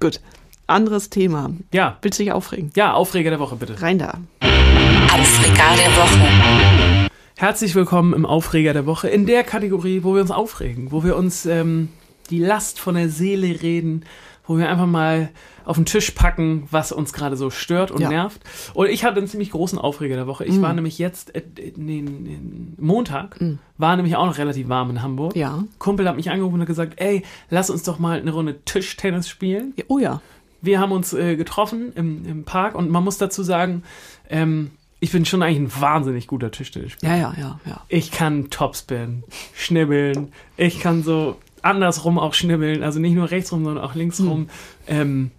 Gut. 0.00 0.20
Anderes 0.66 1.10
Thema. 1.10 1.50
Ja, 1.72 1.98
Willst 2.02 2.18
du 2.18 2.22
dich 2.24 2.32
aufregen? 2.32 2.70
ja, 2.76 2.94
Aufreger 2.94 3.30
der 3.30 3.40
Woche 3.40 3.56
bitte. 3.56 3.80
Rein 3.82 3.98
da. 3.98 4.18
Aufreger 4.40 5.76
der 5.76 5.96
Woche. 5.96 7.08
Herzlich 7.36 7.74
willkommen 7.74 8.14
im 8.14 8.24
Aufreger 8.26 8.72
der 8.72 8.86
Woche, 8.86 9.08
in 9.08 9.26
der 9.26 9.44
Kategorie, 9.44 10.02
wo 10.02 10.14
wir 10.14 10.22
uns 10.22 10.30
aufregen, 10.30 10.90
wo 10.92 11.04
wir 11.04 11.16
uns 11.16 11.46
ähm, 11.46 11.88
die 12.30 12.38
Last 12.40 12.80
von 12.80 12.94
der 12.96 13.08
Seele 13.10 13.62
reden, 13.62 14.04
wo 14.48 14.58
wir 14.58 14.68
einfach 14.68 14.86
mal 14.86 15.28
auf 15.64 15.76
den 15.76 15.84
Tisch 15.84 16.10
packen, 16.12 16.66
was 16.70 16.90
uns 16.90 17.12
gerade 17.12 17.36
so 17.36 17.50
stört 17.50 17.90
und 17.90 18.00
Ja. 18.00 18.08
nervt. 18.08 18.40
Und 18.74 18.88
ich 18.88 19.04
hatte 19.04 19.18
einen 19.18 19.28
ziemlich 19.28 19.50
großen 19.50 19.78
Aufreger 19.78 20.16
der 20.16 20.26
Woche. 20.26 20.44
Ich 20.46 20.60
war 20.62 20.72
nämlich 20.72 20.98
jetzt, 20.98 21.34
äh, 21.34 21.42
nee, 21.76 22.00
nee, 22.02 22.38
Montag, 22.78 23.38
war 23.76 23.94
nämlich 23.94 24.16
auch 24.16 24.26
noch 24.26 24.38
relativ 24.38 24.68
warm 24.68 24.90
in 24.90 25.02
Hamburg. 25.02 25.36
Ja. 25.36 25.62
Kumpel 25.78 26.08
hat 26.08 26.16
mich 26.16 26.30
angerufen 26.30 26.54
und 26.54 26.60
hat 26.62 26.66
gesagt, 26.68 26.94
ey, 26.96 27.22
lass 27.50 27.68
uns 27.70 27.82
doch 27.82 27.98
mal 27.98 28.18
eine 28.18 28.32
Runde 28.32 28.58
Tischtennis 28.64 29.28
spielen. 29.28 29.74
ja. 29.76 29.84
Oh 29.88 29.98
ja. 29.98 30.20
Wir 30.60 30.80
haben 30.80 30.90
uns 30.90 31.12
äh, 31.12 31.36
getroffen 31.36 31.92
im, 31.94 32.26
im 32.26 32.44
Park 32.44 32.74
und 32.74 32.90
man 32.90 33.04
muss 33.04 33.16
dazu 33.18 33.44
sagen, 33.44 33.84
ähm, 34.28 34.72
ich 35.00 35.12
bin 35.12 35.24
schon 35.24 35.40
eigentlich 35.42 35.58
ein 35.76 35.80
wahnsinnig 35.80 36.26
guter 36.26 36.50
Tischtennisspieler. 36.50 37.14
Ja, 37.14 37.18
ja, 37.20 37.34
ja, 37.38 37.60
ja. 37.66 37.80
Ich 37.88 38.10
kann 38.10 38.50
Topspin, 38.50 39.22
schnibbeln, 39.54 40.32
ich 40.56 40.80
kann 40.80 41.02
so 41.04 41.36
andersrum 41.64 42.18
auch 42.18 42.34
schnibbeln, 42.34 42.82
also 42.82 42.98
nicht 43.00 43.14
nur 43.14 43.30
rechtsrum, 43.30 43.64
sondern 43.64 43.84
auch 43.84 43.94
linksrum. 43.94 44.48
Ähm, 44.86 45.30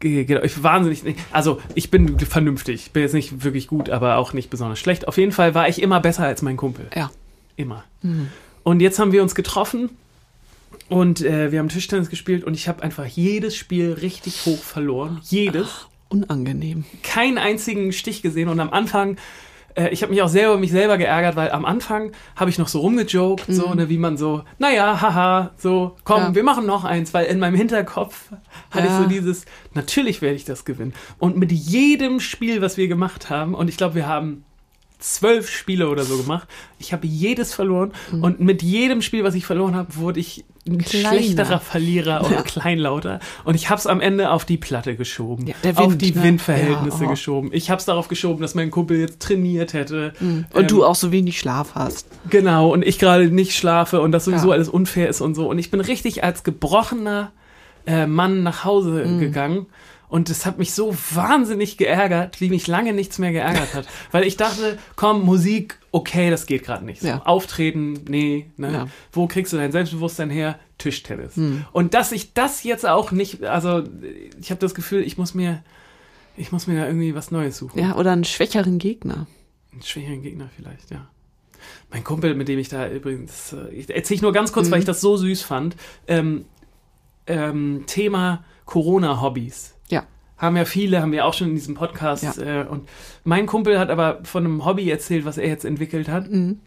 Ge- 0.00 0.24
Genau, 0.24 0.42
ich 0.42 0.62
wahnsinnig. 0.62 1.02
Also, 1.32 1.60
ich 1.74 1.90
bin 1.90 2.18
vernünftig. 2.18 2.90
Bin 2.92 3.02
jetzt 3.02 3.14
nicht 3.14 3.44
wirklich 3.44 3.66
gut, 3.66 3.88
aber 3.90 4.16
auch 4.16 4.32
nicht 4.34 4.50
besonders 4.50 4.78
schlecht. 4.78 5.08
Auf 5.08 5.16
jeden 5.16 5.32
Fall 5.32 5.54
war 5.54 5.68
ich 5.68 5.80
immer 5.80 6.00
besser 6.00 6.24
als 6.24 6.42
mein 6.42 6.56
Kumpel. 6.56 6.88
Ja. 6.94 7.10
Immer. 7.56 7.84
Und 8.62 8.80
jetzt 8.80 8.98
haben 8.98 9.12
wir 9.12 9.22
uns 9.22 9.34
getroffen 9.34 9.88
und 10.90 11.22
äh, 11.22 11.50
wir 11.50 11.58
haben 11.60 11.70
Tischtennis 11.70 12.10
gespielt 12.10 12.44
und 12.44 12.52
ich 12.52 12.68
habe 12.68 12.82
einfach 12.82 13.06
jedes 13.06 13.56
Spiel 13.56 13.92
richtig 13.92 14.44
hoch 14.44 14.58
verloren. 14.62 15.20
Jedes. 15.24 15.86
Unangenehm. 16.10 16.84
Keinen 17.02 17.38
einzigen 17.38 17.92
Stich 17.92 18.20
gesehen 18.22 18.48
und 18.50 18.60
am 18.60 18.70
Anfang. 18.70 19.16
Äh, 19.76 19.88
Ich 19.90 20.02
habe 20.02 20.10
mich 20.12 20.22
auch 20.22 20.28
selber 20.28 20.52
über 20.54 20.60
mich 20.60 20.70
selber 20.72 20.98
geärgert, 20.98 21.36
weil 21.36 21.50
am 21.50 21.64
Anfang 21.64 22.12
habe 22.34 22.50
ich 22.50 22.58
noch 22.58 22.68
so 22.68 22.80
rumgejoked, 22.80 23.46
so 23.48 23.74
ne, 23.74 23.88
wie 23.88 23.98
man 23.98 24.16
so, 24.16 24.42
naja, 24.58 25.00
haha, 25.00 25.50
so, 25.56 25.96
komm, 26.04 26.20
Ja. 26.20 26.34
wir 26.34 26.42
machen 26.42 26.66
noch 26.66 26.84
eins, 26.84 27.14
weil 27.14 27.26
in 27.26 27.38
meinem 27.38 27.54
Hinterkopf 27.56 28.30
hatte 28.70 28.86
Ja. 28.88 28.92
ich 28.96 29.02
so 29.02 29.08
dieses, 29.08 29.44
natürlich 29.74 30.22
werde 30.22 30.36
ich 30.36 30.44
das 30.44 30.64
gewinnen. 30.64 30.92
Und 31.18 31.36
mit 31.36 31.52
jedem 31.52 32.20
Spiel, 32.20 32.60
was 32.62 32.76
wir 32.76 32.88
gemacht 32.88 33.30
haben, 33.30 33.54
und 33.54 33.68
ich 33.68 33.76
glaube, 33.76 33.94
wir 33.94 34.06
haben 34.08 34.44
zwölf 34.98 35.50
Spiele 35.50 35.88
oder 35.88 36.04
so 36.04 36.16
gemacht. 36.16 36.48
Ich 36.78 36.92
habe 36.92 37.06
jedes 37.06 37.52
verloren 37.54 37.92
und 38.22 38.40
mit 38.40 38.62
jedem 38.62 39.02
Spiel, 39.02 39.24
was 39.24 39.34
ich 39.34 39.44
verloren 39.46 39.74
habe, 39.74 39.96
wurde 39.96 40.20
ich 40.20 40.44
ein 40.68 40.78
Kleiner. 40.78 41.08
schlechterer 41.10 41.60
Verlierer 41.60 42.24
und 42.24 42.32
Ja. 42.32 42.42
kleinlauter. 42.42 43.20
Und 43.44 43.54
ich 43.54 43.70
habe 43.70 43.78
es 43.78 43.86
am 43.86 44.00
Ende 44.00 44.30
auf 44.30 44.44
die 44.44 44.56
Platte 44.56 44.96
geschoben, 44.96 45.46
Ja, 45.46 45.54
der 45.62 45.78
auf 45.78 45.90
Wind, 45.90 46.02
die 46.02 46.12
ne? 46.12 46.22
Windverhältnisse 46.24 47.02
Ja, 47.02 47.06
oh. 47.06 47.10
geschoben. 47.10 47.50
Ich 47.52 47.70
habe 47.70 47.78
es 47.78 47.84
darauf 47.84 48.08
geschoben, 48.08 48.40
dass 48.42 48.54
mein 48.56 48.70
Kumpel 48.72 48.98
jetzt 48.98 49.20
trainiert 49.22 49.74
hätte. 49.74 50.12
Und 50.20 50.46
Ähm, 50.54 50.66
du 50.66 50.84
auch 50.84 50.96
so 50.96 51.12
wenig 51.12 51.38
Schlaf 51.38 51.74
hast. 51.76 52.08
Genau, 52.30 52.72
und 52.72 52.84
ich 52.84 52.98
gerade 52.98 53.28
nicht 53.28 53.54
schlafe 53.54 54.00
und 54.00 54.10
das 54.12 54.24
sowieso 54.24 54.50
alles 54.50 54.68
unfair 54.68 55.08
ist 55.08 55.20
und 55.20 55.34
so. 55.36 55.48
Und 55.48 55.58
ich 55.58 55.70
bin 55.70 55.80
richtig 55.80 56.24
als 56.24 56.42
gebrochener 56.42 57.30
äh, 57.86 58.06
Mann 58.08 58.42
nach 58.42 58.64
Hause 58.64 59.04
Mhm. 59.06 59.20
gegangen. 59.20 59.66
Und 60.08 60.30
es 60.30 60.46
hat 60.46 60.58
mich 60.58 60.72
so 60.72 60.96
wahnsinnig 61.14 61.76
geärgert, 61.76 62.40
wie 62.40 62.48
mich 62.48 62.66
lange 62.66 62.92
nichts 62.92 63.18
mehr 63.18 63.32
geärgert 63.32 63.74
hat. 63.74 63.86
Weil 64.12 64.24
ich 64.24 64.36
dachte, 64.36 64.78
komm, 64.94 65.24
Musik, 65.24 65.78
okay, 65.90 66.30
das 66.30 66.46
geht 66.46 66.64
gerade 66.64 66.84
nicht. 66.84 67.00
So. 67.00 67.08
Ja. 67.08 67.22
Auftreten, 67.24 67.94
nee. 68.08 68.50
Ne? 68.56 68.72
Ja. 68.72 68.82
Hm. 68.82 68.90
Wo 69.12 69.26
kriegst 69.26 69.52
du 69.52 69.56
dein 69.56 69.72
Selbstbewusstsein 69.72 70.30
her? 70.30 70.58
Tischtennis. 70.78 71.38
Und 71.72 71.94
dass 71.94 72.12
ich 72.12 72.34
das 72.34 72.62
jetzt 72.62 72.86
auch 72.86 73.10
nicht, 73.10 73.42
also 73.44 73.82
ich 74.38 74.50
habe 74.50 74.60
das 74.60 74.74
Gefühl, 74.74 75.02
ich 75.02 75.16
muss 75.16 75.34
mir, 75.34 75.64
ich 76.36 76.52
muss 76.52 76.66
mir 76.66 76.78
da 76.78 76.86
irgendwie 76.86 77.14
was 77.14 77.30
Neues 77.30 77.56
suchen. 77.56 77.78
Ja, 77.78 77.96
oder 77.96 78.12
einen 78.12 78.24
schwächeren 78.24 78.78
Gegner. 78.78 79.26
Einen 79.72 79.82
schwächeren 79.82 80.22
Gegner 80.22 80.50
vielleicht, 80.54 80.90
ja. 80.90 81.08
Mein 81.90 82.04
Kumpel, 82.04 82.34
mit 82.34 82.48
dem 82.48 82.58
ich 82.58 82.68
da 82.68 82.88
übrigens, 82.88 83.52
äh, 83.52 83.70
ich 83.70 83.88
erzähle 83.88 84.16
ich 84.16 84.22
nur 84.22 84.32
ganz 84.32 84.52
kurz, 84.52 84.70
weil 84.70 84.80
ich 84.80 84.84
das 84.84 85.00
so 85.00 85.16
süß 85.16 85.42
fand. 85.42 85.76
Ähm, 86.06 86.44
ähm, 87.26 87.84
Thema 87.86 88.44
Corona-Hobbys. 88.66 89.75
Haben 90.38 90.56
ja 90.56 90.64
viele, 90.64 91.00
haben 91.00 91.12
wir 91.12 91.24
auch 91.24 91.34
schon 91.34 91.48
in 91.48 91.54
diesem 91.54 91.74
Podcast. 91.74 92.38
Ja. 92.38 92.62
Äh, 92.62 92.66
und 92.66 92.88
mein 93.24 93.46
Kumpel 93.46 93.78
hat 93.78 93.88
aber 93.90 94.20
von 94.24 94.44
einem 94.44 94.64
Hobby 94.64 94.90
erzählt, 94.90 95.24
was 95.24 95.38
er 95.38 95.48
jetzt 95.48 95.64
entwickelt 95.64 96.08
hat. 96.08 96.30
Mhm. 96.30 96.60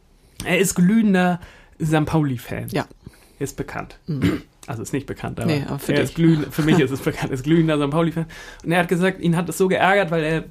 Er 0.44 0.58
ist 0.58 0.76
glühender 0.76 1.40
St. 1.84 2.06
Pauli-Fan. 2.06 2.68
Ja. 2.72 2.86
Ist 3.38 3.56
bekannt. 3.58 4.00
Also 4.68 4.82
ist 4.82 4.92
nicht 4.94 5.06
bekannt, 5.06 5.40
aber, 5.40 5.48
Nee, 5.50 5.64
aber 5.68 5.80
für 5.80 5.94
er 5.94 6.02
dich. 6.02 6.10
ist 6.10 6.16
glühend, 6.16 6.54
für 6.54 6.64
mich 6.64 6.80
ist 6.80 6.92
es 6.92 7.00
bekannt, 7.02 7.32
er 7.32 7.36
ist 7.36 7.44
glühender 7.44 7.78
St. 7.82 7.90
Pauli-Fan. 7.92 8.26
Und 8.66 8.72
er 8.72 8.80
hat 8.80 8.88
gesagt, 8.90 9.20
ihn 9.22 9.36
hat 9.38 9.48
das 9.48 9.58
so 9.58 9.68
geärgert, 9.68 10.12
weil 10.12 10.24
er 10.24 10.44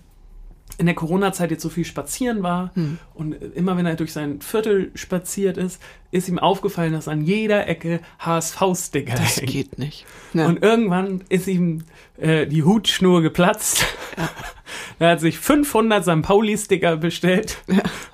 in 0.76 0.86
der 0.86 0.94
Corona-Zeit 0.94 1.50
jetzt 1.50 1.62
so 1.62 1.68
viel 1.70 1.84
spazieren 1.84 2.42
war 2.42 2.70
Hm. 2.74 2.98
und 3.14 3.32
immer 3.54 3.76
wenn 3.76 3.86
er 3.86 3.96
durch 3.96 4.12
sein 4.12 4.40
Viertel 4.40 4.90
spaziert 4.94 5.56
ist, 5.56 5.80
ist 6.10 6.28
ihm 6.28 6.38
aufgefallen, 6.38 6.92
dass 6.92 7.08
an 7.08 7.22
jeder 7.22 7.66
Ecke 7.68 8.00
HSV-Sticker 8.20 9.14
Das 9.14 9.36
hängen. 9.38 9.46
geht 9.46 9.78
nicht. 9.78 10.04
Ja. 10.34 10.46
Und 10.46 10.62
irgendwann 10.62 11.22
ist 11.28 11.46
ihm 11.48 11.84
äh, 12.18 12.46
die 12.46 12.62
Hutschnur 12.62 13.22
geplatzt. 13.22 13.84
er 14.98 15.10
hat 15.10 15.20
sich 15.20 15.38
500 15.38 16.04
St. 16.04 16.22
Pauli-Sticker 16.22 16.96
bestellt. 16.96 17.58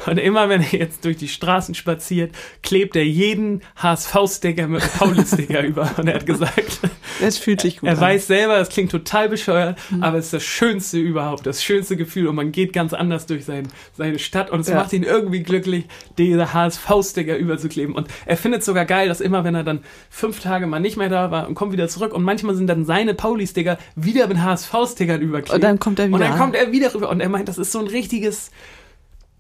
Und 0.07 0.19
immer 0.19 0.49
wenn 0.49 0.61
er 0.62 0.73
jetzt 0.79 1.05
durch 1.05 1.17
die 1.17 1.29
Straßen 1.29 1.75
spaziert, 1.75 2.35
klebt 2.62 2.97
er 2.97 3.05
jeden 3.05 3.62
HSV-Sticker 3.77 4.67
mit 4.69 4.83
Pauli-Sticker 4.99 5.62
über. 5.64 5.90
Und 5.97 6.09
er 6.09 6.14
hat 6.17 6.27
gesagt, 6.27 6.81
Es 7.23 7.38
fühlt 7.38 7.61
sich 7.61 7.79
gut 7.81 7.88
er 7.88 7.95
an. 7.97 8.01
weiß 8.01 8.27
selber, 8.27 8.59
das 8.59 8.69
klingt 8.69 8.90
total 8.90 9.29
bescheuert, 9.29 9.79
Mhm. 9.90 10.03
aber 10.03 10.19
es 10.19 10.27
ist 10.27 10.35
das 10.35 10.43
Schönste 10.45 10.99
überhaupt, 10.99 11.47
das 11.47 11.62
schönste 11.62 11.97
Gefühl. 11.97 12.27
Und 12.27 12.37
man 12.37 12.53
geht 12.53 12.73
ganz 12.73 12.93
anders 12.93 13.27
durch 13.27 13.45
sein, 13.45 13.69
seine 13.97 14.19
Stadt. 14.19 14.51
Und 14.51 14.61
es 14.61 14.69
Ja. 14.69 14.77
macht 14.77 14.93
ihn 14.93 15.03
irgendwie 15.03 15.43
glücklich, 15.43 15.85
diese 16.19 16.53
HSV-Sticker 16.53 17.37
überzukleben. 17.37 17.95
Und 17.95 18.09
er 18.27 18.37
findet 18.37 18.61
es 18.61 18.67
sogar 18.67 18.85
geil, 18.85 19.09
dass 19.09 19.21
immer, 19.21 19.45
wenn 19.45 19.55
er 19.55 19.64
dann 19.64 19.81
fünf 20.11 20.40
Tage 20.40 20.67
mal 20.67 20.81
nicht 20.81 20.97
mehr 20.97 21.09
da 21.09 21.31
war 21.31 21.49
und 21.49 21.55
kommt 21.55 21.73
wieder 21.73 21.88
zurück 21.88 22.12
und 22.12 22.23
manchmal 22.23 22.55
sind 22.55 22.67
dann 22.67 22.85
seine 22.85 23.14
Pauli-Sticker 23.14 23.79
wieder 23.97 24.27
mit 24.27 24.38
HSV-Stickern 24.43 25.21
überklebt. 25.21 25.55
Und 25.55 25.62
dann 25.64 25.79
kommt 25.79 25.99
er 25.99 26.09
wieder. 26.09 26.19
Kommt 26.44 26.57
er 26.57 26.72
wieder 26.72 26.94
rüber 26.94 27.09
und 27.09 27.20
er 27.20 27.28
meint, 27.28 27.48
das 27.48 27.59
ist 27.59 27.72
so 27.72 27.78
ein 27.78 27.87
richtiges. 27.87 28.50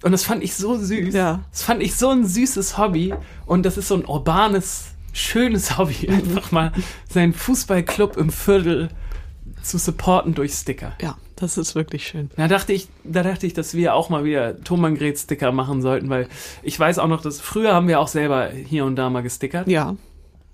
Und 0.02 0.12
das 0.12 0.24
fand 0.24 0.42
ich 0.42 0.54
so 0.54 0.76
süß. 0.76 1.14
Ja. 1.14 1.44
Das 1.50 1.62
fand 1.62 1.82
ich 1.82 1.94
so 1.96 2.10
ein 2.10 2.26
süßes 2.26 2.76
Hobby. 2.78 3.14
Und 3.46 3.64
das 3.64 3.78
ist 3.78 3.88
so 3.88 3.94
ein 3.94 4.04
urbanes, 4.04 4.86
schönes 5.12 5.78
Hobby. 5.78 6.06
Mhm. 6.08 6.14
Einfach 6.14 6.52
mal 6.52 6.72
seinen 7.08 7.32
Fußballclub 7.32 8.16
im 8.16 8.30
Viertel 8.30 8.88
zu 9.62 9.78
supporten 9.78 10.34
durch 10.34 10.52
Sticker. 10.52 10.92
Ja, 11.00 11.16
das 11.36 11.56
ist 11.56 11.74
wirklich 11.74 12.06
schön. 12.06 12.30
Da 12.36 12.48
dachte 12.48 12.72
ich, 12.72 12.88
da 13.02 13.22
dachte 13.22 13.46
ich, 13.46 13.54
dass 13.54 13.74
wir 13.74 13.94
auch 13.94 14.10
mal 14.10 14.24
wieder 14.24 14.62
Thomann 14.62 14.94
Gret 14.94 15.18
Sticker 15.18 15.52
machen 15.52 15.80
sollten, 15.80 16.10
weil 16.10 16.28
ich 16.62 16.78
weiß 16.78 16.98
auch 16.98 17.08
noch, 17.08 17.22
dass 17.22 17.40
früher 17.40 17.72
haben 17.72 17.88
wir 17.88 18.00
auch 18.00 18.08
selber 18.08 18.50
hier 18.50 18.84
und 18.84 18.96
da 18.96 19.08
mal 19.08 19.22
gestickert. 19.22 19.68
Ja. 19.68 19.96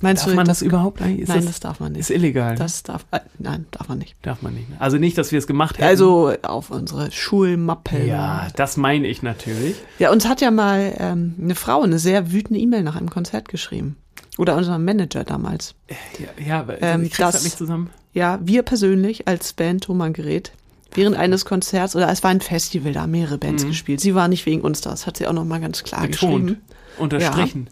Meinst 0.03 0.23
Darf 0.23 0.31
du, 0.31 0.37
man 0.37 0.47
das 0.47 0.63
überhaupt 0.63 1.03
eigentlich? 1.03 1.21
Ist 1.21 1.29
nein, 1.29 1.39
das, 1.39 1.47
das 1.47 1.61
darf 1.61 1.79
man 1.81 1.93
nicht. 1.93 2.01
ist 2.01 2.11
illegal. 2.11 2.57
Das 2.57 2.83
darf, 2.83 3.05
äh, 3.11 3.21
nein, 3.39 3.67
darf 3.71 3.89
man 3.89 3.99
nicht. 3.99 4.17
darf 4.23 4.41
man 4.41 4.55
nicht. 4.55 4.67
Also 4.79 4.97
nicht, 4.97 5.19
dass 5.19 5.31
wir 5.31 5.39
es 5.39 5.47
gemacht 5.47 5.77
hätten. 5.77 5.87
Also 5.87 6.33
auf 6.43 6.71
unsere 6.71 7.11
Schulmappe. 7.13 8.05
ja, 8.07 8.49
das 8.57 8.77
meine 8.79 9.07
ich 9.09 9.23
natürlich. 9.23 9.77
Ja, 9.99 10.11
uns 10.11 10.27
hat 10.27 10.41
ja 10.41 10.51
mal 10.51 10.95
ähm, 10.99 11.35
eine 11.41 11.55
Frau 11.55 11.83
eine 11.83 11.99
sehr 11.99 12.33
wütende 12.33 12.59
E-Mail 12.61 12.83
nach 12.83 12.97
einem 12.97 13.11
Konzert 13.11 13.49
geschrieben. 13.49 13.97
Oder 14.39 14.57
unser 14.57 14.79
Manager 14.79 15.25
damals. 15.25 15.75
Ja, 16.19 16.45
ja 16.47 16.61
aber 16.61 16.81
Ähm, 16.81 17.03
ich 17.05 17.11
das- 17.17 17.35
grad 17.35 17.45
nicht 17.45 17.59
zusammen. 17.59 17.91
Ja, 18.15 18.39
wir 18.43 18.63
persönlich 18.63 19.29
als 19.29 19.53
Band 19.53 19.85
Thomann 19.85 20.13
Gerät 20.15 20.53
während 20.95 21.17
eines 21.17 21.45
Konzerts 21.45 21.95
oder 21.95 22.09
es 22.11 22.23
war 22.25 22.31
ein 22.31 22.41
Festival, 22.41 22.93
da 22.93 23.03
haben 23.03 23.13
mehrere 23.13 23.39
Bands 23.39 23.65
gespielt. 23.67 24.01
Sie 24.01 24.15
war 24.17 24.27
nicht 24.29 24.47
wegen 24.47 24.63
uns 24.63 24.81
da, 24.81 24.91
das 24.91 25.07
hat 25.07 25.19
sie 25.19 25.27
auch 25.29 25.33
noch 25.33 25.45
mal 25.45 25.61
ganz 25.61 25.85
klar 25.85 26.01
Betont. 26.09 26.47
geschrieben. 26.47 26.61
Unterstrichen. 26.99 27.69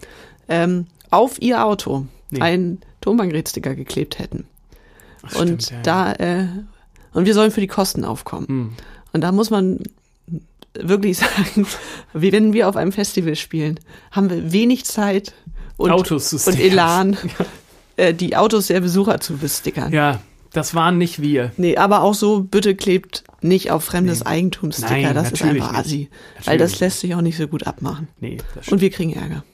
Ähm, 0.48 0.86
auf 1.10 1.40
ihr 1.42 1.64
Auto 1.64 2.06
Nee. 2.30 2.40
einen 2.40 2.80
Thomann 3.00 3.28
Gerät 3.30 3.48
Sticker 3.48 3.74
geklebt 3.74 4.18
hätten. 4.18 4.46
Ach, 5.22 5.36
und 5.36 5.62
stimmt, 5.62 5.70
ja, 5.70 5.82
da 5.82 6.12
äh, 6.14 6.46
und 7.12 7.26
wir 7.26 7.34
sollen 7.34 7.50
für 7.50 7.60
die 7.60 7.66
Kosten 7.66 8.04
aufkommen. 8.04 8.46
Hm. 8.46 8.72
Und 9.12 9.20
da 9.22 9.32
muss 9.32 9.50
man 9.50 9.80
wirklich 10.74 11.18
sagen, 11.18 11.66
wie 12.12 12.32
wenn 12.32 12.52
wir 12.52 12.68
auf 12.68 12.76
einem 12.76 12.92
Festival 12.92 13.36
spielen, 13.36 13.80
haben 14.10 14.30
wir 14.30 14.52
wenig 14.52 14.84
Zeit 14.84 15.34
und, 15.76 15.90
Autos 15.90 16.28
zu 16.30 16.38
und. 16.38 16.58
Elan, 16.58 17.16
äh, 17.96 18.14
die 18.14 18.36
Autos 18.36 18.66
der 18.68 18.80
Besucher 18.80 19.20
zu 19.20 19.36
bestickern. 19.38 19.92
Ja, 19.92 20.20
das 20.52 20.74
waren 20.74 20.98
nicht 20.98 21.20
wir. 21.20 21.52
Nee, 21.56 21.76
aber 21.76 22.02
auch 22.02 22.14
so, 22.14 22.40
bitte 22.40 22.74
klebt 22.74 23.24
nicht 23.40 23.70
auf 23.70 23.84
fremdes 23.84 24.20
Nee. 24.20 24.26
Eigentum 24.26 24.72
Sticker. 24.72 24.90
Nein, 24.90 25.14
das 25.14 25.32
ist 25.32 25.42
einfach 25.42 25.74
assi. 25.74 26.08
Weil 26.44 26.58
das 26.58 26.80
lässt 26.80 27.00
sich 27.00 27.14
auch 27.14 27.20
nicht 27.20 27.36
so 27.36 27.46
gut 27.48 27.66
abmachen. 27.66 28.08
Nee, 28.20 28.38
das 28.38 28.56
Und 28.56 28.64
stimmt. 28.64 28.80
wir 28.80 28.90
kriegen 28.90 29.12
Ärger. 29.14 29.44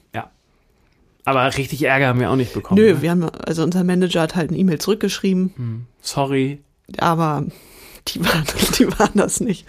Aber 1.24 1.56
richtig 1.56 1.82
Ärger 1.82 2.08
haben 2.08 2.20
wir 2.20 2.30
auch 2.30 2.36
nicht 2.36 2.52
bekommen. 2.52 2.80
Nö, 2.80 2.94
ne? 2.94 3.02
wir 3.02 3.10
haben, 3.10 3.24
also 3.30 3.62
unser 3.62 3.82
Manager 3.84 4.22
hat 4.22 4.36
halt 4.36 4.50
eine 4.50 4.58
E-Mail 4.58 4.78
zurückgeschrieben, 4.78 5.52
Hm. 5.56 5.86
Sorry. 6.02 6.60
aber 6.98 7.44
die 8.08 8.24
waren, 8.24 8.44
die 8.78 8.86
waren 8.98 9.12
das 9.14 9.40
nicht. 9.40 9.66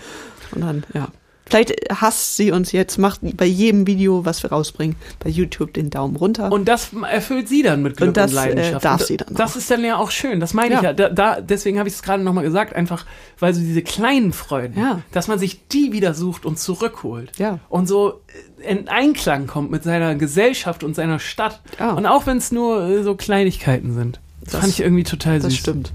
Und 0.52 0.62
dann, 0.62 0.84
ja. 0.94 1.08
Vielleicht 1.48 1.74
hasst 2.02 2.38
sie 2.38 2.52
uns 2.52 2.72
jetzt, 2.72 2.98
macht 2.98 3.20
bei 3.38 3.46
jedem 3.46 3.86
Video, 3.86 4.26
was 4.26 4.42
wir 4.42 4.52
rausbringen, 4.52 4.96
bei 5.20 5.30
YouTube 5.30 5.74
den 5.74 5.92
Daumen 5.92 6.16
runter. 6.16 6.52
Und 6.52 6.68
das 6.68 6.90
erfüllt 7.10 7.48
sie 7.48 7.62
dann 7.62 7.84
mit 7.84 7.98
Glück 7.98 8.08
und, 8.08 8.08
Und 8.10 8.18
das, 8.18 8.32
äh, 8.32 8.36
Leidenschaft. 8.36 8.84
darf 8.84 9.02
und 9.02 9.08
sie 9.08 9.18
dann 9.18 9.28
Das 9.36 9.52
auch. 9.54 9.56
ist 9.58 9.70
dann 9.70 9.84
ja 9.84 9.98
auch 9.98 10.10
schön. 10.10 10.40
Das 10.40 10.56
meine 10.56 10.74
ich 10.76 10.82
Ja. 10.82 10.88
ja. 10.90 10.94
Da, 10.94 11.10
da, 11.10 11.42
deswegen 11.42 11.78
habe 11.78 11.88
ich 11.88 11.94
es 11.96 12.02
gerade 12.02 12.24
nochmal 12.24 12.44
gesagt, 12.44 12.76
einfach, 12.76 13.06
weil 13.40 13.54
so 13.54 13.62
diese 13.62 13.84
kleinen 13.84 14.34
Freuden, 14.34 14.80
Ja. 14.80 15.02
dass 15.12 15.28
man 15.28 15.38
sich 15.38 15.68
die 15.68 15.92
wieder 15.92 16.16
sucht 16.16 16.46
und 16.48 16.58
zurückholt. 16.58 17.32
Ja. 17.38 17.60
Und 17.70 17.88
so 17.88 18.22
in 18.68 18.88
Einklang 18.88 19.46
kommt 19.46 19.70
mit 19.70 19.84
seiner 19.84 20.16
Gesellschaft 20.16 20.84
und 20.84 20.96
seiner 20.96 21.20
Stadt. 21.20 21.62
Ja. 21.80 21.92
Und 21.94 22.08
auch 22.08 22.26
wenn 22.26 22.38
es 22.38 22.52
nur 22.52 22.82
äh, 22.90 23.04
so 23.04 23.14
Kleinigkeiten 23.16 23.94
sind. 23.94 24.20
Das, 24.42 24.54
Das- 24.54 24.62
fand 24.62 24.74
ich 24.74 24.80
irgendwie 24.82 25.04
total 25.04 25.36
süß. 25.42 25.44
das 25.44 25.56
stimmt. 25.56 25.94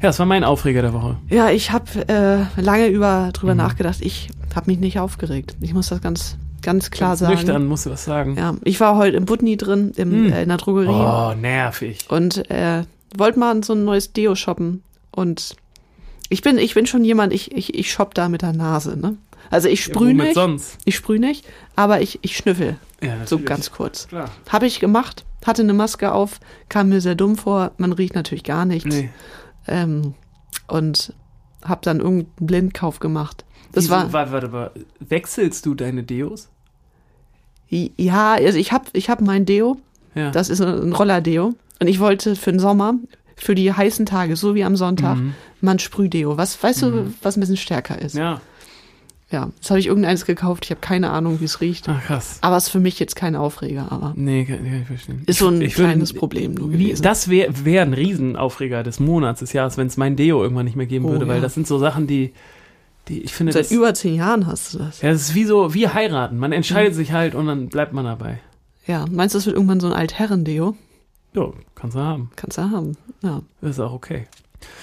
Ja, 0.00 0.08
das 0.08 0.18
war 0.18 0.26
mein 0.26 0.42
Aufreger 0.44 0.82
der 0.82 0.92
Woche. 0.92 1.16
Ja, 1.30 1.50
ich 1.50 1.70
habe 1.72 1.84
äh, 2.08 2.60
lange 2.60 2.86
über 2.88 3.26
Mhm. 3.26 3.32
drüber 3.32 3.54
nachgedacht. 3.54 3.98
Ich 4.00 4.28
habe 4.56 4.70
mich 4.70 4.78
nicht 4.80 4.98
aufgeregt. 4.98 5.56
Ich 5.60 5.74
muss 5.74 5.88
das 5.88 6.00
ganz, 6.00 6.36
ganz 6.62 6.90
klar 6.90 7.10
Ganz 7.10 7.20
sagen. 7.20 7.34
Nüchtern 7.34 7.66
musst 7.66 7.86
du 7.86 7.90
was 7.90 8.04
sagen. 8.04 8.36
Ja, 8.36 8.54
ich 8.64 8.80
war 8.80 8.96
heute 8.96 9.16
im 9.16 9.24
Butni 9.24 9.56
drin, 9.56 9.92
im, 9.96 10.10
Hm. 10.10 10.32
äh, 10.32 10.42
in 10.42 10.48
der 10.48 10.58
Drogerie 10.58 10.88
Oh, 10.88 11.34
nervig. 11.34 12.06
und 12.08 12.50
äh, 12.50 12.84
wollte 13.16 13.38
mal 13.38 13.62
so 13.64 13.72
ein 13.74 13.84
neues 13.84 14.12
Deo 14.12 14.34
shoppen. 14.34 14.82
Und 15.10 15.56
ich 16.28 16.42
bin, 16.42 16.56
ich 16.58 16.74
bin 16.74 16.86
schon 16.86 17.04
jemand, 17.04 17.32
ich, 17.32 17.52
ich, 17.52 17.74
ich 17.74 17.92
shop 17.92 18.14
da 18.14 18.28
mit 18.28 18.42
der 18.42 18.52
Nase, 18.52 18.98
ne? 18.98 19.16
Also 19.50 19.68
ich 19.68 19.86
Ja, 19.86 19.92
sprühe 19.94 20.10
womit 20.12 20.24
nicht, 20.28 20.34
sonst? 20.34 20.78
ich 20.84 20.96
sprühe 20.96 21.18
nicht, 21.20 21.44
aber 21.76 22.00
ich, 22.00 22.20
ich 22.22 22.36
schnüffel, 22.36 22.76
Ja, 23.02 23.26
so 23.26 23.38
ganz 23.38 23.70
kurz. 23.70 24.08
Habe 24.48 24.66
ich 24.66 24.80
gemacht, 24.80 25.26
hatte 25.44 25.60
eine 25.62 25.74
Maske 25.74 26.12
auf, 26.12 26.40
kam 26.70 26.88
mir 26.88 27.00
sehr 27.02 27.16
dumm 27.16 27.36
vor, 27.36 27.72
man 27.76 27.92
riecht 27.92 28.14
natürlich 28.14 28.44
gar 28.44 28.64
nichts. 28.64 28.86
Nee. 28.94 29.10
Ähm, 29.66 30.14
und 30.68 31.12
habe 31.64 31.80
dann 31.84 32.00
irgendeinen 32.00 32.46
Blindkauf 32.46 32.98
gemacht. 33.00 33.44
Das 33.72 33.84
Wieso- 33.84 33.92
war 33.94 34.12
Warte, 34.12 34.32
warte, 34.32 34.52
warte. 34.52 34.80
Wechselst 35.00 35.64
du 35.66 35.74
deine 35.74 36.02
Deos? 36.02 36.48
ja, 37.70 38.34
also 38.34 38.58
ich 38.58 38.70
habe 38.72 38.84
ich 38.92 39.08
hab 39.08 39.20
mein 39.20 39.46
Deo, 39.46 39.78
Ja. 40.14 40.30
das 40.30 40.50
ist 40.50 40.60
ein 40.60 40.92
Roller-Deo 40.92 41.54
und 41.80 41.86
ich 41.86 42.00
wollte 42.00 42.36
für 42.36 42.50
den 42.52 42.60
Sommer, 42.60 42.94
für 43.36 43.54
die 43.54 43.72
heißen 43.72 44.04
Tage, 44.06 44.36
so 44.36 44.54
wie 44.54 44.62
am 44.64 44.76
Sonntag, 44.76 45.16
mal 45.62 45.72
ein 45.72 45.78
Sprühdeo. 45.78 46.36
Was 46.36 46.62
weißt 46.62 46.82
du, 46.82 47.12
was 47.22 47.36
ein 47.36 47.40
bisschen 47.40 47.56
stärker 47.56 48.00
ist? 48.00 48.14
ja. 48.14 48.40
Ja, 49.30 49.48
das 49.62 49.70
habe 49.70 49.80
ich 49.80 49.86
irgendeins 49.86 50.26
gekauft. 50.26 50.66
Ich 50.66 50.70
habe 50.70 50.82
keine 50.82 51.08
Ahnung, 51.08 51.40
wie 51.40 51.46
es 51.46 51.62
riecht. 51.62 51.88
Ach, 51.88 52.04
krass. 52.04 52.36
Aber 52.42 52.58
es 52.58 52.64
ist 52.64 52.68
für 52.68 52.80
mich 52.80 52.98
jetzt 52.98 53.16
kein 53.16 53.34
Aufreger, 53.34 53.90
aber 53.90 54.12
Nee, 54.14 54.44
kann, 54.44 54.58
kann 54.58 54.82
ich 54.82 54.86
verstehen. 54.86 55.22
ist 55.24 55.38
so 55.38 55.48
ein 55.48 55.62
Ich 55.62 55.72
würd- 55.72 55.84
kleines 55.86 56.12
Problem 56.12 56.52
nur 56.52 56.68
gewesen. 56.70 57.02
das 57.02 57.28
wäre 57.30 57.64
wär 57.64 57.80
ein 57.80 57.94
Riesenaufreger 57.94 58.82
des 58.82 59.00
Monats, 59.00 59.40
des 59.40 59.54
Jahres, 59.54 59.78
wenn 59.78 59.86
es 59.86 59.96
mein 59.96 60.16
Deo 60.16 60.42
irgendwann 60.42 60.66
nicht 60.66 60.76
mehr 60.76 60.84
geben 60.84 61.06
Oh, 61.06 61.12
würde, 61.12 61.26
weil 61.28 61.36
ja. 61.36 61.40
das 61.40 61.54
sind 61.54 61.66
so 61.66 61.78
Sachen, 61.78 62.06
die, 62.06 62.34
die 63.08 63.22
ich 63.22 63.32
finde, 63.34 63.52
Seit 63.52 63.64
das, 63.64 63.70
über 63.72 63.94
zehn 63.94 64.14
Jahren 64.14 64.46
hast 64.46 64.74
du 64.74 64.78
das. 64.78 65.02
ja, 65.02 65.10
das 65.10 65.22
ist 65.22 65.34
wie 65.34 65.44
so, 65.44 65.74
wie 65.74 65.88
heiraten. 65.88 66.38
Man 66.38 66.50
Mhm. 66.50 66.56
entscheidet 66.56 66.94
sich 66.94 67.12
halt 67.12 67.34
und 67.34 67.46
dann 67.46 67.68
bleibt 67.68 67.92
man 67.92 68.04
dabei. 68.04 68.38
Ja, 68.86 69.04
meinst 69.10 69.34
du, 69.34 69.38
das 69.38 69.46
wird 69.46 69.56
irgendwann 69.56 69.80
so 69.80 69.86
ein 69.88 69.92
Altherren-Deo? 69.92 70.76
Ja, 71.34 71.52
kannst 71.74 71.96
du 71.96 72.00
haben. 72.00 72.30
Kannst 72.36 72.58
du 72.58 72.62
haben. 72.62 72.96
Ja, 73.22 73.42
Ist 73.62 73.80
auch 73.80 73.92
okay. 73.92 74.26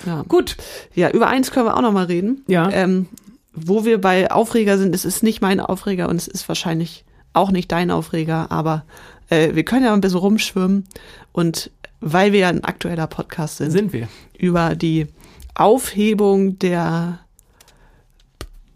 ja. 0.06 0.24
Gut. 0.28 0.58
Ja, 0.96 1.10
über 1.12 1.28
eins 1.28 1.52
können 1.52 1.66
wir 1.68 1.78
auch 1.78 1.82
noch 1.82 1.92
mal 1.94 2.06
reden. 2.06 2.44
Ja. 2.48 2.70
Ähm, 2.72 3.08
wo 3.54 3.84
wir 3.86 4.00
bei 4.00 4.32
Aufreger 4.32 4.78
sind, 4.78 4.96
es 4.96 5.06
ist 5.06 5.22
nicht 5.24 5.42
mein 5.42 5.60
Aufreger 5.60 6.08
und 6.10 6.16
es 6.16 6.28
ist 6.28 6.48
wahrscheinlich 6.48 7.04
auch 7.34 7.52
nicht 7.52 7.72
dein 7.72 7.92
Aufreger, 7.92 8.52
aber 8.52 8.86
äh, 9.30 9.54
wir 9.54 9.64
können 9.64 9.86
ja 9.86 9.94
ein 9.94 10.02
bisschen 10.02 10.20
rumschwimmen 10.20 10.86
und 11.32 11.70
weil 12.00 12.32
wir 12.32 12.40
ja 12.40 12.50
ein 12.50 12.64
aktueller 12.64 13.08
Podcast 13.08 13.58
sind, 13.58 13.72
Sind 13.72 13.92
wir. 13.94 14.08
über 14.38 14.76
die 14.76 15.08
Aufhebung 15.56 16.58
der 16.60 17.20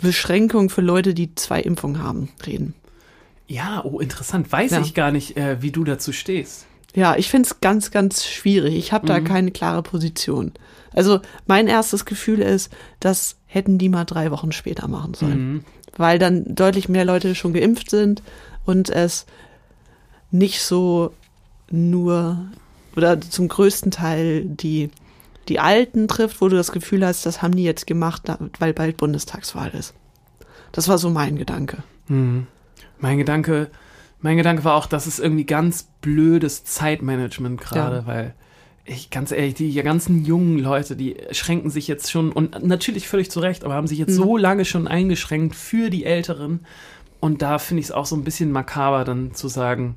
Beschränkung 0.04 0.70
für 0.70 0.82
Leute, 0.82 1.14
die 1.14 1.34
zwei 1.36 1.62
Impfungen 1.62 2.02
haben, 2.02 2.30
reden. 2.46 2.74
Ja, 3.48 3.84
oh, 3.84 4.00
interessant. 4.00 4.52
Weiß 4.52 4.72
Ja. 4.72 4.82
ich 4.82 4.94
gar 4.94 5.12
nicht, 5.12 5.36
äh, 5.38 5.62
wie 5.62 5.72
du 5.72 5.84
dazu 5.84 6.12
stehst. 6.14 6.66
Ja, 6.96 7.16
ich 7.16 7.30
find's 7.30 7.60
ganz, 7.60 7.90
ganz 7.92 8.26
schwierig. 8.26 8.76
Ich 8.76 8.92
habe 8.94 9.08
da 9.08 9.20
keine 9.20 9.50
klare 9.52 9.82
Position. 9.82 10.52
Also 10.94 11.22
mein 11.48 11.68
erstes 11.68 12.06
Gefühl 12.06 12.40
ist, 12.40 12.72
das 13.00 13.36
hätten 13.48 13.80
die 13.80 13.90
mal 13.90 14.06
drei 14.06 14.30
Wochen 14.30 14.52
später 14.52 14.88
machen 14.88 15.16
sollen. 15.16 15.54
Mhm. 15.54 15.64
Weil 15.98 16.20
dann 16.20 16.44
deutlich 16.56 16.90
mehr 16.90 17.06
Leute 17.06 17.34
schon 17.36 17.54
geimpft 17.54 17.90
sind 17.90 18.22
und 18.66 18.90
es 18.92 19.26
nicht 20.30 20.62
so 20.62 21.14
nur 21.70 22.46
oder 22.96 23.20
zum 23.22 23.48
größten 23.48 23.90
Teil 23.92 24.46
die, 24.46 24.92
die 25.50 25.60
Alten 25.60 26.08
trifft, 26.08 26.42
wo 26.42 26.48
du 26.50 26.56
das 26.56 26.72
Gefühl 26.72 27.06
hast, 27.06 27.26
das 27.26 27.42
haben 27.42 27.56
die 27.56 27.64
jetzt 27.64 27.88
gemacht, 27.88 28.24
weil 28.60 28.74
bald 28.74 28.98
Bundestagswahl 28.98 29.70
ist. 29.72 29.94
Das 30.72 30.88
war 30.88 30.98
so 30.98 31.10
mein 31.10 31.36
Gedanke. 31.38 31.84
Mhm. 32.08 32.48
Mein 33.00 33.18
Gedanke, 33.18 33.70
mein 34.22 34.38
Gedanke 34.38 34.64
war 34.64 34.76
auch, 34.76 34.86
das 34.86 35.08
ist 35.08 35.20
irgendwie 35.20 35.46
ganz 35.46 35.88
blödes 36.02 36.64
Zeitmanagement 36.64 37.60
gerade, 37.60 37.98
Ja. 37.98 38.06
weil 38.08 38.34
ich 38.86 39.10
ganz 39.10 39.32
ehrlich, 39.32 39.54
die 39.54 39.74
ganzen 39.82 40.26
jungen 40.26 40.60
Leute, 40.60 40.96
die 40.96 41.16
schränken 41.32 41.70
sich 41.70 41.88
jetzt 41.88 42.12
schon 42.12 42.32
und 42.32 42.66
natürlich 42.66 43.08
völlig 43.08 43.32
zu 43.32 43.40
Recht, 43.40 43.64
aber 43.64 43.74
haben 43.76 43.88
sich 43.88 44.00
Mhm. 44.00 44.06
jetzt 44.08 44.16
so 44.16 44.36
lange 44.38 44.66
schon 44.66 44.88
eingeschränkt 44.88 45.56
für 45.56 45.90
die 45.90 46.06
Älteren. 46.06 46.62
Und 47.22 47.42
da 47.42 47.60
finde 47.60 47.80
ich 47.80 47.88
es 47.88 47.92
auch 47.92 48.06
so 48.06 48.16
ein 48.18 48.24
bisschen 48.26 48.52
makaber, 48.52 49.06
dann 49.06 49.34
zu 49.34 49.48
sagen, 49.48 49.96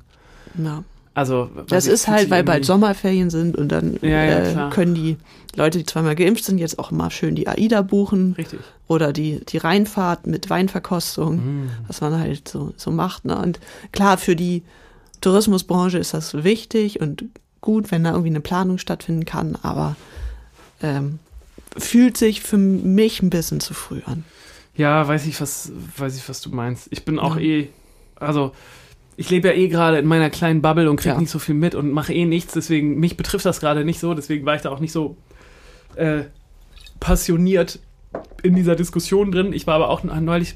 Ja. 0.61 0.83
Also. 1.17 1.49
Das 1.67 1.87
ist 1.87 2.07
halt, 2.07 2.29
weil 2.29 2.43
bald 2.43 2.63
Sommerferien 2.65 3.29
sind 3.29 3.57
und 3.57 3.69
dann 3.69 3.97
Ja, 4.01 4.23
ja, 4.23 4.67
äh, 4.67 4.69
können 4.71 4.93
die 4.95 5.17
Leute, 5.55 5.79
die 5.79 5.85
zweimal 5.85 6.15
geimpft 6.15 6.45
sind, 6.45 6.59
jetzt 6.59 6.77
auch 6.79 6.91
mal 6.91 7.09
schön 7.09 7.33
die 7.35 7.47
AIDA 7.47 7.81
buchen 7.81 8.33
Richtig. 8.37 8.59
oder 8.87 9.11
die, 9.11 9.43
die 9.45 9.57
Rheinfahrt 9.57 10.27
mit 10.27 10.49
Weinverkostung, 10.49 11.35
Mhm. 11.63 11.69
was 11.87 11.99
man 12.01 12.17
halt 12.19 12.47
so, 12.47 12.73
so 12.77 12.91
macht. 12.91 13.25
Ne? 13.25 13.35
Und 13.37 13.59
klar, 13.91 14.17
für 14.17 14.35
die 14.35 14.63
Tourismusbranche 15.21 15.97
ist 15.97 16.13
das 16.13 16.43
wichtig 16.43 17.01
und 17.01 17.25
gut, 17.61 17.89
wenn 17.91 18.03
da 18.03 18.11
irgendwie 18.11 18.29
eine 18.29 18.39
Planung 18.41 18.77
stattfinden 18.77 19.25
kann, 19.25 19.57
aber 19.63 19.95
ähm, 20.83 21.17
fühlt 21.75 22.17
sich 22.17 22.41
für 22.41 22.57
mich 22.57 23.21
ein 23.23 23.29
bisschen 23.31 23.59
zu 23.59 23.73
früh 23.73 24.01
an. 24.05 24.23
Ja, 24.75 25.07
weiß 25.07 25.25
ich, 25.25 25.41
was, 25.41 25.71
weiß 25.97 26.15
ich, 26.17 26.29
was 26.29 26.39
du 26.41 26.51
meinst. 26.51 26.87
Ich 26.91 27.03
bin 27.03 27.17
auch 27.17 27.35
Ja. 27.37 27.41
eh, 27.41 27.69
also 28.19 28.51
ich 29.17 29.29
lebe 29.29 29.47
ja 29.49 29.53
eh 29.55 29.67
gerade 29.67 29.97
in 29.97 30.05
meiner 30.05 30.29
kleinen 30.29 30.61
Bubble 30.61 30.89
und 30.89 30.95
krieg 30.97 31.11
Ja. 31.13 31.19
nicht 31.19 31.31
so 31.31 31.39
viel 31.39 31.55
mit 31.55 31.75
und 31.75 31.91
mache 31.91 32.13
eh 32.13 32.25
nichts, 32.25 32.53
deswegen, 32.53 32.99
mich 32.99 33.17
betrifft 33.17 33.45
das 33.45 33.59
gerade 33.59 33.83
nicht 33.83 33.99
so, 33.99 34.13
deswegen 34.13 34.45
war 34.45 34.55
ich 34.55 34.61
da 34.61 34.69
auch 34.69 34.79
nicht 34.79 34.91
so 34.93 35.17
äh, 35.95 36.23
passioniert 36.99 37.79
in 38.43 38.55
dieser 38.55 38.75
Diskussion 38.75 39.31
drin. 39.31 39.53
Ich 39.53 39.67
war 39.67 39.75
aber 39.75 39.89
auch 39.89 40.03
neulich 40.03 40.55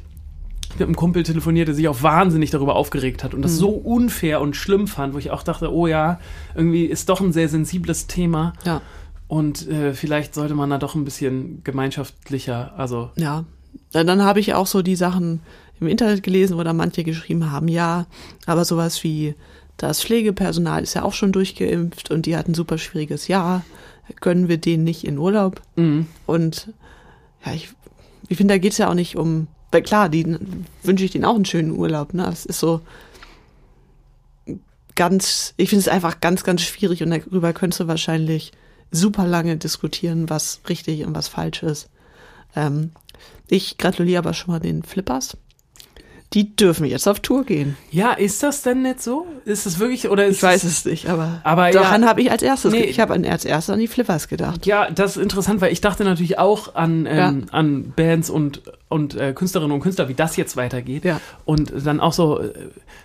mit 0.77 0.83
einem 0.83 0.95
Kumpel 0.95 1.23
telefoniert, 1.23 1.67
der 1.67 1.75
sich 1.75 1.87
auch 1.89 2.01
wahnsinnig 2.01 2.49
darüber 2.51 2.75
aufgeregt 2.75 3.23
hat 3.23 3.33
und 3.33 3.41
das 3.41 3.53
Mhm. 3.53 3.57
so 3.57 3.69
unfair 3.69 4.39
und 4.41 4.55
schlimm 4.55 4.87
fand, 4.87 5.13
wo 5.13 5.17
ich 5.17 5.31
auch 5.31 5.43
dachte, 5.43 5.73
oh 5.73 5.85
ja, 5.87 6.19
irgendwie 6.55 6.85
ist 6.85 7.09
doch 7.09 7.19
ein 7.21 7.33
sehr 7.33 7.49
sensibles 7.49 8.07
Thema 8.07 8.53
Ja, 8.65 8.81
und 9.27 9.67
äh, 9.67 9.93
vielleicht 9.93 10.33
sollte 10.33 10.55
man 10.55 10.69
da 10.69 10.77
doch 10.77 10.95
ein 10.95 11.03
bisschen 11.03 11.61
gemeinschaftlicher, 11.63 12.73
also 12.77 13.09
ja. 13.15 13.43
Dann 13.93 14.21
habe 14.23 14.39
ich 14.39 14.53
auch 14.53 14.67
so 14.67 14.81
die 14.81 14.95
Sachen 14.95 15.41
im 15.81 15.87
Internet 15.87 16.23
gelesen, 16.23 16.57
wo 16.57 16.63
da 16.63 16.73
manche 16.73 17.03
geschrieben 17.03 17.51
haben, 17.51 17.67
ja, 17.67 18.05
aber 18.45 18.63
sowas 18.65 19.03
wie 19.03 19.35
das 19.77 20.03
Pflegepersonal 20.03 20.83
ist 20.83 20.93
ja 20.93 21.03
auch 21.03 21.13
schon 21.13 21.31
durchgeimpft 21.31 22.11
und 22.11 22.27
die 22.27 22.37
hatten 22.37 22.51
ein 22.51 22.55
super 22.55 22.77
schwieriges 22.77 23.27
Jahr. 23.27 23.65
Gönnen 24.19 24.47
wir 24.47 24.57
denen 24.57 24.83
nicht 24.83 25.03
in 25.03 25.17
Urlaub? 25.17 25.61
mhm. 25.75 26.07
Und 26.25 26.71
ja, 27.45 27.53
ich, 27.53 27.69
ich 28.27 28.37
finde, 28.37 28.53
da 28.53 28.57
geht's 28.59 28.77
ja 28.77 28.89
auch 28.89 28.93
nicht 28.93 29.15
um, 29.15 29.47
weil 29.71 29.81
klar, 29.81 30.09
die 30.09 30.37
wünsche 30.83 31.03
ich 31.03 31.11
denen 31.11 31.25
auch 31.25 31.35
einen 31.35 31.45
schönen 31.45 31.71
Urlaub, 31.71 32.13
ne? 32.13 32.27
Es 32.27 32.45
ist 32.45 32.59
so 32.59 32.81
ganz, 34.95 35.53
ich 35.57 35.69
finde 35.69 35.81
es 35.81 35.87
einfach 35.87 36.19
ganz, 36.19 36.43
ganz 36.43 36.61
schwierig 36.61 37.01
und 37.01 37.09
darüber 37.09 37.53
könntest 37.53 37.79
du 37.79 37.87
wahrscheinlich 37.87 38.51
super 38.91 39.25
lange 39.25 39.57
diskutieren, 39.57 40.29
was 40.29 40.61
richtig 40.69 41.05
und 41.05 41.15
was 41.15 41.27
falsch 41.27 41.63
ist. 41.63 41.89
Ähm, 42.55 42.91
ich 43.47 43.77
gratuliere 43.77 44.19
aber 44.19 44.33
schon 44.33 44.53
mal 44.53 44.59
den 44.59 44.83
Flippers. 44.83 45.37
Die 46.33 46.55
dürfen 46.55 46.85
jetzt 46.85 47.09
auf 47.09 47.19
Tour 47.19 47.43
gehen. 47.43 47.75
Ja, 47.91 48.13
ist 48.13 48.41
das 48.41 48.61
denn 48.61 48.83
nicht 48.83 49.01
so? 49.01 49.27
Ist 49.43 49.65
es 49.65 49.79
wirklich 49.79 50.07
oder 50.07 50.25
ist 50.25 50.37
Ich 50.37 50.43
weiß 50.43 50.63
es 50.63 50.85
nicht, 50.85 51.09
aber, 51.09 51.41
Aber 51.43 51.67
ja- 51.73 51.81
daran 51.81 52.05
habe 52.05 52.21
ich 52.21 52.31
als 52.31 52.41
erstes, 52.41 52.71
Nee. 52.71 52.83
ich 52.83 53.01
habe 53.01 53.13
als 53.13 53.43
erstes 53.43 53.73
an 53.73 53.79
die 53.79 53.87
Flippers 53.89 54.29
gedacht. 54.29 54.65
Ja, 54.65 54.89
das 54.89 55.17
ist 55.17 55.23
interessant, 55.23 55.59
weil 55.59 55.73
ich 55.73 55.81
dachte 55.81 56.05
natürlich 56.05 56.39
auch 56.39 56.73
an, 56.75 57.05
ähm, 57.05 57.17
Ja. 57.17 57.53
an 57.53 57.91
Bands 57.97 58.29
und, 58.29 58.61
und 58.87 59.15
äh, 59.15 59.33
Künstlerinnen 59.33 59.73
und 59.73 59.81
Künstler, 59.81 60.07
wie 60.07 60.13
das 60.13 60.37
jetzt 60.37 60.55
weitergeht. 60.55 61.03
Ja. 61.03 61.19
Und 61.43 61.73
dann 61.85 61.99
auch 61.99 62.13
so 62.13 62.39
äh, 62.39 62.53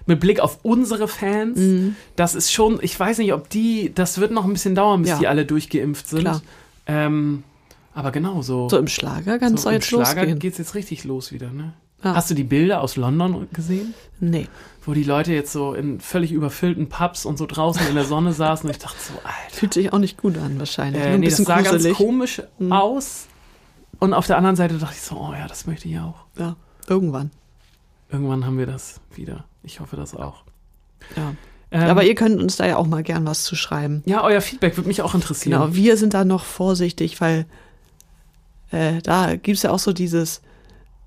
mit 0.07 0.21
Blick 0.21 0.39
auf 0.39 0.61
unsere 0.63 1.09
Fans, 1.09 1.59
Mhm. 1.59 1.97
das 2.15 2.37
ist 2.37 2.53
schon, 2.53 2.79
ich 2.81 2.99
weiß 2.99 3.19
nicht, 3.19 3.33
ob 3.33 3.51
die, 3.51 3.91
das 3.93 4.19
wird 4.21 4.31
noch 4.31 4.45
ein 4.45 4.53
bisschen 4.53 4.77
dauern, 4.77 5.03
bis 5.03 5.11
Ja. 5.11 5.19
die 5.19 5.27
alle 5.27 5.45
durchgeimpft 5.45 6.09
sind. 6.09 6.21
Klar. 6.21 6.43
Ähm, 6.87 7.43
aber 7.93 8.13
genau 8.13 8.43
so. 8.43 8.69
So 8.69 8.79
im 8.79 8.87
Schlager 8.87 9.41
es 9.57 9.63
so 9.63 9.65
doch 9.65 9.73
im 9.73 9.73
jetzt 9.79 9.87
Schlager 9.89 10.21
losgehen. 10.21 10.39
geht's 10.39 10.59
jetzt 10.59 10.77
richtig 10.77 11.03
los 11.03 11.33
wieder, 11.33 11.51
ne? 11.51 11.73
Ja. 12.05 12.15
Hast 12.15 12.31
du 12.31 12.35
die 12.35 12.45
Bilder 12.45 12.83
aus 12.83 12.97
London 12.97 13.49
gesehen? 13.53 13.95
Nee. 14.21 14.49
Wo 14.85 14.93
die 14.95 15.03
Leute 15.03 15.33
jetzt 15.33 15.51
so 15.53 15.75
in 15.75 15.99
völlig 16.01 16.31
überfüllten 16.31 16.89
Pubs 16.89 17.25
und 17.25 17.39
so 17.39 17.47
draußen 17.47 17.87
in 17.89 17.95
der 17.95 18.05
Sonne 18.05 18.33
saßen 18.33 18.69
und 18.69 18.77
ich 18.77 18.81
dachte 18.83 18.97
so, 19.01 19.15
Alter. 19.25 19.57
Fühlt 19.57 19.75
sich 19.75 19.93
auch 19.93 19.99
nicht 19.99 20.17
gut 20.19 20.37
an, 20.39 20.59
wahrscheinlich. 20.59 21.03
Nur 21.03 21.11
Äh, 21.11 21.15
ein 21.15 21.21
nee, 21.21 21.27
das 21.27 21.33
bisschen 21.39 21.47
sah 21.47 21.57
ganz 21.57 21.71
gruselig. 21.71 21.97
komisch 21.97 22.43
Mhm. 22.59 22.73
aus. 22.73 23.27
Und 23.99 24.13
auf 24.15 24.27
der 24.27 24.37
anderen 24.37 24.57
Seite 24.57 24.77
dachte 24.79 24.95
ich 24.95 25.03
so, 25.03 25.17
oh 25.17 25.33
ja, 25.33 25.49
das 25.49 25.67
möchte 25.67 25.89
ich 25.89 25.99
auch. 25.99 26.27
Ja, 26.39 26.55
irgendwann. 26.87 27.31
Irgendwann 28.11 28.45
haben 28.45 28.59
wir 28.59 28.67
das 28.67 29.01
wieder. 29.15 29.45
Ich 29.65 29.81
hoffe 29.81 29.97
das 29.97 30.15
auch. 30.15 30.45
Ja. 31.17 31.33
Ähm, 31.73 31.91
Aber 31.91 32.05
ihr 32.05 32.15
könnt 32.15 32.41
uns 32.41 32.57
da 32.57 32.67
ja 32.67 32.77
auch 32.77 32.87
mal 32.87 33.03
gern 33.03 33.27
was 33.27 33.43
zu 33.43 33.57
schreiben. 33.57 34.03
ja, 34.07 34.23
euer 34.23 34.41
Feedback 34.43 34.77
würde 34.77 34.87
mich 34.87 35.03
auch 35.03 35.15
interessieren. 35.15 35.59
Genau, 35.61 35.75
wir 35.75 35.97
sind 35.97 36.15
da 36.15 36.25
noch 36.25 36.45
vorsichtig, 36.45 37.21
weil 37.21 37.47
äh, 38.71 39.01
da 39.03 39.35
gibt's 39.35 39.63
ja 39.63 39.71
auch 39.71 39.79
so 39.81 39.93
dieses, 39.93 40.43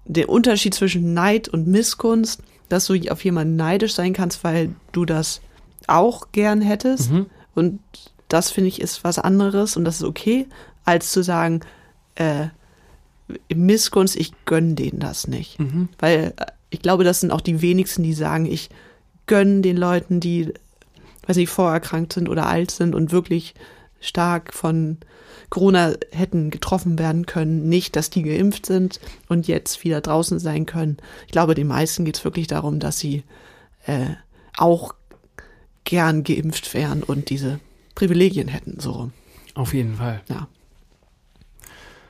den 0.09 0.25
Unterschied 0.25 0.73
zwischen 0.73 1.13
Neid 1.13 1.47
und 1.47 1.67
Missgunst, 1.67 2.41
dass 2.67 2.87
du 2.87 2.95
auf 3.11 3.23
jemanden 3.23 3.55
neidisch 3.55 3.93
sein 3.93 4.13
kannst, 4.13 4.43
weil 4.43 4.73
du 4.91 5.05
das 5.05 5.41
auch 5.87 6.31
gern 6.31 6.61
hättest. 6.61 7.11
Mhm. 7.11 7.27
Und 7.53 7.79
das 8.27 8.51
finde 8.51 8.69
ich 8.69 8.81
ist 8.81 9.03
was 9.03 9.19
anderes 9.19 9.77
und 9.77 9.85
das 9.85 9.97
ist 9.97 10.03
okay, 10.03 10.47
als 10.83 11.11
zu 11.11 11.23
sagen, 11.23 11.61
äh, 12.15 12.47
Missgunst, 13.53 14.15
ich 14.15 14.33
gönn 14.45 14.75
denen 14.75 14.99
das 14.99 15.27
nicht. 15.27 15.59
Mhm. 15.59 15.89
Weil 15.99 16.33
äh, 16.37 16.45
ich 16.71 16.81
glaube, 16.81 17.03
das 17.03 17.21
sind 17.21 17.31
auch 17.31 17.41
die 17.41 17.61
wenigsten, 17.61 18.01
die 18.01 18.13
sagen, 18.13 18.45
ich 18.45 18.69
gönn 19.27 19.61
den 19.61 19.77
Leuten, 19.77 20.19
die, 20.19 20.53
weiß 21.27 21.37
nicht, 21.37 21.49
vorerkrankt 21.49 22.13
sind 22.13 22.29
oder 22.29 22.47
alt 22.47 22.71
sind 22.71 22.95
und 22.95 23.11
wirklich 23.11 23.53
stark 23.99 24.53
von 24.53 24.97
Corona 25.49 25.93
hätten 26.11 26.49
getroffen 26.49 26.99
werden 26.99 27.25
können, 27.25 27.67
nicht, 27.69 27.95
dass 27.95 28.09
die 28.09 28.23
geimpft 28.23 28.65
sind 28.65 28.99
und 29.27 29.47
jetzt 29.47 29.83
wieder 29.83 30.01
draußen 30.01 30.39
sein 30.39 30.65
können. 30.65 30.97
Ich 31.25 31.31
glaube, 31.31 31.55
den 31.55 31.67
meisten 31.67 32.05
geht 32.05 32.17
es 32.17 32.23
wirklich 32.23 32.47
darum, 32.47 32.79
dass 32.79 32.99
sie 32.99 33.23
äh, 33.85 34.07
auch 34.57 34.93
gern 35.83 36.23
geimpft 36.23 36.73
wären 36.73 37.03
und 37.03 37.29
diese 37.29 37.59
Privilegien 37.95 38.47
hätten, 38.47 38.79
so 38.79 38.91
rum. 38.91 39.13
Auf 39.55 39.73
jeden 39.73 39.95
Fall. 39.95 40.21
Ja. 40.29 40.47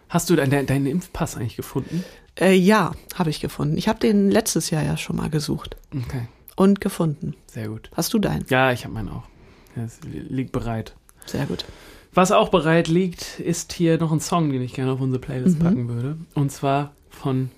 Hast 0.09 0.29
du 0.29 0.35
deinen 0.35 0.65
deinen 0.65 0.85
Impfpass 0.87 1.35
eigentlich 1.37 1.55
gefunden? 1.55 2.03
Äh, 2.39 2.53
ja, 2.55 2.93
habe 3.15 3.29
ich 3.29 3.39
gefunden. 3.41 3.77
Ich 3.77 3.87
habe 3.87 3.99
den 3.99 4.31
letztes 4.31 4.69
Jahr 4.69 4.83
ja 4.83 4.97
schon 4.97 5.15
mal 5.15 5.29
gesucht 5.29 5.77
Okay, 5.95 6.27
und 6.55 6.81
gefunden. 6.81 7.35
sehr 7.47 7.67
gut. 7.67 7.89
Hast 7.93 8.13
du 8.13 8.19
deinen? 8.19 8.45
Ja, 8.49 8.71
ich 8.71 8.85
habe 8.85 8.93
meinen 8.93 9.09
auch. 9.09 9.23
Es 9.75 9.99
liegt 10.03 10.51
bereit. 10.51 10.95
Sehr 11.25 11.45
gut. 11.45 11.63
Was 12.13 12.31
auch 12.31 12.49
bereit 12.49 12.87
liegt, 12.87 13.39
ist 13.39 13.71
hier 13.73 13.97
noch 13.99 14.11
ein 14.11 14.19
Song, 14.19 14.51
den 14.51 14.61
ich 14.61 14.73
gerne 14.73 14.91
auf 14.91 14.99
unsere 15.01 15.21
Playlist 15.21 15.59
Mhm. 15.59 15.63
packen 15.63 15.87
würde. 15.89 16.17
Und 16.33 16.51
zwar 16.51 16.91
von 17.09 17.51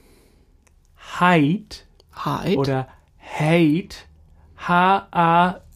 Hyde 1.19 1.75
Hyde. 2.23 2.57
oder 2.57 2.87
Hate. 3.17 3.95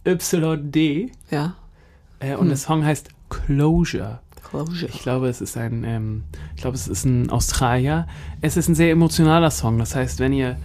H-A-Y-D. 0.06 1.12
ja. 1.32 1.56
Äh, 2.20 2.34
und 2.36 2.42
Hm. 2.44 2.48
der 2.50 2.58
Song 2.58 2.86
heißt 2.86 3.10
Closure. 3.30 4.20
Closure. 4.50 4.90
Ich 4.94 5.00
glaube, 5.02 5.28
es 5.28 5.42
ist 5.42 5.58
ein, 5.58 5.84
ähm, 5.84 6.24
ich 6.56 6.62
glaube, 6.62 6.76
es 6.76 6.88
ist 6.88 7.04
ein 7.06 7.30
Australier. 7.30 8.08
Es 8.42 8.56
ist 8.58 8.68
ein 8.70 8.76
sehr 8.76 8.92
emotionaler 8.92 9.52
Song. 9.52 9.78
Das 9.80 9.96
heißt, 9.96 10.20
wenn 10.20 10.32
ihr 10.34 10.58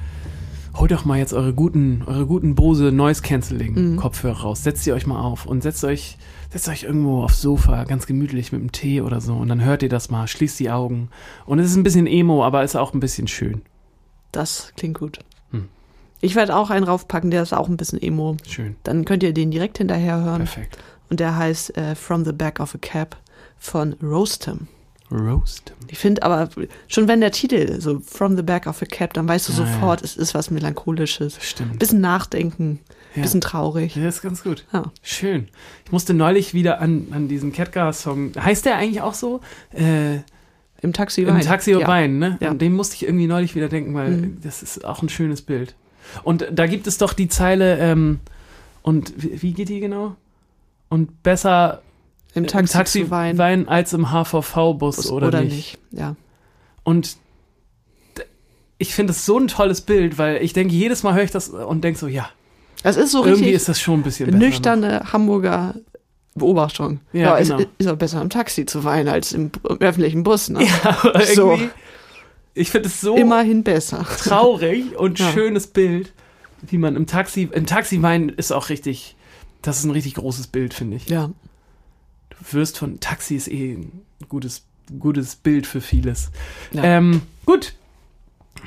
holt 0.77 0.93
doch 0.93 1.05
mal 1.05 1.19
jetzt 1.19 1.33
eure 1.33 1.53
guten, 1.55 2.03
eure 2.07 2.27
guten 2.27 2.55
Bose 2.55 2.93
Noise 2.93 3.23
Cancelling 3.23 3.93
Mhm. 3.93 3.97
Kopfhörer 3.97 4.43
raus, 4.43 4.63
setzt 4.63 4.85
sie 4.85 4.93
euch 4.93 5.07
mal 5.07 5.21
auf 5.21 5.45
und 5.47 5.63
setzt 5.63 5.83
euch, 5.85 6.17
setzt 6.51 6.69
euch 6.69 6.83
irgendwo 6.83 7.23
aufs 7.23 7.41
Sofa, 7.41 7.85
ganz 7.85 8.07
gemütlich 8.07 8.53
mit 8.53 8.61
einem 8.61 8.73
Tee 8.73 9.01
oder 9.01 9.21
so 9.21 9.35
und 9.35 9.49
dann 9.49 9.65
hört 9.65 9.83
ihr 9.83 9.89
das 9.89 10.11
mal, 10.11 10.27
schließt 10.27 10.59
die 10.61 10.71
Augen 10.71 11.09
und 11.47 11.59
es 11.59 11.71
ist 11.71 11.77
ein 11.77 11.83
bisschen 11.83 12.07
emo, 12.07 12.45
aber 12.45 12.65
ist 12.65 12.77
auch 12.77 12.93
ein 12.93 13.01
bisschen 13.01 13.29
schön. 13.29 13.63
Das 14.33 14.73
klingt 14.77 14.99
gut. 14.99 15.21
Hm. 15.51 15.69
Ich 16.21 16.35
werde 16.35 16.55
auch 16.55 16.71
einen 16.71 16.85
raufpacken, 16.85 17.31
der 17.31 17.43
ist 17.43 17.53
auch 17.53 17.69
ein 17.69 17.77
bisschen 17.77 18.03
emo. 18.03 18.37
Schön. 18.47 18.77
Dann 18.83 19.05
könnt 19.05 19.23
ihr 19.23 19.33
den 19.33 19.51
direkt 19.51 19.79
hinterher 19.79 20.21
hören. 20.21 20.45
Perfekt. 20.45 20.79
Und 21.09 21.21
der 21.21 21.37
heißt 21.37 21.77
äh, 21.77 21.95
From 21.95 22.25
the 22.25 22.33
Back 22.33 22.61
of 22.61 22.75
a 22.75 22.79
Cab 22.79 23.17
von 23.59 23.95
Roastem. 24.03 24.69
Roast. 25.11 25.73
Ich 25.89 25.99
finde 25.99 26.23
aber, 26.23 26.49
schon 26.87 27.09
wenn 27.09 27.21
der 27.21 27.33
Titel 27.33 27.81
so 27.81 28.01
From 28.01 28.37
the 28.37 28.43
Back 28.43 28.67
of 28.67 28.81
a 28.81 28.87
Cab, 28.87 29.13
dann 29.15 29.27
weißt 29.27 29.49
du 29.49 29.53
Ja, 29.53 29.59
sofort, 29.59 30.03
es 30.03 30.17
ist 30.17 30.35
was 30.35 30.51
Melancholisches. 30.51 31.37
Stimmt. 31.41 31.79
Bisschen 31.79 32.01
nachdenken, 32.01 32.79
Ja. 33.17 33.23
bisschen 33.23 33.41
traurig. 33.41 33.97
Ja, 33.97 34.05
das 34.05 34.17
ist 34.17 34.23
ganz 34.23 34.43
gut. 34.45 34.65
Ja. 34.73 34.85
Schön. 35.03 35.49
Ich 35.85 35.93
musste 35.93 36.15
neulich 36.15 36.55
wieder 36.55 36.81
an, 36.81 37.09
an 37.11 37.27
diesen 37.29 37.53
Catgar-Song. 37.53 38.33
Heißt 38.39 38.65
der 38.67 38.77
eigentlich 38.77 39.01
auch 39.03 39.15
so? 39.15 39.41
Äh, 39.73 40.19
Im 40.83 40.93
Taxi 40.93 41.23
Im 41.23 41.29
Wein. 41.29 41.41
Taxi 41.41 41.73
ja. 41.73 41.87
Wein, 41.87 42.19
ne? 42.19 42.39
Ja. 42.41 42.51
An 42.51 42.59
dem 42.59 42.75
musste 42.75 42.95
ich 42.95 43.03
irgendwie 43.05 43.27
neulich 43.27 43.55
wieder 43.55 43.69
denken, 43.69 43.95
weil 43.95 44.11
Mhm. 44.11 44.41
das 44.43 44.63
ist 44.63 44.85
auch 44.85 45.03
ein 45.03 45.09
schönes 45.09 45.43
Bild. 45.43 45.75
Und 46.23 46.47
da 46.53 46.67
gibt 46.67 46.87
es 46.87 46.99
doch 46.99 47.13
die 47.13 47.29
Zeile, 47.29 47.79
ähm, 47.79 48.21
und 48.83 49.13
wie, 49.17 49.43
wie 49.43 49.53
geht 49.53 49.69
die 49.69 49.81
genau? 49.81 50.17
Und 50.89 51.23
besser 51.23 51.83
Im 52.35 52.45
im 52.45 52.49
Taxi, 52.49 52.73
Taxi 52.73 53.05
zu 53.05 53.11
weinen. 53.11 53.39
weinen 53.39 53.69
als 53.69 53.93
im 53.93 54.11
HVV-Bus 54.11 54.97
Bus 54.97 55.11
oder, 55.11 55.41
nicht. 55.43 55.79
Ja. 55.91 56.17
Und 56.85 57.17
ich 58.79 58.95
finde 58.95 59.13
es 59.13 59.27
so 59.27 59.39
ein 59.39 59.49
tolles 59.49 59.83
Bild, 59.83 60.17
weil 60.17 60.43
ich 60.43 60.53
denke, 60.53 60.75
jedes 60.75 61.03
Mal 61.03 61.15
höre 61.15 61.25
ich 61.25 61.31
das 61.31 61.49
und 61.51 61.83
denke 61.85 61.99
so, 61.99 62.07
ja, 62.07 62.29
Das 62.83 62.97
ist 62.97 63.13
so 63.13 63.19
irgendwie 63.25 63.45
richtig 63.45 63.55
ist 63.57 63.69
das 63.69 63.81
schon 63.81 64.01
ein 64.01 64.03
bisschen 64.03 64.27
besser. 64.27 64.39
noch. 64.39 64.47
nüchterne 64.47 65.13
Hamburger 65.13 65.75
Beobachtung. 66.35 67.01
Ja, 67.13 67.37
es 67.39 67.49
genau. 67.49 67.63
ist 67.79 67.89
auch 67.89 67.97
besser 67.97 68.23
im 68.23 68.31
Taxi 68.31 68.65
zu 68.65 68.85
weinen 68.85 69.09
als 69.09 69.33
im, 69.33 69.51
im 69.69 69.79
öffentlichen 69.79 70.23
Bus. 70.23 70.49
Ne? 70.49 70.61
Ja, 70.85 71.21
So. 71.35 71.51
irgendwie, 71.53 71.71
ich 72.55 72.71
finde 72.71 72.89
es 72.89 73.01
so 73.01 73.17
Immerhin 73.17 73.63
besser. 73.65 74.05
traurig 74.19 74.97
und 74.99 75.19
Ja. 75.19 75.31
schönes 75.33 75.67
Bild, 75.67 76.13
wie 76.63 76.79
man 76.79 76.97
im 76.97 77.07
Taxi, 77.07 77.49
im 77.53 77.67
Taxi 77.67 78.01
weinen 78.03 78.29
ist 78.31 78.53
auch 78.53 78.69
richtig, 78.71 79.17
das 79.63 79.79
ist 79.79 79.85
ein 79.85 79.91
richtig 79.91 80.15
großes 80.15 80.47
Bild, 80.47 80.73
finde 80.73 80.97
ich. 80.97 81.09
Ja. 81.09 81.31
Du 82.31 82.37
wirst 82.53 82.79
von 82.79 83.01
Taxi 83.01 83.35
ist 83.37 83.49
eh 83.49 83.73
ein 83.75 84.03
gutes, 84.29 84.63
gutes 84.99 85.37
Bild 85.37 85.67
für 85.67 85.81
vieles. 85.81 86.31
Ja. 86.73 86.85
Ähm, 86.85 87.23
gut. 87.45 87.75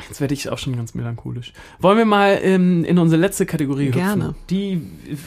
Jetzt 0.08 0.22
werde 0.22 0.34
ich 0.34 0.50
auch 0.50 0.58
schon 0.58 0.76
ganz 0.76 0.94
melancholisch. 0.94 1.54
Wollen 1.80 1.98
wir 1.98 2.06
mal 2.06 2.39
ähm, 2.41 2.84
in 2.84 2.98
unsere 3.00 3.22
letzte 3.22 3.46
Kategorie 3.46 3.88
hüpfen? 3.88 4.02
Gerne. 4.02 4.36
Die, 4.50 4.82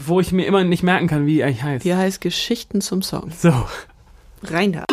wo 0.07 0.21
ich 0.21 0.33
mir 0.33 0.47
immer 0.47 0.65
nicht 0.65 0.83
merken 0.83 1.07
kann, 1.07 1.27
wie 1.27 1.35
die 1.35 1.45
eigentlich 1.45 1.63
heißt. 1.63 1.85
Die 1.85 1.95
heißt 1.95 2.21
Geschichten 2.21 2.81
zum 2.81 3.03
Song. 3.03 3.31
So. 3.37 3.53
Rein 4.43 4.73
da. 4.73 4.85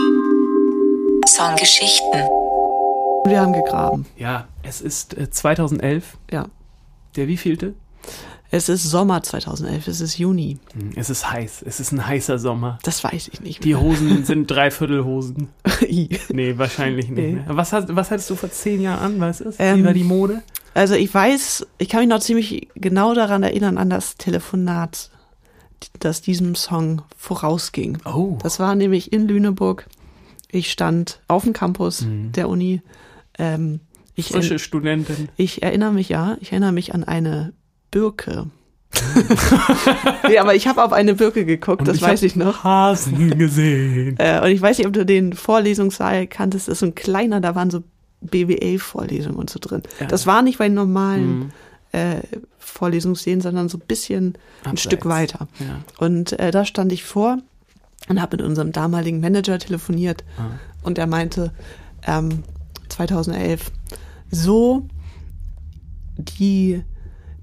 Songgeschichten. 1.27 2.21
Wir 3.25 3.39
haben 3.39 3.53
gegraben. 3.53 4.05
Ja, 4.17 4.47
es 4.63 4.81
ist 4.81 5.17
äh, 5.17 5.29
2011. 5.29 6.17
Ja. 6.31 6.47
Der 7.15 7.27
wievielte? 7.27 7.73
Es 8.55 8.69
ist 8.69 8.83
Sommer 8.83 9.23
2011, 9.23 9.87
es 9.87 9.99
ist 9.99 10.19
Juni. 10.19 10.59
Hm, 10.73 10.91
Es 10.95 11.09
ist 11.09 11.31
heiß. 11.31 11.63
Es 11.65 11.79
ist 11.79 11.91
ein 11.91 12.05
heißer 12.05 12.37
Sommer. 12.37 12.77
Das 12.83 13.03
weiß 13.03 13.29
ich 13.33 13.41
nicht. 13.41 13.63
Die 13.63 13.75
Hosen 13.75 14.25
sind 14.25 14.45
Dreiviertelhosen. 14.49 15.49
Nee, 16.29 16.57
wahrscheinlich 16.57 17.09
nicht. 17.09 17.17
Nee. 17.17 17.31
mehr. 17.33 17.45
Was, 17.47 17.73
hast, 17.73 17.95
was 17.95 18.11
hattest 18.11 18.29
du 18.29 18.35
vor 18.35 18.51
zehn 18.51 18.79
Jahren 18.81 19.15
an? 19.15 19.19
Was 19.19 19.41
ist? 19.41 19.55
Ähm, 19.59 19.79
Wie 19.79 19.85
war 19.85 19.93
die 19.93 20.03
Mode? 20.03 20.43
Also 20.75 20.93
ich 20.93 21.11
weiß, 21.13 21.65
ich 21.79 21.89
kann 21.89 22.01
mich 22.01 22.09
noch 22.09 22.19
ziemlich 22.19 22.67
genau 22.75 23.13
daran 23.15 23.41
erinnern, 23.43 23.77
an 23.79 23.89
das 23.89 24.15
Telefonat, 24.17 25.09
das 25.99 26.21
diesem 26.21 26.53
Song 26.55 27.01
vorausging. 27.17 27.97
Oh. 28.05 28.37
Das 28.43 28.59
war 28.59 28.75
nämlich 28.75 29.11
in 29.13 29.27
Lüneburg. 29.27 29.87
Ich 30.51 30.71
stand 30.71 31.21
auf 31.27 31.43
dem 31.43 31.53
Campus 31.53 32.01
Mhm. 32.01 32.31
der 32.33 32.49
Uni. 32.49 32.81
Ähm, 33.39 33.79
ich, 34.15 34.27
Frische 34.27 34.59
Studentin. 34.59 35.29
ich 35.37 35.63
erinnere 35.63 35.91
mich, 35.91 36.09
ja, 36.09 36.37
ich 36.39 36.51
erinnere 36.51 36.71
mich 36.71 36.93
an 36.93 37.03
eine 37.03 37.51
Birke. 37.93 38.47
nee, 40.27 40.37
aber 40.37 40.55
ich 40.55 40.67
habe 40.67 40.83
auf 40.83 40.93
eine 40.93 41.13
Birke 41.15 41.45
geguckt, 41.45 41.87
das 41.87 41.97
ich 41.97 42.01
weiß 42.01 42.21
ich 42.23 42.35
noch. 42.35 42.63
Hasen 42.63 43.37
gesehen. 43.37 44.15
Äh, 44.19 44.41
und 44.41 44.47
ich 44.49 44.61
weiß 44.61 44.77
nicht, 44.77 44.87
ob 44.87 44.93
du 44.93 45.05
den 45.05 45.33
Vorlesungssaal 45.33 46.27
kanntest. 46.27 46.67
Das 46.67 46.73
ist 46.73 46.79
so 46.79 46.85
ein 46.87 46.95
kleiner, 46.95 47.39
da 47.41 47.55
waren 47.55 47.69
so 47.71 47.83
BWL-Vorlesungen 48.21 49.35
und 49.37 49.49
so 49.49 49.59
drin. 49.59 49.83
Ja. 49.99 50.05
Das 50.07 50.25
war 50.27 50.41
nicht 50.41 50.57
bei 50.59 50.65
den 50.67 50.75
normalen 50.75 51.39
Mhm. 51.39 51.51
äh, 51.91 52.15
Vorlesungssälen, 52.57 53.41
sondern 53.41 53.69
so 53.69 53.77
ein 53.77 53.83
bisschen 53.87 54.29
ein 54.63 54.71
Abseits. 54.71 54.81
Stück 54.81 55.05
weiter. 55.05 55.47
Ja. 55.59 55.79
Und 56.05 56.39
äh, 56.39 56.51
da 56.51 56.65
stand 56.65 56.91
ich 56.91 57.03
vor 57.03 57.37
und 58.09 58.21
habe 58.21 58.37
mit 58.37 58.45
unserem 58.45 58.71
damaligen 58.71 59.19
Manager 59.19 59.59
telefoniert 59.59 60.23
Ah. 60.37 60.51
und 60.83 60.97
er 60.97 61.07
meinte, 61.07 61.51
ähm, 62.07 62.43
2011, 62.89 63.71
so 64.31 64.87
die 66.17 66.83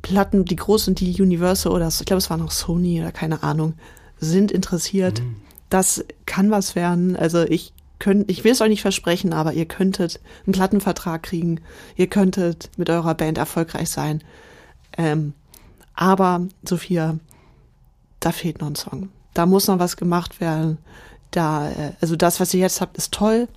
Platten, 0.03 0.45
die 0.45 0.57
großen, 0.57 0.95
die 0.95 1.21
Universal 1.21 1.73
oder 1.73 1.89
ich 1.89 2.05
glaube, 2.05 2.19
es 2.19 2.31
war 2.31 2.37
noch 2.37 2.51
Sony 2.51 3.01
oder 3.01 3.13
keine 3.13 3.43
Ahnung, 3.43 3.75
sind 4.19 4.51
interessiert. 4.51 5.21
Mhm. 5.21 5.37
Das 5.69 6.05
kann 6.27 6.51
was 6.51 6.75
werden. 6.75 7.17
Also 7.17 7.43
ich 7.43 7.73
könnt, 7.99 8.31
ich 8.31 8.43
will 8.45 8.53
es 8.53 8.61
euch 8.61 8.71
nicht 8.71 8.83
versprechen, 8.83 9.33
aber 9.33 9.53
ihr 9.53 9.67
könntet 9.67 10.21
einen 10.47 10.53
Plattenvertrag 10.53 11.23
kriegen. 11.23 11.61
Ihr 11.97 12.07
könntet 12.09 12.71
mit 12.77 12.89
eurer 12.91 13.15
Band 13.15 13.39
erfolgreich 13.39 13.91
sein. 13.91 14.23
Ähm, 14.97 15.35
aber 15.95 16.47
Sophia, 16.65 17.19
da 18.21 18.33
fehlt 18.33 18.61
noch 18.61 18.69
ein 18.69 18.75
Song. 18.75 19.11
Da 19.35 19.47
muss 19.47 19.69
noch 19.69 19.79
was 19.79 19.97
gemacht 19.97 20.41
werden. 20.41 20.79
Da, 21.31 21.71
äh, 21.71 21.93
also 22.01 22.17
das, 22.17 22.41
was 22.41 22.53
ihr 22.55 22.61
jetzt 22.61 22.81
habt, 22.81 22.97
ist 22.97 23.13
toll, 23.13 23.49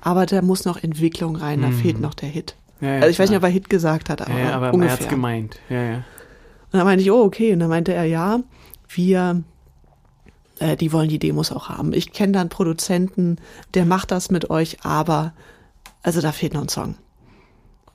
aber 0.00 0.26
da 0.26 0.40
muss 0.42 0.64
noch 0.64 0.82
Entwicklung 0.82 1.36
rein. 1.36 1.60
Da 1.60 1.68
Mhm. 1.68 1.74
fehlt 1.74 2.00
noch 2.00 2.14
der 2.14 2.28
Hit. 2.28 2.54
Ja, 2.80 2.88
ja, 2.88 2.94
Also 2.96 3.08
ich 3.08 3.18
weiß 3.18 3.28
nicht, 3.30 3.38
ob 3.38 3.42
er 3.44 3.48
Hit 3.48 3.68
gesagt 3.70 4.08
hat, 4.10 4.22
aber, 4.22 4.38
ja, 4.38 4.52
aber 4.52 4.66
er 4.68 4.74
ungefähr. 4.74 4.96
hat's 4.96 5.08
gemeint. 5.08 5.58
Ja, 5.68 5.82
ja. 5.82 5.94
Und 5.96 6.04
dann 6.78 6.84
meinte 6.84 7.02
ich, 7.02 7.10
oh, 7.10 7.22
okay. 7.24 7.52
Und 7.52 7.60
dann 7.60 7.68
meinte 7.70 7.92
er, 7.94 8.04
ja, 8.04 8.40
wir, 8.88 9.42
äh, 10.58 10.76
die 10.76 10.92
wollen 10.92 11.08
die 11.08 11.18
Demos 11.18 11.50
auch 11.52 11.68
haben. 11.68 11.92
Ich 11.92 12.12
kenne 12.12 12.32
da 12.34 12.40
einen 12.40 12.50
Produzenten, 12.50 13.36
der 13.74 13.84
macht 13.84 14.10
das 14.10 14.30
mit 14.30 14.50
euch, 14.50 14.78
aber, 14.84 15.32
also 16.02 16.20
da 16.20 16.32
fehlt 16.32 16.54
noch 16.54 16.62
ein 16.62 16.68
Song. 16.68 16.94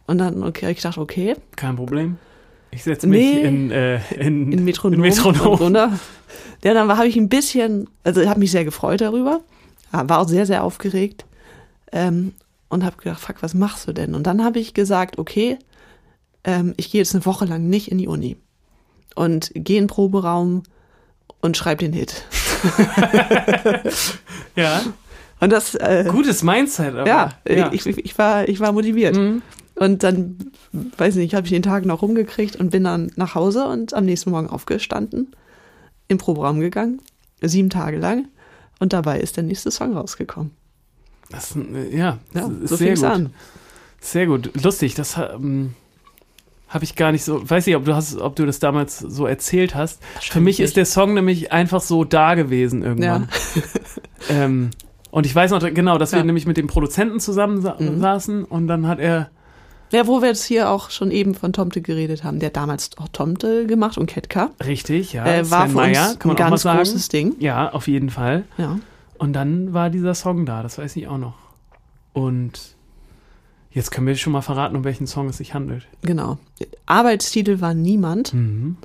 Und 0.07 0.17
dann, 0.17 0.43
okay, 0.43 0.71
ich 0.71 0.81
dachte, 0.81 0.99
okay, 0.99 1.35
Kein 1.55 1.75
Problem. 1.75 2.17
Ich 2.71 2.83
setze 2.83 3.05
mich 3.07 3.19
Nee. 3.35 3.41
in, 3.41 3.71
äh, 3.71 3.99
in, 4.15 4.51
in 4.51 4.65
Metronom. 4.65 4.95
In 4.95 5.01
Metronom. 5.01 5.53
Runter. 5.55 5.91
Ja, 6.63 6.73
dann 6.73 6.89
habe 6.97 7.07
ich 7.07 7.15
ein 7.15 7.29
bisschen, 7.29 7.87
also 8.03 8.27
habe 8.27 8.39
mich 8.39 8.51
sehr 8.51 8.65
gefreut 8.65 9.01
darüber, 9.01 9.41
war 9.91 10.19
auch 10.19 10.27
sehr, 10.27 10.47
sehr 10.47 10.63
aufgeregt 10.63 11.25
ähm, 11.91 12.33
und 12.73 12.83
habe 12.83 12.97
gedacht, 12.97 13.21
fuck, 13.21 13.41
was 13.41 13.53
machst 13.53 13.87
du 13.87 13.93
denn? 13.93 14.15
Und 14.15 14.27
dann 14.27 14.43
habe 14.43 14.59
ich 14.59 14.73
gesagt, 14.73 15.17
okay, 15.17 15.57
ähm, 16.43 16.73
ich 16.77 16.91
gehe 16.91 16.99
jetzt 16.99 17.15
eine 17.15 17.25
Woche 17.25 17.45
lang 17.45 17.69
nicht 17.69 17.91
in 17.91 17.97
die 17.97 18.07
Uni 18.07 18.37
und 19.15 19.51
gehe 19.53 19.77
in 19.77 19.83
den 19.83 19.89
Proberaum 19.89 20.63
und 21.41 21.55
schreibe 21.57 21.85
den 21.85 21.93
Hit. 21.93 22.25
Ja, 24.55 24.81
Und 25.39 25.51
das, 25.51 25.75
äh, 25.75 26.05
gutes 26.07 26.43
Mindset. 26.43 26.95
Aber, 26.95 27.07
ja, 27.07 27.31
ja. 27.47 27.71
Ich, 27.73 27.85
ich, 27.85 28.17
war, 28.17 28.47
ich 28.47 28.59
war 28.59 28.71
motiviert. 28.71 29.17
Mhm. 29.17 29.41
Und 29.75 30.03
dann, 30.03 30.37
weiß 30.71 31.15
nicht, 31.15 31.33
habe 31.33 31.47
ich 31.47 31.51
den 31.51 31.63
Tag 31.63 31.85
noch 31.85 32.01
rumgekriegt 32.01 32.55
und 32.55 32.69
bin 32.69 32.83
dann 32.83 33.11
nach 33.15 33.35
Hause 33.35 33.65
und 33.65 33.93
am 33.93 34.05
nächsten 34.05 34.29
Morgen 34.29 34.47
aufgestanden, 34.47 35.35
im 36.07 36.19
Proberaum 36.19 36.59
gegangen, 36.59 37.01
sieben 37.41 37.69
Tage 37.69 37.97
lang. 37.97 38.27
Und 38.79 38.93
dabei 38.93 39.19
ist 39.19 39.35
der 39.35 39.43
nächste 39.43 39.71
Song 39.71 39.97
rausgekommen. 39.97 40.51
Das, 41.33 41.55
äh, 41.55 41.95
ja, 41.97 42.17
Ja, 42.33 42.47
das 42.47 42.49
ist 42.49 42.69
so 42.69 42.75
sehr 42.77 42.95
gut. 42.95 43.03
an. 43.03 43.33
Sehr 43.99 44.25
gut. 44.27 44.51
Lustig, 44.63 44.95
das 44.95 45.17
ähm, 45.17 45.73
habe 46.69 46.83
ich 46.85 46.95
gar 46.95 47.11
nicht 47.11 47.23
so. 47.23 47.47
Weiß 47.49 47.65
nicht, 47.65 47.75
ob 47.75 47.85
du 47.85 47.95
hast, 47.95 48.17
ob 48.17 48.35
du 48.35 48.45
das 48.45 48.59
damals 48.59 48.99
so 48.99 49.25
erzählt 49.25 49.75
hast. 49.75 50.01
Für 50.21 50.39
mich 50.41 50.59
ist 50.59 50.75
der 50.77 50.85
Song 50.85 51.13
nämlich 51.13 51.51
einfach 51.51 51.81
so 51.81 52.03
da 52.03 52.35
gewesen 52.35 52.83
irgendwann. 52.83 53.29
ähm, 54.29 54.69
Und 55.11 55.25
ich 55.25 55.35
weiß 55.35 55.51
noch 55.51 55.59
genau, 55.73 55.97
dass 55.97 56.11
wir 56.11 56.19
Ja. 56.19 56.25
nämlich 56.25 56.45
mit 56.45 56.57
dem 56.57 56.67
Produzenten 56.67 57.19
zusammen 57.19 57.61
sa 57.61 57.77
saßen 57.79 58.43
und 58.45 58.67
dann 58.67 58.87
hat 58.87 58.99
er, 58.99 59.29
Ja, 59.91 60.07
wo 60.07 60.21
wir 60.21 60.29
jetzt 60.29 60.43
hier 60.45 60.69
auch 60.71 60.89
schon 60.89 61.11
eben 61.11 61.35
von 61.35 61.53
Tomte 61.53 61.81
geredet 61.81 62.23
haben. 62.23 62.39
Der 62.39 62.49
damals 62.49 62.89
auch 62.97 63.07
Tomte 63.09 63.67
gemacht 63.67 63.97
und 63.97 64.07
Ketka. 64.07 64.49
richtig, 64.65 65.13
ja, 65.13 65.25
äh, 65.25 65.49
war 65.51 65.67
Sven 65.67 65.71
für 65.71 65.77
uns 65.77 65.93
Meyer, 65.93 66.15
kann 66.17 66.31
ein 66.31 66.35
man 66.35 66.35
auch 66.35 66.39
mal 66.39 66.49
ganz 66.49 66.63
großes 66.89 67.09
Ding. 67.09 67.35
Ja, 67.39 67.71
auf 67.71 67.87
jeden 67.87 68.09
Fall. 68.09 68.43
Ja. 68.57 68.79
Und 69.23 69.33
dann 69.33 69.73
war 69.73 69.89
dieser 69.89 70.15
Song 70.15 70.45
da, 70.45 70.63
das 70.63 70.77
weiß 70.77 70.97
ich 70.97 71.07
auch 71.07 71.17
noch. 71.17 71.35
Und 72.11 72.75
jetzt 73.71 73.91
können 73.91 74.05
wir 74.07 74.15
schon 74.17 74.33
mal 74.33 74.41
verraten, 74.41 74.75
um 74.75 74.83
welchen 74.83 75.07
Song 75.07 75.29
es 75.29 75.37
sich 75.37 75.53
handelt. 75.53 75.87
Genau. 76.01 76.37
Arbeitstitel 76.85 77.61
war 77.61 77.73
Niemand. 77.73 78.33
Mhm. 78.33 78.75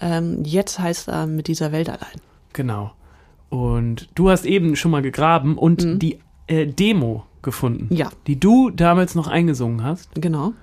Ähm, 0.00 0.42
jetzt 0.44 0.78
heißt 0.78 1.08
er 1.08 1.26
mit 1.26 1.48
dieser 1.48 1.70
Welt 1.70 1.90
allein. 1.90 2.18
Genau. 2.54 2.92
Und 3.50 4.08
du 4.14 4.30
hast 4.30 4.46
eben 4.46 4.74
schon 4.74 4.90
mal 4.90 5.02
gegraben 5.02 5.58
und 5.58 5.84
Mhm. 5.84 5.98
die 5.98 6.18
äh, 6.46 6.66
Demo 6.66 7.24
gefunden, 7.42 7.94
Ja, 7.94 8.10
die 8.26 8.40
du 8.40 8.70
damals 8.70 9.14
noch 9.14 9.28
eingesungen 9.28 9.82
hast. 9.84 10.08
genau. 10.14 10.54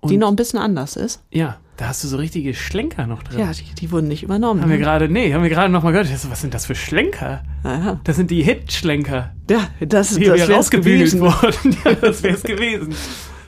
Und 0.00 0.10
die 0.10 0.16
noch 0.16 0.28
ein 0.28 0.36
bisschen 0.36 0.58
anders 0.58 0.96
ist. 0.96 1.22
ja, 1.30 1.58
da 1.76 1.88
hast 1.88 2.04
du 2.04 2.08
so 2.08 2.16
richtige 2.16 2.54
Schlenker 2.54 3.06
noch 3.06 3.22
drin. 3.22 3.40
Ja, 3.40 3.50
die, 3.52 3.64
die 3.74 3.90
wurden 3.90 4.08
nicht 4.08 4.22
übernommen. 4.22 4.60
Haben 4.62 4.70
wir 4.70 4.76
ne? 4.78 4.82
gerade, 4.84 5.08
nee, 5.08 5.32
haben 5.34 5.42
wir 5.42 5.50
gerade 5.50 5.72
noch 5.72 5.82
mal 5.82 5.90
gehört. 5.92 6.08
Was 6.30 6.40
sind 6.40 6.54
das 6.54 6.66
für 6.66 6.74
Schlenker? 6.74 7.42
Aha. 7.64 8.00
Das 8.04 8.16
sind 8.16 8.30
die 8.30 8.42
Hit-Schlenker, 8.42 9.32
Ja, 9.50 9.68
das, 9.80 10.14
die 10.14 10.24
das 10.24 10.38
wäre 10.40 10.52
rausgebügelt 10.54 11.12
gewesen. 11.12 11.20
wurden. 11.20 11.76
ja, 11.84 11.94
das 11.94 12.22
wäre 12.22 12.34
es 12.34 12.42
gewesen. 12.42 12.94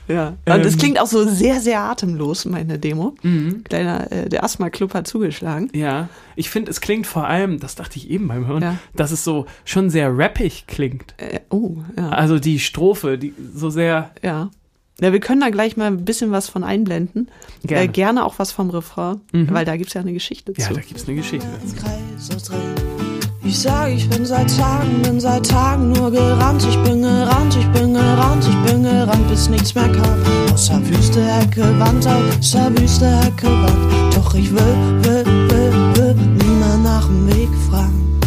Ja. 0.09 0.37
Und 0.45 0.65
es 0.65 0.73
Ähm. 0.73 0.79
klingt 0.79 0.99
auch 1.01 1.07
so 1.07 1.25
sehr, 1.27 1.59
sehr 1.59 1.81
atemlos, 1.81 2.45
meine 2.45 2.79
Demo. 2.79 3.15
Mhm. 3.23 3.63
Kleiner, 3.65 4.09
äh, 4.11 4.29
der 4.29 4.43
Asthma-Club 4.45 4.93
hat 4.93 5.05
zugeschlagen. 5.05 5.69
Ja, 5.73 6.07
ich 6.37 6.49
finde, 6.49 6.71
es 6.71 6.79
klingt 6.79 7.05
vor 7.07 7.27
allem, 7.27 7.59
das 7.59 7.75
dachte 7.75 7.97
ich 7.97 8.09
eben 8.09 8.27
beim 8.29 8.47
Hören, 8.47 8.61
Ja. 8.63 8.77
dass 8.95 9.11
es 9.11 9.23
so 9.25 9.47
schon 9.65 9.89
sehr 9.89 10.17
rappig 10.17 10.65
klingt. 10.67 11.13
Äh, 11.17 11.41
oh, 11.49 11.77
ja. 11.97 12.09
Also 12.09 12.39
die 12.39 12.59
Strophe, 12.59 13.17
die 13.17 13.33
so 13.53 13.69
sehr 13.69 14.11
ja. 14.23 14.49
Ja, 14.99 15.13
wir 15.13 15.19
können 15.19 15.41
da 15.41 15.49
gleich 15.51 15.77
mal 15.77 15.85
ein 15.85 16.05
bisschen 16.05 16.31
was 16.31 16.49
von 16.49 16.63
einblenden. 16.63 17.29
Gerne. 17.63 17.83
Äh, 17.85 17.87
gerne 17.87 18.25
auch 18.25 18.39
was 18.39 18.51
vom 18.51 18.71
Refrain, 18.71 19.21
Mhm. 19.31 19.49
weil 19.51 19.63
da 19.63 19.77
gibt's 19.77 19.93
ja 19.93 20.01
eine 20.01 20.11
Geschichte 20.13 20.53
Ja, 20.57 20.67
zu. 20.67 20.73
da 20.73 20.81
gibt's 20.81 21.07
eine 21.07 21.15
Geschichte. 21.17 21.45
Ich 23.43 23.59
sag, 23.59 23.89
ich 23.89 24.09
bin 24.09 24.25
seit 24.25 24.57
Tagen, 24.57 25.01
bin 25.03 25.19
seit 25.19 25.47
Tagen 25.47 25.91
nur 25.93 26.09
gerannt. 26.11 26.65
Ich 26.67 26.77
bin 26.79 27.01
gerannt, 27.03 27.55
ich 27.55 27.67
bin 27.79 27.93
gerannt, 27.93 28.43
ich 28.45 28.71
bin 28.71 28.83
gerannt, 28.83 29.27
bis 29.29 29.47
nichts 29.49 29.73
mehr 29.75 29.87
kam. 29.87 30.19
Außer 30.51 30.81
Wüste, 30.89 31.23
Hecke, 31.23 31.61
Wand, 31.79 32.05
außer 32.07 32.71
Wüste, 32.77 33.07
Hecke, 33.23 33.47
Wand. 33.47 34.15
Doch 34.15 34.33
ich 34.33 34.51
will, 34.51 34.59
will, 35.03 35.25
will, 35.25 35.95
will 35.95 36.15
niemand 36.15 36.83
nach 36.83 37.05
dem 37.05 37.27
Weg 37.27 37.49
fragen. 37.69 38.19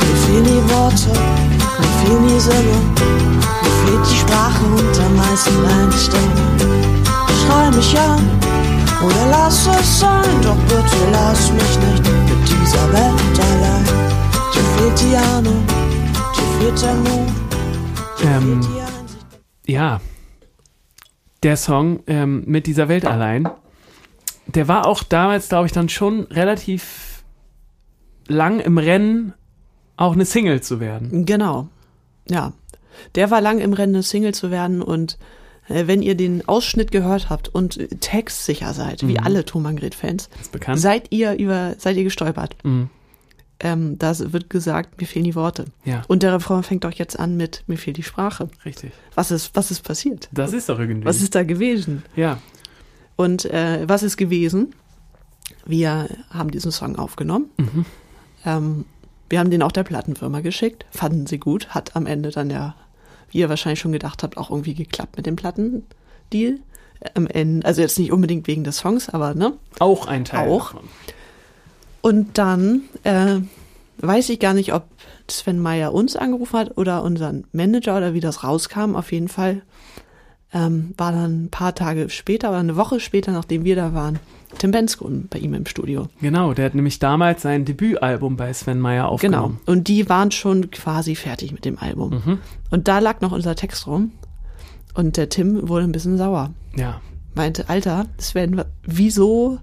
Mir 0.00 0.16
fehlen 0.26 0.44
die 0.44 0.72
Worte, 0.74 1.08
mir 1.78 1.88
fehlen 2.04 2.28
die 2.28 2.40
Sinne. 2.40 3.15
Sprache 4.26 4.66
und 4.66 4.98
am 4.98 5.16
meisten 5.16 5.92
Stimme. 5.92 7.04
Schrei 7.40 7.70
mich 7.70 7.98
an, 7.98 8.28
oder 9.04 9.26
lass 9.30 9.66
es 9.66 10.00
sein, 10.00 10.42
doch 10.42 10.56
bitte 10.64 11.10
lass 11.12 11.52
mich 11.52 11.78
nicht 11.78 12.04
mit 12.04 12.48
dieser 12.48 12.92
Welt 12.92 13.40
allein. 13.40 13.84
Dir 14.52 14.62
fehlt 14.76 15.00
die 15.00 15.16
Ahnung, 15.16 15.62
dir 16.34 16.58
fehlt 16.58 16.82
der 16.82 16.94
Mut, 16.94 17.32
Ähm. 18.24 18.60
Ja, 19.68 20.00
der 21.42 21.56
Song 21.56 22.00
ähm, 22.06 22.44
mit 22.46 22.66
dieser 22.66 22.88
Welt 22.88 23.04
allein, 23.04 23.48
der 24.46 24.68
war 24.68 24.86
auch 24.86 25.02
damals, 25.02 25.48
glaube 25.48 25.66
ich, 25.66 25.72
dann 25.72 25.88
schon 25.88 26.22
relativ 26.24 27.24
lang 28.28 28.60
im 28.60 28.78
Rennen, 28.78 29.34
auch 29.96 30.12
eine 30.12 30.24
Single 30.24 30.60
zu 30.62 30.78
werden. 30.80 31.26
Genau. 31.26 31.68
Ja. 32.28 32.52
Der 33.14 33.30
war 33.30 33.40
lang 33.40 33.58
im 33.58 33.72
Rennen, 33.72 33.94
eine 33.94 34.02
Single 34.02 34.34
zu 34.34 34.50
werden 34.50 34.82
und 34.82 35.18
äh, 35.68 35.86
wenn 35.86 36.02
ihr 36.02 36.14
den 36.14 36.46
Ausschnitt 36.48 36.90
gehört 36.92 37.28
habt 37.30 37.48
und 37.48 37.76
äh, 37.76 37.88
textsicher 37.88 38.72
seid, 38.74 39.06
wie 39.06 39.18
alle 39.18 39.44
Thomann 39.44 39.76
Gret-Fans, 39.76 40.28
Ist 40.40 40.52
bekannt. 40.52 40.80
seid 40.80 41.06
ihr 41.10 41.34
über, 41.38 41.74
seid 41.78 41.96
ihr 41.96 42.04
gestolpert. 42.04 42.56
Mhm. 42.64 42.90
Ähm, 43.58 43.96
da 43.98 44.12
wird 44.32 44.50
gesagt, 44.50 45.00
mir 45.00 45.06
fehlen 45.06 45.24
die 45.24 45.34
Worte. 45.34 45.64
Ja, 45.84 46.02
Und 46.08 46.22
der 46.22 46.34
Refrain 46.34 46.62
fängt 46.62 46.84
auch 46.84 46.92
jetzt 46.92 47.18
an 47.18 47.38
mit, 47.38 47.64
mir 47.66 47.78
fehlt 47.78 47.96
die 47.96 48.02
Sprache. 48.02 48.48
richtig. 48.66 48.92
Was 49.14 49.30
ist, 49.30 49.52
was 49.54 49.70
ist 49.70 49.82
passiert? 49.82 50.28
Das 50.30 50.52
ist 50.52 50.68
doch 50.68 50.78
irgendwie. 50.78 51.06
Was 51.06 51.22
ist 51.22 51.34
da 51.34 51.42
gewesen? 51.42 52.02
ja, 52.16 52.38
Und 53.16 53.46
äh, 53.46 53.88
was 53.88 54.02
ist 54.02 54.18
gewesen? 54.18 54.74
Wir 55.64 56.08
haben 56.30 56.50
diesen 56.50 56.70
Song 56.70 56.96
aufgenommen. 56.96 57.46
Mhm. 57.56 57.84
Ähm, 58.44 58.84
wir 59.30 59.38
haben 59.40 59.50
den 59.50 59.62
auch 59.62 59.72
der 59.72 59.84
Plattenfirma 59.84 60.40
geschickt, 60.40 60.84
fanden 60.90 61.26
sie 61.26 61.38
gut, 61.38 61.68
hat 61.70 61.96
am 61.96 62.04
Ende 62.06 62.30
dann 62.30 62.50
ja, 62.50 62.74
wie 63.30 63.38
ihr 63.38 63.48
wahrscheinlich 63.48 63.80
schon 63.80 63.92
gedacht 63.92 64.22
habt, 64.22 64.36
auch 64.36 64.50
irgendwie 64.50 64.74
geklappt 64.74 65.16
mit 65.16 65.26
dem 65.26 65.36
Plattendeal. 65.36 66.58
Am 67.14 67.26
Ende, 67.26 67.66
also 67.66 67.82
jetzt 67.82 67.98
nicht 67.98 68.10
unbedingt 68.12 68.46
wegen 68.46 68.64
des 68.64 68.78
Songs, 68.78 69.10
aber 69.10 69.34
ne? 69.34 69.52
auch 69.78 70.06
ein 70.06 70.24
Teil. 70.24 70.48
Auch. 70.48 70.72
Davon. 70.72 70.88
Und 72.00 72.38
dann 72.38 72.82
äh, 73.04 73.40
weiß 73.98 74.30
ich 74.30 74.40
gar 74.40 74.54
nicht, 74.54 74.72
ob 74.72 74.84
Sven 75.28 75.60
Meyer 75.60 75.92
uns 75.92 76.16
angerufen 76.16 76.58
hat 76.58 76.78
oder 76.78 77.02
unseren 77.02 77.44
Manager 77.52 77.96
oder 77.96 78.14
wie 78.14 78.20
das 78.20 78.44
rauskam. 78.44 78.94
Auf 78.94 79.12
jeden 79.12 79.28
Fall 79.28 79.62
ähm, 80.52 80.94
war 80.96 81.12
dann 81.12 81.44
ein 81.44 81.50
paar 81.50 81.74
Tage 81.74 82.08
später 82.08 82.50
oder 82.50 82.58
eine 82.58 82.76
Woche 82.76 83.00
später, 83.00 83.32
nachdem 83.32 83.64
wir 83.64 83.76
da 83.76 83.92
waren, 83.92 84.18
Tim 84.58 84.70
Bensko 84.70 85.10
bei 85.30 85.38
ihm 85.38 85.54
im 85.54 85.66
Studio. 85.66 86.08
Genau, 86.20 86.52
der 86.54 86.66
hat 86.66 86.74
nämlich 86.74 86.98
damals 86.98 87.42
sein 87.42 87.64
Debütalbum 87.64 88.36
bei 88.36 88.52
Sven 88.52 88.80
Meyer 88.80 89.02
Genau. 89.04 89.12
aufgenommen. 89.14 89.60
Und 89.66 89.88
die 89.88 90.08
waren 90.08 90.30
schon 90.30 90.70
quasi 90.70 91.14
fertig 91.14 91.52
mit 91.52 91.64
dem 91.64 91.78
Album. 91.78 92.22
Mhm. 92.24 92.38
Und 92.70 92.88
da 92.88 92.98
lag 92.98 93.20
noch 93.20 93.32
unser 93.32 93.54
Text 93.56 93.86
rum. 93.86 94.12
Und 94.94 95.16
der 95.16 95.28
Tim 95.28 95.68
wurde 95.68 95.84
ein 95.84 95.92
bisschen 95.92 96.16
sauer. 96.18 96.52
Ja, 96.74 97.00
Meinte, 97.34 97.68
Alter, 97.68 98.06
Sven, 98.16 98.62
wieso, 98.84 99.58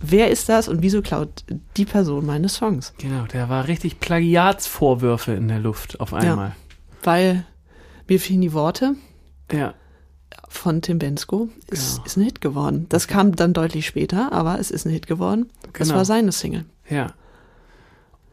wer 0.00 0.30
ist 0.30 0.48
das 0.48 0.68
und 0.68 0.80
wieso 0.80 1.02
klaut 1.02 1.44
die 1.76 1.84
Person 1.84 2.24
meine 2.24 2.48
Songs? 2.48 2.94
genau, 2.96 3.26
der 3.26 3.50
war 3.50 3.68
richtig 3.68 4.00
Plagiatsvorwürfe 4.00 5.32
in 5.32 5.48
der 5.48 5.58
Luft 5.58 6.00
auf 6.00 6.14
einmal. 6.14 6.56
Weil 7.02 7.44
mir 8.08 8.18
fehlen 8.18 8.40
die 8.40 8.54
Worte 8.54 8.94
Ja, 9.52 9.74
von 10.48 10.80
Tim 10.82 10.98
Bensko. 10.98 11.48
Ist, 11.70 11.94
Genau. 11.96 12.06
ist 12.06 12.16
ein 12.16 12.22
Hit 12.24 12.40
geworden. 12.40 12.86
Das 12.88 13.06
kam 13.08 13.34
dann 13.36 13.52
deutlich 13.52 13.86
später, 13.86 14.32
aber 14.32 14.58
es 14.58 14.70
ist 14.70 14.86
ein 14.86 14.90
Hit 14.90 15.06
geworden. 15.06 15.50
Das 15.74 15.88
Genau. 15.88 15.98
war 15.98 16.04
seine 16.04 16.32
Single. 16.32 16.64
ja. 16.88 17.08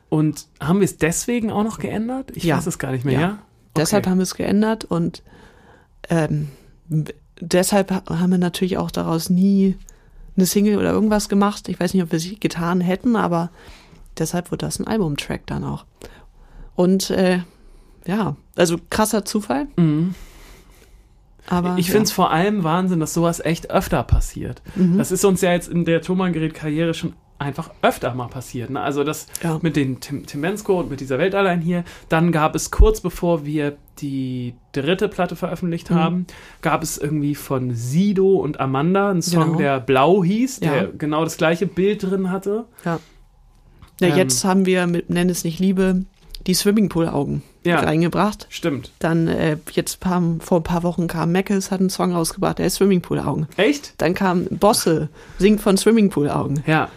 Und 0.09 0.47
haben 0.61 0.80
wir 0.80 0.86
es 0.86 0.97
deswegen 0.97 1.51
auch 1.51 1.63
noch 1.63 1.80
geändert? 1.80 2.32
Ich 2.36 2.43
Ja. 2.43 2.57
weiß 2.57 2.68
es 2.68 2.80
gar 2.80 2.91
nicht 2.91 3.03
mehr, 3.05 3.13
Ja. 3.16 3.20
ja? 3.22 3.28
Okay. 3.32 3.39
Deshalb 3.78 4.07
haben 4.07 4.18
wir 4.20 4.24
es 4.24 4.36
geändert 4.36 4.86
und 4.86 5.24
ähm, 6.09 6.49
deshalb 7.41 7.91
ha- 7.91 8.03
haben 8.07 8.30
wir 8.32 8.38
natürlich 8.38 8.78
auch 8.78 8.91
daraus 8.91 9.30
nie 9.30 9.76
eine 10.38 10.45
Single 10.45 10.78
oder 10.78 10.91
irgendwas 10.91 11.28
gemacht. 11.28 11.68
Ich 11.70 11.80
weiß 11.80 11.93
nicht, 11.93 12.03
ob 12.03 12.11
wir 12.11 12.18
es 12.18 12.39
getan 12.39 12.80
hätten, 12.82 13.16
aber 13.16 13.49
deshalb 14.18 14.51
wurde 14.51 14.66
das 14.66 14.80
ein 14.80 14.88
Albumtrack 14.88 15.45
dann 15.47 15.63
auch. 15.63 15.86
Und 16.76 17.09
äh, 17.09 17.39
ja, 18.05 18.36
also 18.55 18.78
krasser 18.89 19.26
Zufall, 19.26 19.68
Mhm. 19.76 20.13
Aber 21.48 21.78
Ich 21.78 21.88
ja. 21.88 21.91
finde 21.93 22.06
es 22.06 22.12
vor 22.12 22.32
allem 22.32 22.64
Wahnsinn, 22.64 23.00
dass 23.00 23.14
sowas 23.14 23.39
echt 23.39 23.70
öfter 23.72 24.04
passiert. 24.04 24.62
Mhm. 24.76 24.98
Das 24.98 25.12
ist 25.12 25.24
uns 25.26 25.41
ja 25.41 25.52
jetzt 25.52 25.68
in 25.70 25.86
der 25.86 26.02
Thomann-Gerät-Karriere 26.02 26.93
schon 26.93 27.14
einfach 27.38 27.70
öfter 27.82 28.14
mal 28.16 28.28
passiert. 28.28 28.70
Ne? 28.70 28.80
Also 28.80 29.04
das 29.04 29.28
Ja. 29.43 29.60
mit 29.62 29.76
den 29.76 30.00
Tim, 30.00 30.26
Tim 30.26 30.39
Bensko 30.41 30.80
und 30.80 30.89
mit 30.89 31.02
dieser 31.02 31.18
Welt 31.20 31.36
allein 31.36 31.60
hier. 31.60 31.84
Dann 32.08 32.32
gab 32.32 32.56
es 32.56 32.72
kurz 32.72 33.02
bevor 33.02 33.46
wir 33.46 33.76
die 34.00 34.56
dritte 34.72 35.10
Platte 35.10 35.36
veröffentlicht 35.36 35.91
Mhm. 35.91 35.96
haben, 35.96 36.28
gab 36.62 36.82
es 36.82 36.98
irgendwie 36.98 37.36
von 37.36 37.74
Sido 37.76 38.36
und 38.38 38.62
Amanda 38.62 39.10
einen 39.12 39.22
Song, 39.22 39.48
Genau. 39.48 39.58
der 39.58 39.80
Blau 39.82 40.24
hieß, 40.24 40.62
der 40.62 40.76
Ja. 40.84 40.88
genau 40.98 41.26
das 41.26 41.36
gleiche 41.36 41.68
Bild 41.68 42.04
drin 42.04 42.32
hatte. 42.32 42.66
Ja. 42.86 43.00
Ja, 44.02 44.08
Ähm. 44.10 44.16
jetzt 44.18 44.43
haben 44.46 44.66
wir 44.66 44.88
mit 44.88 45.10
Nenn 45.10 45.30
es 45.30 45.43
nicht 45.43 45.60
Liebe 45.60 46.06
die 46.48 46.54
Swimmingpool-Augen 46.54 47.41
Ja. 47.64 47.80
reingebracht. 47.80 48.48
Stimmt. 48.50 48.91
Dann 49.00 49.28
äh, 49.28 49.58
jetzt 49.72 50.02
kam, 50.02 50.39
vor 50.39 50.60
ein 50.60 50.64
paar 50.64 50.84
Wochen 50.84 51.08
kam 51.08 51.32
Mackes, 51.32 51.72
hat 51.72 51.80
einen 51.80 51.89
Song 51.89 52.14
rausgebracht, 52.14 52.60
der 52.60 52.68
ist 52.68 52.76
Swimmingpool-Augen. 52.76 53.48
Echt? 53.58 53.93
Dann 53.98 54.14
kam 54.14 54.46
Bosse, 54.46 55.10
singt 55.39 55.62
von 55.62 55.78
Swimmingpool-Augen. 55.78 56.64
Ja. 56.68 56.89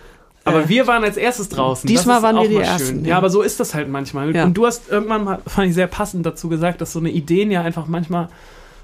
Aber 0.44 0.64
Äh, 0.64 0.68
wir 0.68 0.86
waren 0.86 1.04
als 1.04 1.16
erstes 1.16 1.48
draußen. 1.48 1.86
diesmal 1.88 2.22
waren 2.22 2.36
wir 2.36 2.48
die 2.48 2.56
Ersten, 2.56 3.04
ja. 3.04 3.10
Ja. 3.10 3.16
aber 3.18 3.30
so 3.30 3.42
ist 3.42 3.60
das 3.60 3.74
halt 3.74 3.88
manchmal. 3.88 4.34
Ja. 4.34 4.44
Und 4.44 4.54
du 4.54 4.66
hast 4.66 4.88
irgendwann 4.88 5.24
mal, 5.24 5.40
fand 5.46 5.68
ich 5.68 5.74
sehr 5.74 5.86
passend 5.88 6.24
dazu 6.26 6.48
gesagt, 6.48 6.80
dass 6.80 6.92
so 6.92 6.98
eine 7.00 7.10
Ideen 7.10 7.50
ja 7.50 7.62
einfach 7.62 7.86
manchmal 7.86 8.28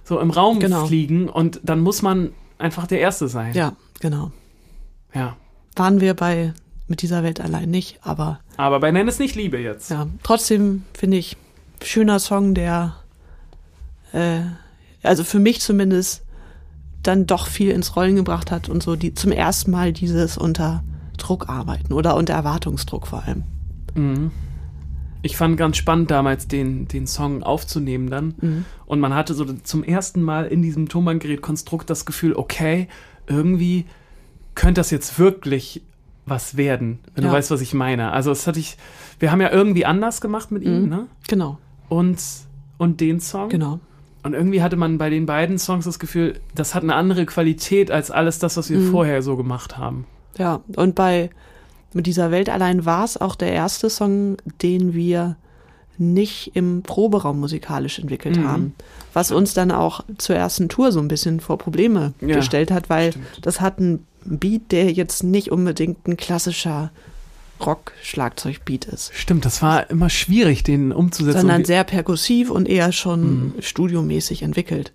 so 0.05 0.19
im 0.21 0.31
Raum 0.31 0.61
Genau. 0.61 0.87
fliegen 0.87 1.29
und 1.29 1.61
dann 1.63 1.81
muss 1.81 2.03
man 2.03 2.33
einfach 2.59 2.87
der 2.87 3.01
Erste 3.01 3.29
sein. 3.29 3.55
Ja, 3.55 3.73
genau. 4.01 4.31
ja. 5.15 5.37
Waren 5.77 6.01
wir 6.01 6.15
bei 6.15 6.53
mit 6.87 7.01
dieser 7.03 7.23
Welt 7.23 7.41
allein 7.41 7.71
nicht, 7.71 7.99
aber 8.03 8.41
Aber 8.57 8.81
bei 8.81 8.91
Nenn 8.91 9.09
es 9.09 9.19
nicht 9.19 9.35
Liebe 9.35 9.59
jetzt. 9.59 9.91
ja, 9.91 10.07
trotzdem 10.23 10.85
finde 10.97 11.17
ich 11.17 11.37
schöner 11.83 12.19
Song, 12.19 12.55
der 12.55 12.95
äh, 14.13 14.41
also 15.03 15.25
für 15.25 15.39
mich 15.39 15.61
zumindest 15.61 16.23
dann 17.03 17.27
doch 17.27 17.47
viel 17.47 17.71
ins 17.71 17.97
Rollen 17.97 18.17
gebracht 18.17 18.51
hat 18.51 18.69
und 18.69 18.83
so 18.83 18.97
die 18.97 19.15
zum 19.15 19.33
ersten 19.33 19.71
Mal 19.71 19.93
dieses 19.93 20.39
unter 20.39 20.83
Druck 21.19 21.49
arbeiten 21.49 21.93
oder 21.93 22.17
unter 22.17 22.35
Erwartungsdruck 22.35 23.07
vor 23.07 23.25
allem. 23.25 23.45
Mhm. 23.95 24.31
Ich 25.23 25.37
fand 25.37 25.57
ganz 25.57 25.77
spannend 25.77 26.11
damals 26.11 26.49
den, 26.49 26.87
den 26.87 27.07
Song 27.07 27.43
aufzunehmen 27.43 28.11
dann. 28.11 28.35
Mhm. 28.41 28.65
Und 28.85 29.01
man 29.01 29.15
hatte 29.15 29.33
so 29.35 29.45
zum 29.45 29.83
ersten 29.83 30.23
Mal 30.23 30.47
in 30.47 30.61
diesem 30.61 30.89
Tonbandgerät-Konstrukt 30.89 31.89
das 31.89 32.05
Gefühl, 32.05 32.35
okay, 32.35 32.89
irgendwie 33.27 33.87
könnte 34.55 34.81
das 34.81 34.91
jetzt 34.91 35.19
wirklich 35.19 35.83
was 36.27 36.57
werden, 36.57 36.99
wenn 37.15 37.25
Ja. 37.25 37.31
du 37.31 37.37
weißt, 37.37 37.51
was 37.51 37.61
ich 37.61 37.75
meine. 37.75 38.13
Also 38.13 38.31
das 38.31 38.47
hatte 38.47 38.59
ich, 38.59 38.77
wir 39.19 39.31
haben 39.31 39.41
ja 39.41 39.51
irgendwie 39.51 39.85
anders 39.87 40.21
gemacht 40.21 40.51
mit 40.51 40.63
ihm, 40.63 40.89
ne? 40.89 41.07
Genau, 41.29 41.59
Und, 41.89 42.19
und 42.79 43.01
den 43.01 43.21
Song. 43.21 43.49
genau. 43.51 43.81
Und 44.23 44.33
irgendwie 44.33 44.63
hatte 44.63 44.77
man 44.77 44.97
bei 44.97 45.11
den 45.11 45.27
beiden 45.27 45.59
Songs 45.59 45.85
das 45.85 45.99
Gefühl, 45.99 46.41
das 46.55 46.75
hat 46.75 46.83
eine 46.83 46.95
andere 46.95 47.27
Qualität 47.27 47.91
als 47.91 48.11
alles 48.11 48.39
das, 48.39 48.57
was 48.57 48.71
wir 48.71 48.81
vorher 48.91 49.21
so 49.21 49.37
gemacht 49.37 49.77
haben. 49.77 50.07
Ja, 50.39 50.61
und 50.77 50.95
bei 50.95 51.29
mit 51.93 52.07
dieser 52.07 52.31
Welt 52.31 52.49
allein 52.49 52.87
war 52.87 53.05
es 53.05 53.21
auch 53.21 53.37
der 53.37 53.53
erste 53.53 53.91
Song, 53.91 54.39
den 54.63 54.95
wir 54.95 55.37
nicht 55.99 56.53
im 56.55 56.83
Proberaum 56.83 57.41
musikalisch 57.41 57.99
entwickelt 57.99 58.37
Mhm. 58.39 58.49
haben. 58.49 58.75
Was 59.13 59.31
uns 59.31 59.55
dann 59.55 59.71
auch 59.71 60.05
zur 60.19 60.37
ersten 60.37 60.69
Tour 60.69 60.91
so 60.93 61.01
ein 61.01 61.09
bisschen 61.09 61.41
vor 61.41 61.59
Probleme 61.59 62.13
Ja, 62.21 62.37
gestellt 62.37 62.71
hat, 62.71 62.91
weil 62.91 63.13
stimmt. 63.13 63.27
das 63.43 63.61
hat 63.61 63.79
einen 63.79 64.07
Beat, 64.25 64.73
der 64.73 64.91
jetzt 64.93 65.23
nicht 65.23 65.51
unbedingt 65.53 66.07
ein 66.09 66.17
klassischer 66.17 66.91
Rock-Schlagzeug-Beat 67.65 68.87
ist. 68.87 69.13
Stimmt, 69.15 69.45
das 69.45 69.63
war 69.63 69.89
immer 69.91 70.11
schwierig, 70.11 70.63
den 70.63 70.93
umzusetzen. 70.93 71.41
sondern 71.41 71.65
sehr 71.65 71.85
perkussiv 71.85 72.51
und 72.51 72.69
eher 72.69 72.93
schon 72.93 73.47
Mhm. 73.47 73.55
studiomäßig 73.61 74.43
entwickelt. 74.43 74.93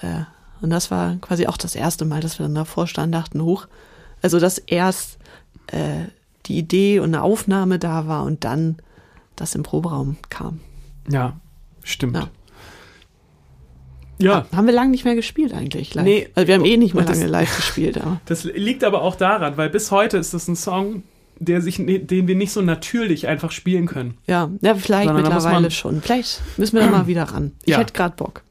Äh, 0.00 0.24
und 0.60 0.70
das 0.70 0.90
war 0.90 1.16
quasi 1.20 1.46
auch 1.46 1.56
das 1.56 1.74
erste 1.74 2.04
Mal, 2.04 2.20
dass 2.20 2.38
wir 2.38 2.44
dann 2.46 2.54
davor 2.54 2.86
standen, 2.86 3.12
dachten, 3.12 3.42
hoch. 3.42 3.66
Also, 4.22 4.40
dass 4.40 4.58
erst 4.58 5.18
äh, 5.68 6.06
die 6.46 6.58
Idee 6.58 6.98
und 7.00 7.14
eine 7.14 7.22
Aufnahme 7.22 7.78
da 7.78 8.06
war 8.06 8.24
und 8.24 8.44
dann 8.44 8.76
das 9.36 9.54
im 9.54 9.62
Proberaum 9.62 10.16
kam. 10.30 10.60
ja, 11.10 11.38
stimmt. 11.82 12.16
Ja. 12.16 12.28
Ja, 14.18 14.46
Haben 14.54 14.66
wir 14.68 14.74
lange 14.74 14.90
nicht 14.92 15.04
mehr 15.04 15.16
gespielt 15.16 15.52
eigentlich. 15.52 15.92
Live. 15.94 16.04
Nee. 16.04 16.28
Also 16.34 16.46
wir 16.46 16.54
haben 16.54 16.64
eh 16.64 16.76
nicht 16.76 16.94
mehr 16.94 17.04
das- 17.04 17.18
lange 17.18 17.30
live 17.30 17.56
gespielt. 17.56 17.98
Aber. 18.00 18.20
das 18.26 18.44
liegt 18.44 18.84
aber 18.84 19.02
auch 19.02 19.16
daran, 19.16 19.56
weil 19.56 19.70
bis 19.70 19.90
heute 19.90 20.18
ist 20.18 20.32
das 20.32 20.46
ein 20.46 20.54
Song, 20.54 21.02
der 21.40 21.60
sich, 21.60 21.76
den 21.84 22.28
wir 22.28 22.36
nicht 22.36 22.52
so 22.52 22.62
natürlich 22.62 23.26
einfach 23.26 23.50
spielen 23.50 23.86
können. 23.86 24.16
Ja, 24.26 24.50
ja, 24.60 24.76
vielleicht 24.76 25.08
Sondern 25.08 25.24
mittlerweile 25.24 25.62
man- 25.62 25.70
schon. 25.72 26.00
Vielleicht 26.00 26.40
müssen 26.56 26.76
wir 26.76 26.84
da 26.84 26.90
mal 26.92 27.06
wieder 27.08 27.24
ran. 27.24 27.52
Ich 27.64 27.70
Ja. 27.72 27.78
hätte 27.78 27.92
gerade 27.92 28.14
Bock. 28.14 28.42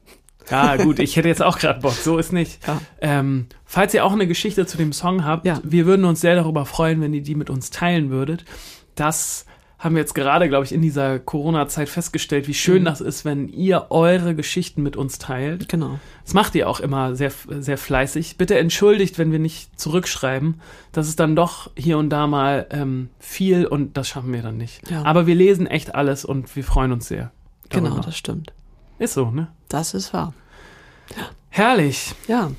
Ja, 0.50 0.76
gut, 0.76 0.98
ich 0.98 1.16
hätte 1.16 1.28
jetzt 1.28 1.42
auch 1.42 1.58
gerade 1.58 1.80
Bock, 1.80 1.94
so 1.94 2.18
ist 2.18 2.30
nicht. 2.34 2.58
Ja. 2.66 2.78
Ähm, 3.00 3.46
falls 3.64 3.94
ihr 3.94 4.04
auch 4.04 4.12
eine 4.12 4.26
Geschichte 4.26 4.66
zu 4.66 4.76
dem 4.76 4.92
Song 4.92 5.24
habt, 5.24 5.46
Ja. 5.46 5.58
wir 5.64 5.86
würden 5.86 6.04
uns 6.04 6.20
sehr 6.20 6.34
darüber 6.34 6.66
freuen, 6.66 7.00
wenn 7.00 7.14
ihr 7.14 7.22
die 7.22 7.34
mit 7.34 7.48
uns 7.48 7.70
teilen 7.70 8.10
würdet. 8.10 8.44
Das 8.96 9.46
haben 9.84 9.94
wir 9.94 10.00
jetzt 10.00 10.14
gerade, 10.14 10.48
glaube 10.48 10.64
ich, 10.64 10.72
in 10.72 10.80
dieser 10.80 11.18
Corona-Zeit 11.18 11.88
festgestellt, 11.90 12.48
wie 12.48 12.54
schön 12.54 12.80
Mhm. 12.82 12.86
das 12.86 13.00
ist, 13.02 13.24
wenn 13.26 13.48
ihr 13.48 13.86
eure 13.90 14.34
Geschichten 14.34 14.82
mit 14.82 14.96
uns 14.96 15.18
teilt. 15.18 15.68
Genau. 15.68 16.00
Das 16.24 16.32
macht 16.32 16.54
ihr 16.54 16.68
auch 16.68 16.80
immer 16.80 17.14
sehr, 17.14 17.30
sehr 17.60 17.76
fleißig. 17.76 18.38
Bitte 18.38 18.58
entschuldigt, 18.58 19.18
wenn 19.18 19.30
wir 19.30 19.38
nicht 19.38 19.78
zurückschreiben. 19.78 20.60
Das 20.92 21.06
ist 21.06 21.20
dann 21.20 21.36
doch 21.36 21.70
hier 21.76 21.98
und 21.98 22.08
da 22.08 22.26
mal 22.26 22.66
ähm, 22.70 23.10
viel 23.18 23.66
und 23.66 23.96
das 23.98 24.08
schaffen 24.08 24.32
wir 24.32 24.40
dann 24.42 24.56
nicht. 24.56 24.90
Ja. 24.90 25.04
Aber 25.04 25.26
wir 25.26 25.34
lesen 25.34 25.66
echt 25.66 25.94
alles 25.94 26.24
und 26.24 26.56
wir 26.56 26.64
freuen 26.64 26.90
uns 26.92 27.06
sehr. 27.06 27.30
Genau, 27.68 27.90
darüber. 27.90 28.06
das 28.06 28.16
stimmt. 28.16 28.52
Ist 28.98 29.14
so, 29.14 29.30
ne? 29.30 29.48
Das 29.68 29.92
ist 29.92 30.14
wahr. 30.14 30.32
Herrlich. 31.50 32.14
Ja. 32.26 32.50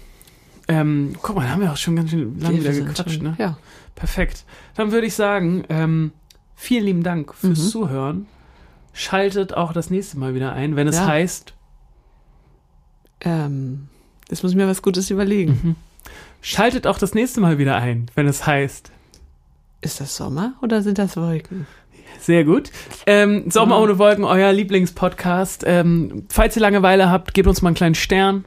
Ähm, 0.67 1.13
guck 1.21 1.36
mal, 1.36 1.43
da 1.43 1.49
haben 1.51 1.61
wir 1.61 1.71
auch 1.71 1.78
schon 1.78 1.95
ganz 1.95 2.09
schön 2.11 2.39
lange 2.39 2.59
wieder 2.59 2.71
gequatscht, 2.71 3.21
ne? 3.21 3.36
Ja. 3.38 3.57
Perfekt. 3.95 4.45
Dann 4.76 4.91
würde 4.91 5.07
ich 5.07 5.13
sagen, 5.13 5.63
ähm, 5.69 6.11
vielen 6.55 6.85
lieben 6.85 7.03
Dank 7.03 7.33
fürs 7.33 7.59
Mhm. 7.59 7.67
Zuhören. 7.69 8.25
Schaltet 8.93 9.53
auch 9.53 9.73
das 9.73 9.89
nächste 9.89 10.17
Mal 10.17 10.33
wieder 10.35 10.53
ein, 10.53 10.75
wenn 10.75 10.87
es 10.87 10.95
Ja. 10.95 11.07
heißt, 11.07 11.53
Ähm, 13.21 13.87
jetzt 14.29 14.43
muss 14.43 14.51
ich 14.51 14.57
mir 14.57 14.67
was 14.67 14.81
Gutes 14.81 15.09
überlegen. 15.09 15.59
Mhm. 15.63 15.75
schaltet 16.41 16.85
auch 16.85 16.99
das 16.99 17.13
nächste 17.15 17.41
Mal 17.41 17.57
wieder 17.57 17.75
ein, 17.77 18.05
wenn 18.15 18.27
es 18.27 18.45
heißt, 18.45 18.91
Ist 19.81 19.99
das 20.01 20.15
Sommer 20.15 20.53
oder 20.61 20.81
sind 20.81 20.97
das 20.97 21.15
Wolken? 21.17 21.67
Sehr 22.19 22.43
gut. 22.43 22.71
Ähm, 23.05 23.49
Sommer 23.51 23.77
Mhm. 23.77 23.83
ohne 23.83 23.97
Wolken, 23.99 24.23
euer 24.23 24.51
Lieblingspodcast. 24.53 25.63
Ähm, 25.67 26.25
falls 26.29 26.55
ihr 26.55 26.61
Langeweile 26.61 27.09
habt, 27.11 27.33
gebt 27.33 27.47
uns 27.47 27.61
mal 27.61 27.69
einen 27.69 27.75
kleinen 27.75 27.95
Stern. 27.95 28.45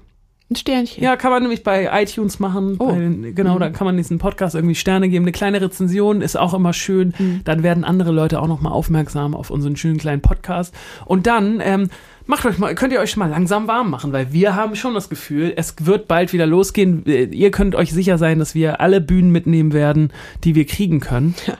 Ein 0.50 0.56
Sternchen. 0.56 1.02
Ja, 1.04 1.16
kann 1.16 1.30
man 1.30 1.42
nämlich 1.42 1.62
bei 1.62 1.90
iTunes 2.02 2.38
machen. 2.38 2.76
Oh. 2.78 2.86
Bei 2.86 2.98
den, 2.98 3.34
genau, 3.34 3.56
Mhm. 3.56 3.60
da 3.60 3.68
kann 3.70 3.84
man 3.84 3.98
diesen 3.98 4.16
Podcast 4.18 4.54
irgendwie 4.54 4.74
Sterne 4.74 5.10
geben. 5.10 5.24
Eine 5.26 5.32
kleine 5.32 5.60
Rezension 5.60 6.22
ist 6.22 6.38
auch 6.38 6.54
immer 6.54 6.72
schön. 6.72 7.12
Mhm. 7.18 7.42
Dann 7.44 7.62
werden 7.62 7.84
andere 7.84 8.12
Leute 8.12 8.40
auch 8.40 8.46
nochmal 8.48 8.72
aufmerksam 8.72 9.34
auf 9.34 9.50
unseren 9.50 9.76
schönen 9.76 9.98
kleinen 9.98 10.22
Podcast. 10.22 10.74
Und 11.04 11.26
dann 11.26 11.60
ähm, 11.62 11.90
macht 12.24 12.46
euch 12.46 12.56
mal, 12.56 12.74
könnt 12.74 12.94
ihr 12.94 13.00
euch 13.00 13.14
mal 13.18 13.28
langsam 13.28 13.68
warm 13.68 13.90
machen, 13.90 14.12
weil 14.14 14.32
wir 14.32 14.54
haben 14.56 14.74
schon 14.74 14.94
das 14.94 15.10
Gefühl, 15.10 15.52
es 15.54 15.74
wird 15.82 16.08
bald 16.08 16.32
wieder 16.32 16.46
losgehen. 16.46 17.04
Äh, 17.06 17.24
Ihr 17.24 17.50
könnt 17.50 17.74
euch 17.74 17.92
sicher 17.92 18.16
sein, 18.16 18.38
dass 18.38 18.54
wir 18.54 18.80
alle 18.80 19.02
Bühnen 19.02 19.30
mitnehmen 19.30 19.74
werden, 19.74 20.12
die 20.44 20.54
wir 20.54 20.64
kriegen 20.66 21.00
können. 21.00 21.34
Ja. 21.46 21.58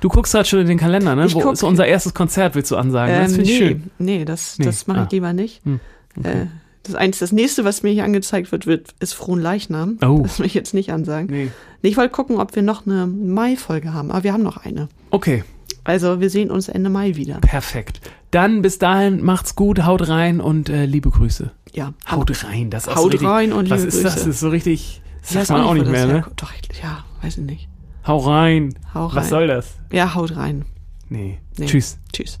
Du 0.00 0.08
guckst 0.08 0.32
gerade 0.32 0.48
schon 0.48 0.60
in 0.60 0.66
den 0.66 0.78
Kalender, 0.78 1.14
ne? 1.14 1.26
Ich 1.26 1.34
Wo 1.34 1.40
guck. 1.40 1.52
ist 1.52 1.62
unser 1.62 1.86
erstes 1.86 2.14
Konzert, 2.14 2.54
willst 2.54 2.70
du 2.70 2.76
ansagen? 2.78 3.14
das 3.14 3.32
Ähm, 3.32 3.36
finde 3.36 3.50
ich 3.50 3.60
nee, 3.60 3.66
schön. 3.68 3.90
nee, 3.98 4.24
das, 4.24 4.58
Nee, 4.58 4.64
das 4.64 4.86
mache 4.86 5.00
ah. 5.00 5.04
ich 5.04 5.10
lieber 5.12 5.34
nicht. 5.34 5.62
Hm, 5.66 5.78
Äh, 6.22 6.46
das, 6.90 7.00
eins, 7.00 7.18
das 7.18 7.32
nächste, 7.32 7.64
was 7.64 7.82
mir 7.82 7.90
hier 7.90 8.04
angezeigt 8.04 8.52
wird, 8.52 8.66
wird 8.66 8.94
ist 9.00 9.12
Frohen 9.14 9.40
Leichnam. 9.40 9.98
Oh. 10.04 10.20
Das 10.22 10.38
will 10.38 10.46
ich 10.46 10.54
jetzt 10.54 10.74
nicht 10.74 10.92
ansagen. 10.92 11.28
Nee. 11.30 11.50
Ich 11.82 11.96
wollte 11.96 12.10
gucken, 12.12 12.38
ob 12.38 12.54
wir 12.54 12.62
noch 12.62 12.86
eine 12.86 13.06
Mai-Folge 13.06 13.92
haben. 13.94 14.10
Aber 14.10 14.24
wir 14.24 14.32
haben 14.32 14.42
noch 14.42 14.58
eine. 14.58 14.88
Okay, 15.10 15.44
Also 15.84 16.20
wir 16.20 16.28
sehen 16.30 16.50
uns 16.50 16.68
Ende 16.68 16.90
Mai 16.90 17.16
wieder. 17.16 17.38
perfekt. 17.40 18.00
Dann 18.30 18.62
bis 18.62 18.78
dahin, 18.78 19.24
macht's 19.24 19.56
gut, 19.56 19.84
haut 19.84 20.08
rein 20.08 20.40
und 20.40 20.68
äh, 20.68 20.84
liebe 20.84 21.10
Grüße. 21.10 21.50
Ja. 21.72 21.94
Haut 22.08 22.44
rein, 22.44 22.70
das 22.70 22.86
ist 22.86 22.94
Haut 22.94 23.02
so 23.02 23.08
richtig, 23.08 23.28
rein 23.28 23.52
und 23.52 23.70
Was 23.70 23.80
liebe 23.80 23.88
ist 23.88 24.04
das? 24.04 24.14
Grüße. 24.14 24.26
Das 24.26 24.34
ist 24.36 24.40
so 24.40 24.48
richtig. 24.50 25.02
Ich 25.22 25.34
Das 25.34 25.46
sagt 25.48 25.50
man 25.50 25.62
auch 25.66 25.74
nicht 25.74 25.86
wo 25.86 25.90
mehr, 25.90 26.06
ne? 26.06 26.24
Doch, 26.36 26.52
ja, 26.82 27.04
weiß 27.22 27.38
ich 27.38 27.44
nicht. 27.44 27.68
Hau 28.06 28.18
rein. 28.18 28.74
Hau 28.94 29.06
rein. 29.06 29.16
Was 29.16 29.28
soll 29.28 29.46
das? 29.46 29.74
Ja, 29.92 30.14
haut 30.14 30.36
rein. 30.36 30.64
Nee. 31.08 31.38
Nee. 31.58 31.66
Tschüss. 31.66 31.98
Tschüss. 32.12 32.38